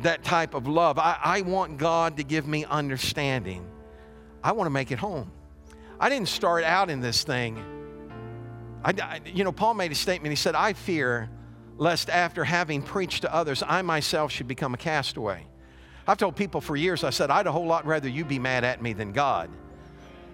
that 0.01 0.23
type 0.25 0.55
of 0.55 0.67
love. 0.67 0.99
I, 0.99 1.19
I 1.23 1.41
want 1.43 1.79
God 1.79 2.19
to 2.19 2.23
give 2.23 2.47
me 2.47 2.65
understanding. 2.67 3.67
I 4.43 4.53
want 4.53 4.67
to 4.67 4.71
make 4.71 4.91
it 4.91 4.99
home. 4.99 5.31
I 5.99 6.11
didn't 6.11 6.29
start 6.29 6.65
out 6.65 6.91
in 6.91 7.01
this 7.01 7.25
thing. 7.25 7.76
I, 8.87 8.95
I- 9.03 9.21
you 9.27 9.45
know, 9.45 9.53
Paul 9.53 9.75
made 9.75 9.93
a 9.93 9.97
statement. 9.97 10.31
He 10.31 10.37
said, 10.37 10.55
I 10.55 10.73
fear 10.73 11.29
lest 11.77 12.09
after 12.09 12.45
having 12.45 12.81
preached 12.81 13.23
to 13.23 13.35
others, 13.35 13.63
I 13.67 13.83
myself 13.83 14.33
should 14.33 14.49
become 14.49 14.73
a 14.73 14.79
castaway. 14.79 15.47
I've 16.07 16.17
told 16.17 16.37
people 16.37 16.61
for 16.61 16.77
years, 16.77 17.05
I 17.05 17.11
said, 17.11 17.31
I'd 17.31 17.47
a 17.47 17.53
whole 17.53 17.67
lot 17.67 17.85
rather 17.85 18.09
you 18.09 18.25
be 18.25 18.39
mad 18.39 18.65
at 18.65 18.81
me 18.81 18.93
than 18.93 19.13
God. 19.13 19.51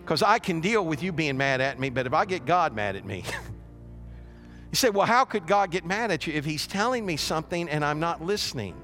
Because 0.03 0.23
I 0.23 0.39
can 0.39 0.61
deal 0.61 0.85
with 0.85 1.03
you 1.03 1.13
being 1.13 1.37
mad 1.37 1.61
at 1.61 1.81
me, 1.81 1.89
but 1.89 2.07
if 2.07 2.13
I 2.13 2.27
get 2.27 2.45
God 2.45 2.75
mad 2.75 2.95
at 2.95 3.07
me, 3.07 3.25
you 4.71 4.75
say, 4.77 4.91
well, 4.91 5.07
how 5.07 5.25
could 5.25 5.47
God 5.47 5.71
get 5.71 5.87
mad 5.87 6.11
at 6.11 6.27
you 6.27 6.35
if 6.35 6.45
He's 6.45 6.67
telling 6.67 7.07
me 7.07 7.17
something 7.17 7.69
and 7.69 7.85
I'm 7.85 8.01
not 8.01 8.23
listening? 8.23 8.75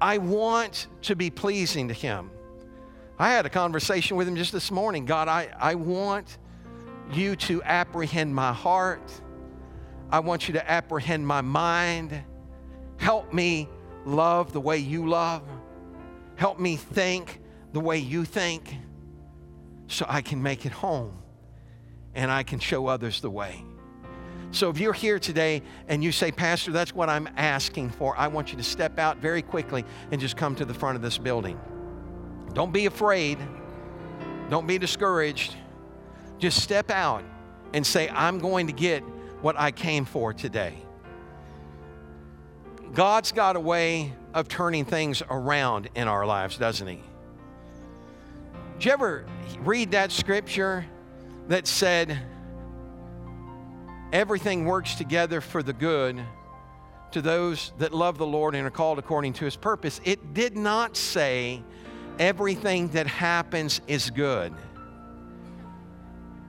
I 0.00 0.18
want 0.18 0.86
to 1.02 1.16
be 1.16 1.30
pleasing 1.30 1.88
to 1.88 1.94
Him. 1.94 2.30
I 3.18 3.30
had 3.30 3.44
a 3.44 3.50
conversation 3.50 4.16
with 4.16 4.28
Him 4.28 4.36
just 4.36 4.52
this 4.52 4.70
morning. 4.70 5.04
God, 5.04 5.28
I, 5.28 5.48
I 5.58 5.74
want 5.74 6.38
you 7.14 7.36
to 7.36 7.62
apprehend 7.62 8.34
my 8.34 8.52
heart. 8.52 9.20
I 10.10 10.20
want 10.20 10.48
you 10.48 10.54
to 10.54 10.70
apprehend 10.70 11.26
my 11.26 11.40
mind. 11.40 12.22
Help 12.96 13.32
me 13.32 13.68
love 14.04 14.52
the 14.52 14.60
way 14.60 14.78
you 14.78 15.08
love. 15.08 15.42
Help 16.36 16.58
me 16.58 16.76
think 16.76 17.40
the 17.72 17.80
way 17.80 17.98
you 17.98 18.24
think 18.24 18.74
so 19.86 20.06
I 20.08 20.22
can 20.22 20.42
make 20.42 20.66
it 20.66 20.72
home 20.72 21.16
and 22.14 22.30
I 22.30 22.42
can 22.42 22.58
show 22.58 22.86
others 22.86 23.20
the 23.20 23.30
way. 23.30 23.64
So 24.52 24.68
if 24.68 24.78
you're 24.78 24.92
here 24.92 25.20
today 25.20 25.62
and 25.86 26.02
you 26.02 26.10
say, 26.10 26.32
Pastor, 26.32 26.72
that's 26.72 26.92
what 26.92 27.08
I'm 27.08 27.28
asking 27.36 27.90
for, 27.90 28.16
I 28.16 28.26
want 28.26 28.50
you 28.50 28.58
to 28.58 28.64
step 28.64 28.98
out 28.98 29.18
very 29.18 29.42
quickly 29.42 29.84
and 30.10 30.20
just 30.20 30.36
come 30.36 30.56
to 30.56 30.64
the 30.64 30.74
front 30.74 30.96
of 30.96 31.02
this 31.02 31.18
building. 31.18 31.58
Don't 32.52 32.72
be 32.72 32.86
afraid. 32.86 33.38
Don't 34.48 34.66
be 34.66 34.76
discouraged. 34.76 35.54
Just 36.40 36.62
step 36.62 36.90
out 36.90 37.22
and 37.74 37.86
say, 37.86 38.08
I'm 38.08 38.38
going 38.38 38.66
to 38.66 38.72
get 38.72 39.02
what 39.42 39.58
I 39.58 39.70
came 39.70 40.04
for 40.04 40.32
today. 40.32 40.74
God's 42.94 43.30
got 43.30 43.56
a 43.56 43.60
way 43.60 44.12
of 44.34 44.48
turning 44.48 44.84
things 44.84 45.22
around 45.30 45.90
in 45.94 46.08
our 46.08 46.26
lives, 46.26 46.56
doesn't 46.56 46.86
He? 46.86 47.00
Did 48.78 48.84
you 48.86 48.92
ever 48.92 49.26
read 49.60 49.90
that 49.90 50.10
scripture 50.10 50.86
that 51.48 51.66
said, 51.66 52.18
everything 54.12 54.64
works 54.64 54.94
together 54.94 55.40
for 55.40 55.62
the 55.62 55.74
good 55.74 56.20
to 57.12 57.20
those 57.20 57.72
that 57.78 57.92
love 57.92 58.18
the 58.18 58.26
Lord 58.26 58.54
and 58.54 58.66
are 58.66 58.70
called 58.70 58.98
according 58.98 59.34
to 59.34 59.44
His 59.44 59.56
purpose? 59.56 60.00
It 60.04 60.32
did 60.32 60.56
not 60.56 60.96
say 60.96 61.62
everything 62.18 62.88
that 62.88 63.06
happens 63.06 63.80
is 63.86 64.10
good. 64.10 64.54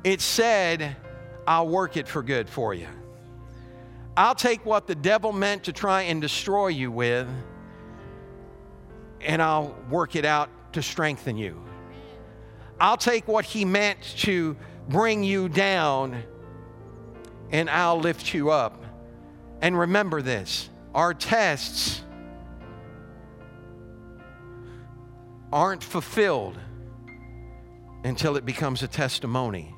It 0.03 0.21
said, 0.21 0.95
I'll 1.47 1.67
work 1.67 1.97
it 1.97 2.07
for 2.07 2.23
good 2.23 2.49
for 2.49 2.73
you. 2.73 2.87
I'll 4.17 4.35
take 4.35 4.65
what 4.65 4.87
the 4.87 4.95
devil 4.95 5.31
meant 5.31 5.65
to 5.65 5.73
try 5.73 6.03
and 6.03 6.21
destroy 6.21 6.67
you 6.67 6.91
with, 6.91 7.27
and 9.21 9.41
I'll 9.41 9.75
work 9.89 10.15
it 10.15 10.25
out 10.25 10.49
to 10.73 10.81
strengthen 10.81 11.37
you. 11.37 11.61
I'll 12.79 12.97
take 12.97 13.27
what 13.27 13.45
he 13.45 13.63
meant 13.63 14.01
to 14.19 14.57
bring 14.89 15.23
you 15.23 15.47
down, 15.47 16.23
and 17.51 17.69
I'll 17.69 17.99
lift 17.99 18.33
you 18.33 18.49
up. 18.49 18.83
And 19.61 19.77
remember 19.77 20.21
this 20.21 20.69
our 20.95 21.13
tests 21.13 22.01
aren't 25.53 25.83
fulfilled 25.83 26.57
until 28.03 28.35
it 28.35 28.45
becomes 28.45 28.81
a 28.83 28.87
testimony. 28.87 29.75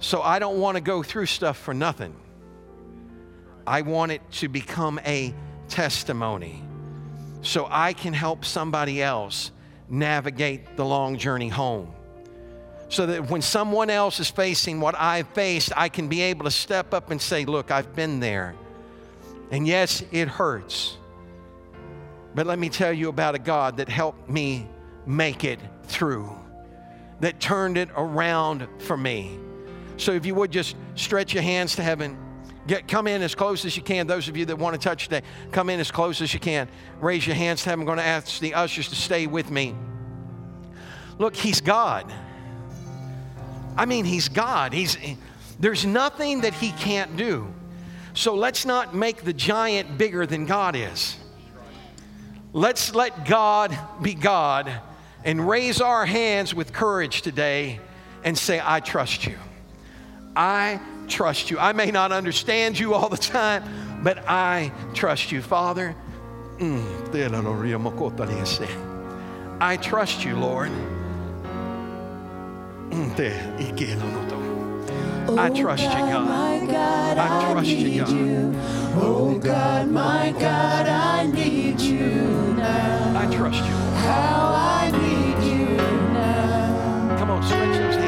So 0.00 0.22
I 0.22 0.38
don't 0.38 0.60
want 0.60 0.76
to 0.76 0.80
go 0.80 1.02
through 1.02 1.26
stuff 1.26 1.58
for 1.58 1.74
nothing. 1.74 2.14
I 3.66 3.82
want 3.82 4.12
it 4.12 4.22
to 4.32 4.48
become 4.48 4.98
a 5.04 5.34
testimony 5.68 6.62
so 7.42 7.68
I 7.70 7.92
can 7.92 8.12
help 8.12 8.44
somebody 8.44 9.02
else 9.02 9.50
navigate 9.88 10.76
the 10.76 10.84
long 10.84 11.18
journey 11.18 11.48
home. 11.48 11.92
So 12.88 13.06
that 13.06 13.28
when 13.28 13.42
someone 13.42 13.90
else 13.90 14.18
is 14.18 14.30
facing 14.30 14.80
what 14.80 14.94
I've 14.98 15.28
faced, 15.28 15.72
I 15.76 15.90
can 15.90 16.08
be 16.08 16.22
able 16.22 16.44
to 16.44 16.50
step 16.50 16.94
up 16.94 17.10
and 17.10 17.20
say, 17.20 17.44
Look, 17.44 17.70
I've 17.70 17.94
been 17.94 18.20
there. 18.20 18.54
And 19.50 19.66
yes, 19.66 20.02
it 20.10 20.28
hurts. 20.28 20.96
But 22.34 22.46
let 22.46 22.58
me 22.58 22.68
tell 22.68 22.92
you 22.92 23.08
about 23.08 23.34
a 23.34 23.38
God 23.38 23.78
that 23.78 23.88
helped 23.88 24.28
me 24.28 24.66
make 25.06 25.44
it 25.44 25.60
through, 25.84 26.30
that 27.20 27.40
turned 27.40 27.76
it 27.76 27.88
around 27.96 28.66
for 28.78 28.96
me. 28.96 29.38
So 29.98 30.12
if 30.12 30.24
you 30.24 30.34
would 30.34 30.50
just 30.50 30.76
stretch 30.94 31.34
your 31.34 31.42
hands 31.42 31.76
to 31.76 31.82
heaven, 31.82 32.16
get 32.66 32.88
come 32.88 33.06
in 33.06 33.20
as 33.22 33.34
close 33.34 33.64
as 33.64 33.76
you 33.76 33.82
can. 33.82 34.06
Those 34.06 34.28
of 34.28 34.36
you 34.36 34.46
that 34.46 34.56
want 34.56 34.74
to 34.74 34.80
touch 34.80 35.04
today, 35.04 35.22
come 35.52 35.68
in 35.68 35.80
as 35.80 35.90
close 35.90 36.22
as 36.22 36.32
you 36.32 36.40
can. 36.40 36.68
Raise 37.00 37.26
your 37.26 37.36
hands 37.36 37.62
to 37.64 37.70
heaven. 37.70 37.82
I'm 37.82 37.86
going 37.86 37.98
to 37.98 38.04
ask 38.04 38.40
the 38.40 38.54
ushers 38.54 38.88
to 38.88 38.94
stay 38.94 39.26
with 39.26 39.50
me. 39.50 39.74
Look, 41.18 41.34
He's 41.34 41.60
God. 41.60 42.10
I 43.76 43.84
mean, 43.86 44.04
He's 44.04 44.28
God. 44.28 44.72
He's 44.72 44.96
there's 45.60 45.84
nothing 45.84 46.42
that 46.42 46.54
He 46.54 46.70
can't 46.72 47.16
do. 47.16 47.52
So 48.14 48.34
let's 48.34 48.64
not 48.64 48.94
make 48.94 49.24
the 49.24 49.32
giant 49.32 49.98
bigger 49.98 50.26
than 50.26 50.46
God 50.46 50.76
is. 50.76 51.16
Let's 52.52 52.94
let 52.94 53.26
God 53.26 53.76
be 54.00 54.14
God 54.14 54.72
and 55.24 55.46
raise 55.48 55.80
our 55.80 56.06
hands 56.06 56.54
with 56.54 56.72
courage 56.72 57.22
today 57.22 57.80
and 58.24 58.36
say, 58.36 58.60
I 58.62 58.80
trust 58.80 59.26
you. 59.26 59.36
I 60.36 60.80
trust 61.08 61.50
you. 61.50 61.58
I 61.58 61.72
may 61.72 61.90
not 61.90 62.12
understand 62.12 62.78
you 62.78 62.94
all 62.94 63.08
the 63.08 63.16
time, 63.16 63.64
but 64.02 64.18
I 64.28 64.72
trust 64.94 65.32
you, 65.32 65.42
Father. 65.42 65.94
mm, 66.58 67.12
I 69.60 69.76
trust 69.76 70.24
you, 70.24 70.36
Lord. 70.36 70.70
I 75.38 75.50
trust 75.50 75.82
you, 75.82 75.88
God. 75.88 76.68
I 77.18 77.52
trust 77.52 77.68
you, 77.68 78.00
God. 78.00 78.54
Oh 79.00 79.38
God, 79.38 79.88
my 79.88 80.32
God, 80.38 80.86
I 80.86 81.26
need 81.26 81.80
you 81.80 81.98
now. 82.56 83.20
I 83.20 83.26
trust 83.34 83.58
you, 83.58 83.74
How 84.06 84.52
I 84.54 84.90
need 84.90 85.50
you 85.52 85.76
now. 86.12 87.16
Come 87.18 87.30
on, 87.30 87.42
stretch 87.42 87.76
those 87.76 87.94
hands. 87.96 88.07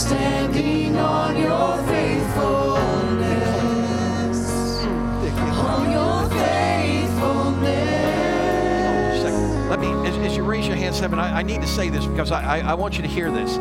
Standing 0.00 0.96
on 0.96 1.36
your 1.36 1.76
faithfulness. 1.84 4.82
On 4.82 5.92
your 5.92 6.30
faithfulness. 6.30 9.24
Let 9.68 9.78
me, 9.78 9.92
as, 10.08 10.16
as 10.16 10.36
you 10.36 10.42
raise 10.42 10.66
your 10.66 10.76
hands, 10.76 10.98
heaven, 10.98 11.18
I, 11.18 11.40
I 11.40 11.42
need 11.42 11.60
to 11.60 11.66
say 11.66 11.90
this 11.90 12.06
because 12.06 12.32
I, 12.32 12.60
I, 12.60 12.70
I 12.70 12.74
want 12.74 12.96
you 12.96 13.02
to 13.02 13.08
hear 13.08 13.30
this. 13.30 13.58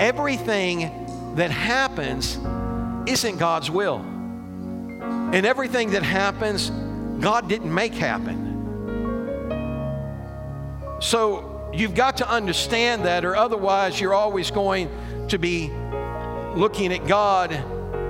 Everything 0.00 1.06
that 1.36 1.52
happens 1.52 2.40
isn't 3.06 3.38
God's 3.38 3.70
will. 3.70 3.98
And 3.98 5.46
everything 5.46 5.92
that 5.92 6.02
happens, 6.02 6.70
God 7.20 7.48
didn't 7.48 7.72
make 7.72 7.94
happen. 7.94 8.48
So 11.00 11.70
you've 11.72 11.94
got 11.94 12.16
to 12.16 12.28
understand 12.28 13.04
that, 13.04 13.24
or 13.24 13.36
otherwise, 13.36 14.00
you're 14.00 14.14
always 14.14 14.50
going 14.50 14.90
to 15.32 15.38
be 15.38 15.70
looking 16.54 16.92
at 16.92 17.06
God 17.06 17.52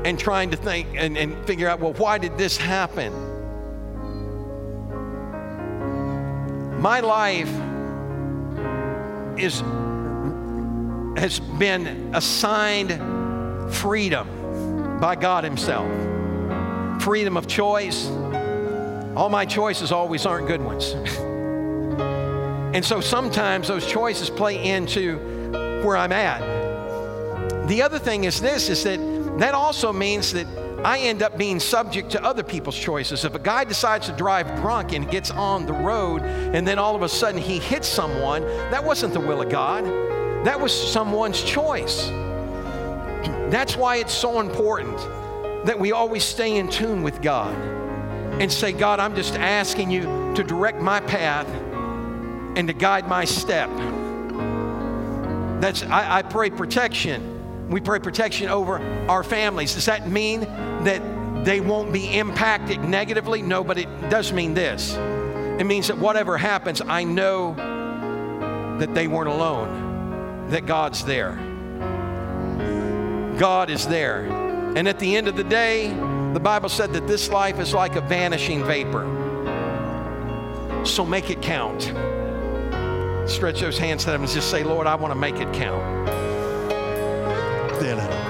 and 0.04 0.18
trying 0.18 0.50
to 0.50 0.56
think 0.56 0.88
and, 0.96 1.16
and 1.16 1.46
figure 1.46 1.68
out, 1.68 1.78
well, 1.78 1.92
why 1.92 2.18
did 2.18 2.36
this 2.36 2.56
happen? 2.56 3.12
My 6.80 6.98
life 6.98 7.48
is 9.38 9.60
has 11.16 11.38
been 11.38 12.12
assigned 12.12 12.90
freedom 13.72 14.98
by 14.98 15.14
God 15.14 15.44
Himself. 15.44 15.88
Freedom 17.00 17.36
of 17.36 17.46
choice. 17.46 18.08
All 19.14 19.28
my 19.28 19.44
choices 19.44 19.92
always 19.92 20.26
aren't 20.26 20.48
good 20.48 20.60
ones. 20.60 20.90
and 22.74 22.84
so 22.84 23.00
sometimes 23.00 23.68
those 23.68 23.86
choices 23.86 24.28
play 24.28 24.60
into 24.70 25.18
where 25.84 25.96
I'm 25.96 26.10
at. 26.10 26.51
The 27.72 27.80
other 27.80 27.98
thing 27.98 28.24
is 28.24 28.38
this 28.38 28.68
is 28.68 28.84
that 28.84 28.98
that 29.38 29.54
also 29.54 29.94
means 29.94 30.30
that 30.34 30.46
I 30.84 30.98
end 30.98 31.22
up 31.22 31.38
being 31.38 31.58
subject 31.58 32.10
to 32.10 32.22
other 32.22 32.42
people's 32.42 32.78
choices. 32.78 33.24
If 33.24 33.34
a 33.34 33.38
guy 33.38 33.64
decides 33.64 34.08
to 34.08 34.12
drive 34.12 34.60
drunk 34.60 34.92
and 34.92 35.10
gets 35.10 35.30
on 35.30 35.64
the 35.64 35.72
road 35.72 36.20
and 36.20 36.68
then 36.68 36.78
all 36.78 36.94
of 36.94 37.00
a 37.00 37.08
sudden 37.08 37.40
he 37.40 37.58
hits 37.58 37.88
someone, 37.88 38.42
that 38.42 38.84
wasn't 38.84 39.14
the 39.14 39.20
will 39.20 39.40
of 39.40 39.48
God. 39.48 39.86
That 40.44 40.60
was 40.60 40.70
someone's 40.70 41.42
choice. 41.42 42.08
That's 43.48 43.74
why 43.74 43.96
it's 43.96 44.12
so 44.12 44.40
important 44.40 44.98
that 45.64 45.80
we 45.80 45.92
always 45.92 46.24
stay 46.24 46.58
in 46.58 46.68
tune 46.68 47.02
with 47.02 47.22
God 47.22 47.56
and 48.38 48.52
say, 48.52 48.72
God, 48.72 49.00
I'm 49.00 49.16
just 49.16 49.36
asking 49.36 49.90
you 49.90 50.02
to 50.34 50.44
direct 50.44 50.82
my 50.82 51.00
path 51.00 51.48
and 52.54 52.68
to 52.68 52.74
guide 52.74 53.08
my 53.08 53.24
step. 53.24 53.70
That's 55.62 55.84
I, 55.84 56.18
I 56.18 56.22
pray 56.22 56.50
protection. 56.50 57.31
We 57.72 57.80
pray 57.80 57.98
protection 58.00 58.48
over 58.48 58.78
our 59.08 59.24
families. 59.24 59.74
Does 59.74 59.86
that 59.86 60.06
mean 60.06 60.40
that 60.40 61.44
they 61.46 61.60
won't 61.60 61.90
be 61.90 62.18
impacted 62.18 62.84
negatively? 62.84 63.40
No, 63.40 63.64
but 63.64 63.78
it 63.78 63.88
does 64.10 64.30
mean 64.30 64.52
this. 64.52 64.94
It 64.94 65.64
means 65.64 65.88
that 65.88 65.96
whatever 65.96 66.36
happens, 66.36 66.82
I 66.82 67.04
know 67.04 67.54
that 68.78 68.94
they 68.94 69.08
weren't 69.08 69.30
alone, 69.30 70.50
that 70.50 70.66
God's 70.66 71.02
there. 71.04 71.36
God 73.38 73.70
is 73.70 73.86
there. 73.86 74.26
And 74.76 74.86
at 74.86 74.98
the 74.98 75.16
end 75.16 75.26
of 75.26 75.36
the 75.36 75.44
day, 75.44 75.88
the 76.34 76.40
Bible 76.40 76.68
said 76.68 76.92
that 76.92 77.06
this 77.06 77.30
life 77.30 77.58
is 77.58 77.72
like 77.72 77.96
a 77.96 78.02
vanishing 78.02 78.64
vapor. 78.64 79.04
So 80.84 81.06
make 81.06 81.30
it 81.30 81.40
count. 81.40 81.84
Stretch 83.30 83.60
those 83.60 83.78
hands 83.78 84.04
to 84.04 84.10
them 84.10 84.22
and 84.22 84.30
just 84.30 84.50
say, 84.50 84.62
Lord, 84.62 84.86
I 84.86 84.94
want 84.94 85.12
to 85.12 85.18
make 85.18 85.36
it 85.36 85.50
count. 85.54 86.21
Oh 87.84 88.21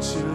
heard 0.00 0.29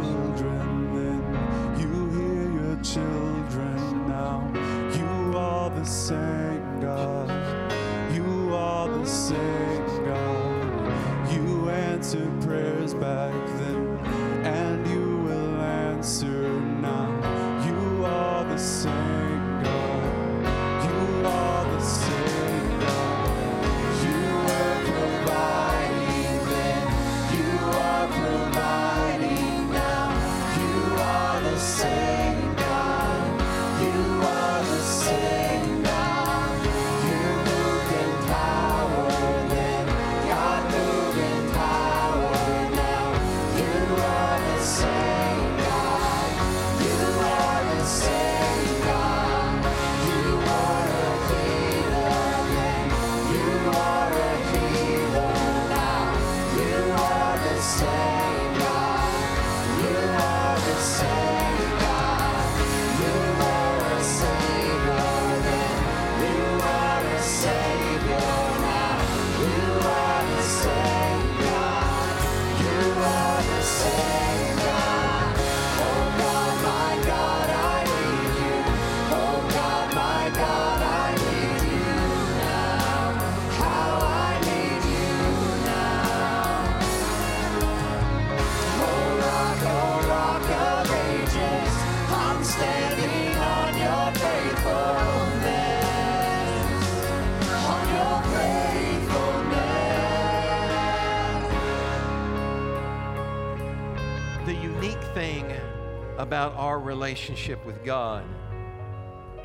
about 106.36 106.58
our 106.58 106.78
relationship 106.82 107.66
with 107.66 107.82
God 107.86 108.26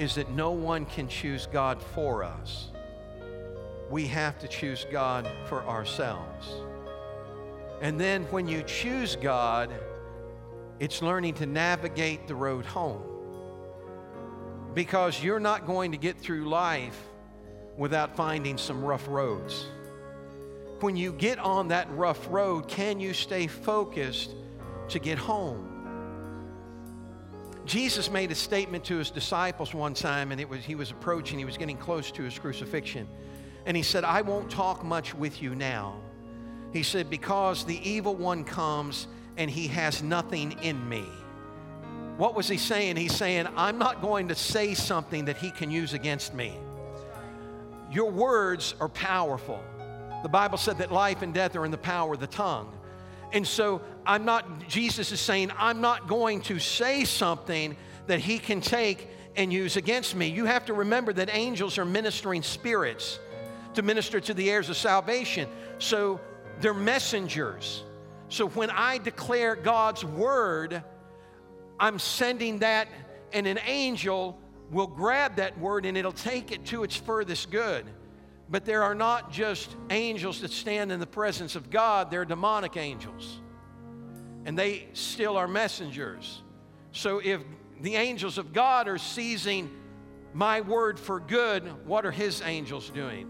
is 0.00 0.16
that 0.16 0.28
no 0.30 0.50
one 0.50 0.84
can 0.84 1.06
choose 1.06 1.46
God 1.46 1.80
for 1.80 2.24
us. 2.24 2.70
We 3.88 4.08
have 4.08 4.40
to 4.40 4.48
choose 4.48 4.84
God 4.90 5.30
for 5.46 5.62
ourselves. 5.62 6.52
And 7.80 8.00
then 8.00 8.24
when 8.32 8.48
you 8.48 8.64
choose 8.64 9.14
God, 9.14 9.70
it's 10.80 11.00
learning 11.00 11.34
to 11.34 11.46
navigate 11.46 12.26
the 12.26 12.34
road 12.34 12.66
home. 12.66 13.04
Because 14.74 15.22
you're 15.22 15.38
not 15.38 15.68
going 15.68 15.92
to 15.92 15.96
get 15.96 16.18
through 16.18 16.48
life 16.48 17.00
without 17.76 18.16
finding 18.16 18.58
some 18.58 18.84
rough 18.84 19.06
roads. 19.06 19.64
When 20.80 20.96
you 20.96 21.12
get 21.12 21.38
on 21.38 21.68
that 21.68 21.88
rough 21.92 22.26
road, 22.28 22.66
can 22.66 22.98
you 22.98 23.14
stay 23.14 23.46
focused 23.46 24.34
to 24.88 24.98
get 24.98 25.18
home? 25.18 25.69
Jesus 27.70 28.10
made 28.10 28.32
a 28.32 28.34
statement 28.34 28.82
to 28.86 28.96
his 28.96 29.12
disciples 29.12 29.72
one 29.72 29.94
time, 29.94 30.32
and 30.32 30.40
it 30.40 30.48
was 30.48 30.64
he 30.64 30.74
was 30.74 30.90
approaching, 30.90 31.38
he 31.38 31.44
was 31.44 31.56
getting 31.56 31.76
close 31.76 32.10
to 32.10 32.24
his 32.24 32.36
crucifixion. 32.36 33.06
And 33.64 33.76
he 33.76 33.84
said, 33.84 34.02
I 34.02 34.22
won't 34.22 34.50
talk 34.50 34.84
much 34.84 35.14
with 35.14 35.40
you 35.40 35.54
now. 35.54 36.00
He 36.72 36.82
said, 36.82 37.08
Because 37.08 37.64
the 37.64 37.78
evil 37.88 38.16
one 38.16 38.42
comes 38.42 39.06
and 39.36 39.48
he 39.48 39.68
has 39.68 40.02
nothing 40.02 40.58
in 40.62 40.88
me. 40.88 41.04
What 42.16 42.34
was 42.34 42.48
he 42.48 42.56
saying? 42.56 42.96
He's 42.96 43.14
saying, 43.14 43.46
I'm 43.56 43.78
not 43.78 44.02
going 44.02 44.26
to 44.28 44.34
say 44.34 44.74
something 44.74 45.26
that 45.26 45.36
he 45.36 45.52
can 45.52 45.70
use 45.70 45.94
against 45.94 46.34
me. 46.34 46.58
Your 47.92 48.10
words 48.10 48.74
are 48.80 48.88
powerful. 48.88 49.62
The 50.24 50.28
Bible 50.28 50.58
said 50.58 50.78
that 50.78 50.90
life 50.90 51.22
and 51.22 51.32
death 51.32 51.54
are 51.54 51.64
in 51.64 51.70
the 51.70 51.78
power 51.78 52.14
of 52.14 52.20
the 52.20 52.26
tongue. 52.26 52.72
And 53.32 53.46
so 53.46 53.80
I'm 54.06 54.24
not, 54.24 54.68
Jesus 54.68 55.12
is 55.12 55.20
saying, 55.20 55.52
I'm 55.58 55.80
not 55.80 56.08
going 56.08 56.40
to 56.42 56.58
say 56.58 57.04
something 57.04 57.76
that 58.06 58.20
he 58.20 58.38
can 58.38 58.60
take 58.60 59.08
and 59.36 59.52
use 59.52 59.76
against 59.76 60.14
me. 60.14 60.28
You 60.28 60.44
have 60.46 60.66
to 60.66 60.74
remember 60.74 61.12
that 61.12 61.30
angels 61.32 61.78
are 61.78 61.84
ministering 61.84 62.42
spirits 62.42 63.18
to 63.74 63.82
minister 63.82 64.20
to 64.20 64.34
the 64.34 64.50
heirs 64.50 64.68
of 64.68 64.76
salvation. 64.76 65.48
So 65.78 66.20
they're 66.60 66.74
messengers. 66.74 67.84
So 68.28 68.48
when 68.48 68.70
I 68.70 68.98
declare 68.98 69.54
God's 69.54 70.04
word, 70.04 70.82
I'm 71.78 71.98
sending 71.98 72.58
that, 72.58 72.88
and 73.32 73.46
an 73.46 73.58
angel 73.64 74.38
will 74.70 74.86
grab 74.86 75.36
that 75.36 75.58
word 75.58 75.86
and 75.86 75.96
it'll 75.96 76.12
take 76.12 76.52
it 76.52 76.64
to 76.66 76.84
its 76.84 76.96
furthest 76.96 77.50
good. 77.50 77.84
But 78.50 78.64
there 78.64 78.82
are 78.82 78.96
not 78.96 79.30
just 79.30 79.74
angels 79.90 80.40
that 80.40 80.50
stand 80.50 80.90
in 80.90 80.98
the 80.98 81.06
presence 81.06 81.54
of 81.54 81.70
God, 81.70 82.10
they're 82.10 82.24
demonic 82.24 82.76
angels. 82.76 83.40
And 84.44 84.58
they 84.58 84.88
still 84.92 85.36
are 85.36 85.46
messengers. 85.46 86.42
So 86.92 87.20
if 87.22 87.40
the 87.80 87.94
angels 87.94 88.38
of 88.38 88.52
God 88.52 88.88
are 88.88 88.98
seizing 88.98 89.70
my 90.34 90.60
word 90.62 90.98
for 90.98 91.20
good, 91.20 91.62
what 91.86 92.04
are 92.04 92.10
his 92.10 92.42
angels 92.42 92.90
doing? 92.90 93.28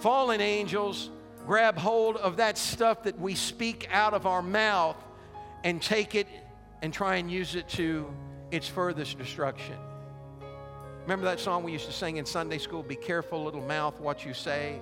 Fallen 0.00 0.40
angels 0.40 1.10
grab 1.46 1.76
hold 1.76 2.16
of 2.16 2.36
that 2.36 2.56
stuff 2.56 3.02
that 3.02 3.18
we 3.18 3.34
speak 3.34 3.88
out 3.90 4.14
of 4.14 4.26
our 4.26 4.42
mouth 4.42 4.96
and 5.64 5.82
take 5.82 6.14
it 6.14 6.26
and 6.82 6.92
try 6.92 7.16
and 7.16 7.30
use 7.30 7.54
it 7.54 7.68
to 7.68 8.08
its 8.50 8.68
furthest 8.68 9.18
destruction. 9.18 9.76
Remember 11.08 11.24
that 11.24 11.40
song 11.40 11.62
we 11.64 11.72
used 11.72 11.86
to 11.86 11.92
sing 11.92 12.18
in 12.18 12.26
Sunday 12.26 12.58
school? 12.58 12.82
Be 12.82 12.94
careful, 12.94 13.42
little 13.42 13.62
mouth, 13.62 13.98
what 13.98 14.26
you 14.26 14.34
say. 14.34 14.78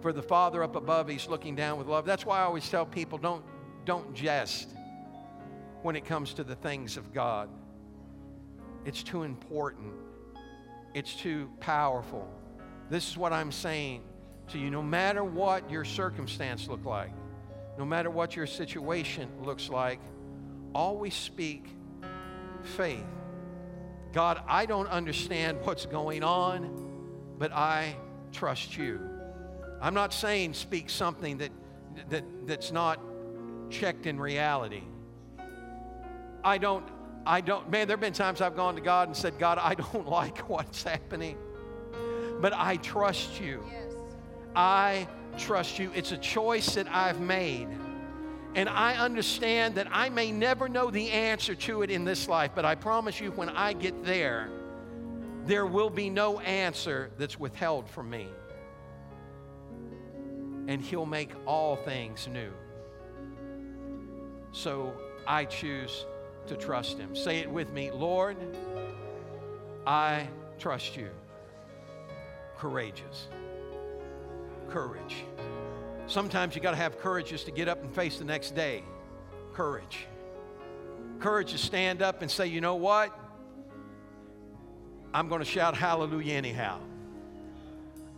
For 0.00 0.14
the 0.14 0.22
Father 0.22 0.62
up 0.62 0.76
above, 0.76 1.08
He's 1.08 1.28
looking 1.28 1.54
down 1.54 1.76
with 1.76 1.88
love. 1.88 2.06
That's 2.06 2.24
why 2.24 2.38
I 2.38 2.44
always 2.44 2.66
tell 2.70 2.86
people 2.86 3.18
don't, 3.18 3.44
don't 3.84 4.14
jest 4.14 4.70
when 5.82 5.94
it 5.94 6.06
comes 6.06 6.32
to 6.32 6.42
the 6.42 6.54
things 6.54 6.96
of 6.96 7.12
God. 7.12 7.50
It's 8.86 9.02
too 9.02 9.24
important, 9.24 9.92
it's 10.94 11.14
too 11.14 11.50
powerful. 11.60 12.26
This 12.88 13.06
is 13.06 13.18
what 13.18 13.34
I'm 13.34 13.52
saying 13.52 14.04
to 14.52 14.58
you. 14.58 14.70
No 14.70 14.82
matter 14.82 15.22
what 15.22 15.70
your 15.70 15.84
circumstance 15.84 16.66
look 16.66 16.86
like, 16.86 17.12
no 17.76 17.84
matter 17.84 18.08
what 18.08 18.36
your 18.36 18.46
situation 18.46 19.28
looks 19.42 19.68
like, 19.68 20.00
always 20.74 21.12
speak 21.12 21.66
faith. 22.62 23.04
God, 24.14 24.40
I 24.46 24.64
don't 24.64 24.86
understand 24.86 25.58
what's 25.64 25.86
going 25.86 26.22
on, 26.22 27.34
but 27.36 27.50
I 27.50 27.96
trust 28.30 28.78
you. 28.78 29.00
I'm 29.82 29.92
not 29.92 30.14
saying 30.14 30.54
speak 30.54 30.88
something 30.88 31.38
that, 31.38 31.50
that, 32.10 32.24
that's 32.46 32.70
not 32.70 33.00
checked 33.70 34.06
in 34.06 34.20
reality. 34.20 34.84
I 36.44 36.58
don't, 36.58 36.86
I 37.26 37.40
don't, 37.40 37.68
man, 37.68 37.88
there 37.88 37.96
have 37.96 38.00
been 38.00 38.12
times 38.12 38.40
I've 38.40 38.54
gone 38.54 38.76
to 38.76 38.80
God 38.80 39.08
and 39.08 39.16
said, 39.16 39.36
God, 39.36 39.58
I 39.58 39.74
don't 39.74 40.06
like 40.20 40.48
what's 40.48 40.84
happening, 40.84 41.36
but 42.40 42.52
I 42.52 42.76
trust 42.76 43.40
you. 43.40 43.64
I 44.54 45.08
trust 45.36 45.80
you. 45.80 45.90
It's 45.92 46.12
a 46.12 46.18
choice 46.18 46.76
that 46.76 46.86
I've 46.88 47.20
made. 47.20 47.66
And 48.54 48.68
I 48.68 48.94
understand 48.96 49.74
that 49.74 49.88
I 49.90 50.08
may 50.08 50.30
never 50.30 50.68
know 50.68 50.90
the 50.90 51.10
answer 51.10 51.54
to 51.56 51.82
it 51.82 51.90
in 51.90 52.04
this 52.04 52.28
life, 52.28 52.52
but 52.54 52.64
I 52.64 52.76
promise 52.76 53.20
you, 53.20 53.32
when 53.32 53.48
I 53.48 53.72
get 53.72 54.04
there, 54.04 54.48
there 55.44 55.66
will 55.66 55.90
be 55.90 56.08
no 56.08 56.38
answer 56.40 57.10
that's 57.18 57.38
withheld 57.38 57.88
from 57.88 58.10
me. 58.10 58.28
And 60.68 60.80
He'll 60.80 61.04
make 61.04 61.30
all 61.46 61.76
things 61.76 62.28
new. 62.28 62.50
So 64.52 64.92
I 65.26 65.44
choose 65.44 66.06
to 66.46 66.56
trust 66.56 66.96
Him. 66.96 67.16
Say 67.16 67.38
it 67.38 67.50
with 67.50 67.72
me 67.72 67.90
Lord, 67.90 68.36
I 69.86 70.28
trust 70.58 70.96
you. 70.96 71.10
Courageous. 72.56 73.28
Courage. 74.68 75.24
Sometimes 76.06 76.54
you 76.54 76.60
got 76.60 76.72
to 76.72 76.76
have 76.76 76.98
courage 76.98 77.28
just 77.28 77.46
to 77.46 77.52
get 77.52 77.68
up 77.68 77.82
and 77.82 77.94
face 77.94 78.18
the 78.18 78.24
next 78.24 78.54
day. 78.54 78.84
Courage. 79.52 80.06
Courage 81.18 81.52
to 81.52 81.58
stand 81.58 82.02
up 82.02 82.20
and 82.22 82.30
say, 82.30 82.46
you 82.46 82.60
know 82.60 82.74
what? 82.74 83.18
I'm 85.14 85.28
going 85.28 85.38
to 85.38 85.46
shout 85.46 85.76
hallelujah 85.76 86.34
anyhow. 86.34 86.80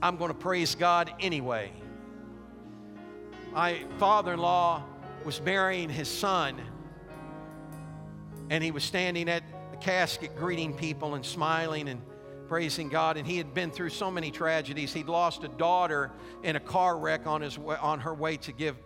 I'm 0.03 0.17
going 0.17 0.31
to 0.31 0.39
praise 0.39 0.75
God 0.75 1.13
anyway. 1.21 1.73
My 3.53 3.85
father 3.99 4.33
in 4.33 4.41
law 4.41 4.83
was 5.25 5.39
burying 5.39 5.89
his 5.89 6.09
son, 6.09 6.61
and 8.51 8.63
he 8.63 8.71
was 8.71 8.85
standing 8.85 9.29
at 9.29 9.43
the 9.71 9.77
casket 9.77 10.37
greeting 10.37 10.75
people 10.75 11.15
and 11.15 11.25
smiling 11.25 11.89
and 11.89 12.01
praising 12.49 12.89
God. 12.89 13.17
And 13.17 13.27
he 13.27 13.37
had 13.37 13.55
been 13.55 13.71
through 13.71 13.91
so 13.91 14.11
many 14.11 14.31
tragedies. 14.31 14.93
He'd 14.93 15.09
lost 15.09 15.45
a 15.45 15.49
daughter 15.49 16.11
in 16.43 16.57
a 16.57 16.61
car 16.61 16.99
wreck 16.99 17.27
on, 17.27 17.41
his 17.41 17.59
way, 17.59 17.77
on 17.77 18.01
her 18.01 18.15
way 18.15 18.37
to 18.39 18.53
give 18.53 18.77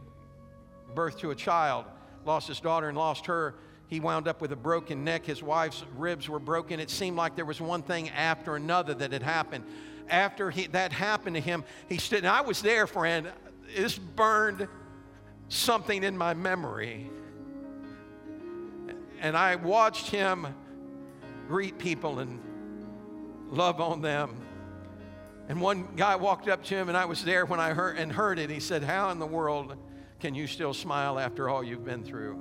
birth 0.94 1.18
to 1.18 1.30
a 1.30 1.34
child. 1.34 1.84
Lost 2.24 2.48
his 2.48 2.60
daughter 2.60 2.88
and 2.88 2.98
lost 2.98 3.26
her. 3.26 3.54
He 3.88 4.00
wound 4.00 4.28
up 4.28 4.40
with 4.40 4.52
a 4.52 4.56
broken 4.56 5.04
neck. 5.04 5.26
His 5.26 5.42
wife's 5.42 5.84
ribs 5.96 6.28
were 6.28 6.38
broken. 6.38 6.78
It 6.80 6.90
seemed 6.90 7.16
like 7.16 7.34
there 7.34 7.44
was 7.44 7.60
one 7.60 7.82
thing 7.82 8.08
after 8.10 8.56
another 8.56 8.94
that 8.94 9.12
had 9.12 9.22
happened. 9.22 9.64
After 10.08 10.50
he, 10.50 10.66
that 10.68 10.92
happened 10.92 11.36
to 11.36 11.40
him, 11.40 11.64
he 11.88 11.98
stood. 11.98 12.18
And 12.18 12.28
I 12.28 12.40
was 12.40 12.62
there, 12.62 12.86
friend. 12.86 13.30
This 13.76 13.98
burned 13.98 14.68
something 15.48 16.02
in 16.02 16.16
my 16.16 16.34
memory. 16.34 17.10
And 19.20 19.36
I 19.36 19.56
watched 19.56 20.06
him 20.06 20.46
greet 21.48 21.78
people 21.78 22.20
and 22.20 22.40
love 23.50 23.80
on 23.80 24.00
them. 24.00 24.36
And 25.48 25.60
one 25.60 25.88
guy 25.96 26.16
walked 26.16 26.48
up 26.48 26.62
to 26.64 26.76
him, 26.76 26.88
and 26.88 26.96
I 26.96 27.04
was 27.04 27.24
there 27.24 27.44
when 27.44 27.58
I 27.58 27.70
heard 27.70 27.98
and 27.98 28.12
heard 28.12 28.38
it. 28.38 28.50
He 28.50 28.60
said, 28.60 28.84
"How 28.84 29.10
in 29.10 29.18
the 29.18 29.26
world 29.26 29.76
can 30.20 30.34
you 30.34 30.46
still 30.46 30.72
smile 30.72 31.18
after 31.18 31.48
all 31.48 31.64
you've 31.64 31.84
been 31.84 32.04
through?" 32.04 32.34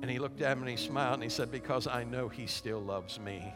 And 0.00 0.10
he 0.10 0.18
looked 0.18 0.40
at 0.40 0.56
me 0.56 0.62
and 0.62 0.70
he 0.70 0.76
smiled 0.76 1.14
and 1.14 1.22
he 1.22 1.28
said, 1.28 1.50
"Because 1.50 1.86
I 1.86 2.04
know 2.04 2.28
He 2.28 2.46
still 2.46 2.80
loves 2.80 3.20
me. 3.20 3.52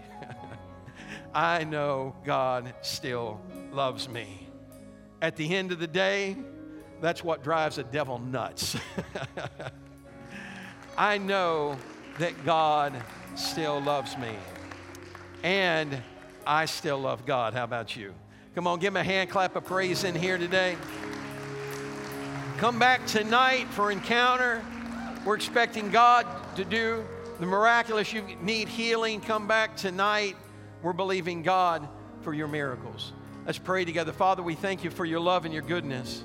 I 1.35 1.65
know 1.65 2.15
God 2.25 2.75
still 2.83 3.41
loves 3.73 4.09
me." 4.09 4.47
At 5.23 5.37
the 5.37 5.55
end 5.55 5.73
of 5.73 5.79
the 5.79 5.87
day, 5.87 6.37
that's 7.01 7.25
what 7.25 7.43
drives 7.43 7.79
a 7.79 7.85
devil 7.85 8.19
nuts. 8.19 8.77
I 10.99 11.17
know 11.17 11.79
that 12.19 12.45
God 12.45 12.95
still 13.35 13.81
loves 13.81 14.19
me. 14.19 14.35
And 15.43 16.03
I 16.47 16.65
still 16.65 16.99
love 16.99 17.27
God. 17.27 17.55
How 17.55 17.65
about 17.65 17.97
you? 17.97 18.15
Come 18.55 18.67
on, 18.67 18.79
give 18.79 18.93
him 18.93 18.97
a 18.97 19.05
hand 19.05 19.31
clap 19.31 19.57
of 19.57 19.65
praise 19.65 20.05
in 20.05 20.15
here 20.15 20.39
today. 20.39 20.77
Come 22.59 22.79
back 22.79 23.07
tonight 23.07 23.69
for 23.71 23.91
encounter. 23.91 24.63
We're 25.25 25.37
expecting 25.37 25.91
God 25.91 26.27
to 26.57 26.65
do 26.65 27.05
the 27.41 27.47
miraculous, 27.47 28.13
you 28.13 28.23
need 28.43 28.69
healing, 28.69 29.23
come 29.23 29.47
back 29.47 29.75
tonight. 29.75 30.37
We're 30.83 30.93
believing 30.93 31.43
God 31.43 31.89
for 32.21 32.35
your 32.35 32.49
miracles. 32.49 33.15
Let's 33.47 33.59
pray 33.59 33.87
together. 33.87 34.13
Father, 34.13 34.43
we 34.43 34.55
thank 34.55 34.85
you 34.85 34.91
for 34.91 35.07
your 35.07 35.21
love 35.21 35.47
and 35.47 35.55
your 35.55 35.63
goodness. 35.63 36.23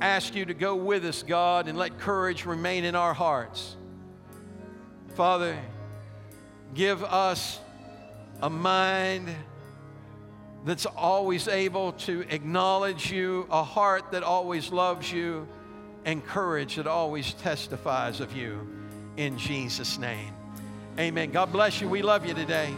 Ask 0.00 0.34
you 0.34 0.46
to 0.46 0.54
go 0.54 0.74
with 0.74 1.04
us, 1.04 1.22
God, 1.22 1.68
and 1.68 1.76
let 1.76 1.98
courage 1.98 2.46
remain 2.46 2.84
in 2.84 2.94
our 2.94 3.12
hearts. 3.12 3.76
Father, 5.16 5.58
give 6.72 7.04
us 7.04 7.60
a 8.40 8.50
mind 8.50 9.28
that's 10.64 10.86
always 10.86 11.48
able 11.48 11.92
to 11.92 12.24
acknowledge 12.28 13.10
you, 13.10 13.46
a 13.50 13.62
heart 13.62 14.10
that 14.12 14.22
always 14.22 14.70
loves 14.72 15.10
you, 15.10 15.46
and 16.04 16.24
courage 16.24 16.76
that 16.76 16.86
always 16.86 17.34
testifies 17.34 18.20
of 18.20 18.32
you. 18.36 18.66
In 19.16 19.36
Jesus' 19.38 19.98
name. 19.98 20.34
Amen. 20.98 21.30
God 21.30 21.52
bless 21.52 21.80
you. 21.80 21.88
We 21.88 22.02
love 22.02 22.26
you 22.26 22.34
today. 22.34 22.74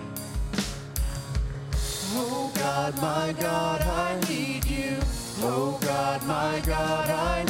Oh 2.13 2.51
God, 2.55 2.97
my 3.01 3.35
God, 3.39 3.83
I 3.83 4.21
need 4.29 4.65
you. 4.67 4.97
Oh 5.43 5.79
God, 5.81 6.27
my 6.27 6.63
God, 6.67 7.09
I 7.09 7.45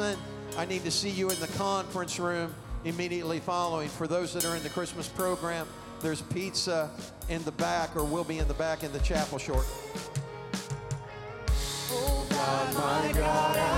I 0.00 0.64
need 0.68 0.82
to 0.82 0.90
see 0.90 1.10
you 1.10 1.30
in 1.30 1.38
the 1.38 1.46
conference 1.56 2.18
room 2.18 2.52
immediately 2.84 3.38
following. 3.38 3.88
For 3.88 4.08
those 4.08 4.32
that 4.34 4.44
are 4.44 4.56
in 4.56 4.62
the 4.64 4.68
Christmas 4.68 5.06
program, 5.08 5.68
there's 6.00 6.20
pizza 6.20 6.90
in 7.28 7.44
the 7.44 7.52
back 7.52 7.94
or 7.94 8.02
will 8.02 8.24
be 8.24 8.38
in 8.38 8.48
the 8.48 8.54
back 8.54 8.82
in 8.82 8.92
the 8.92 8.98
chapel 9.00 9.38
short. 9.38 9.66
Oh 11.92 12.26
God, 12.30 13.73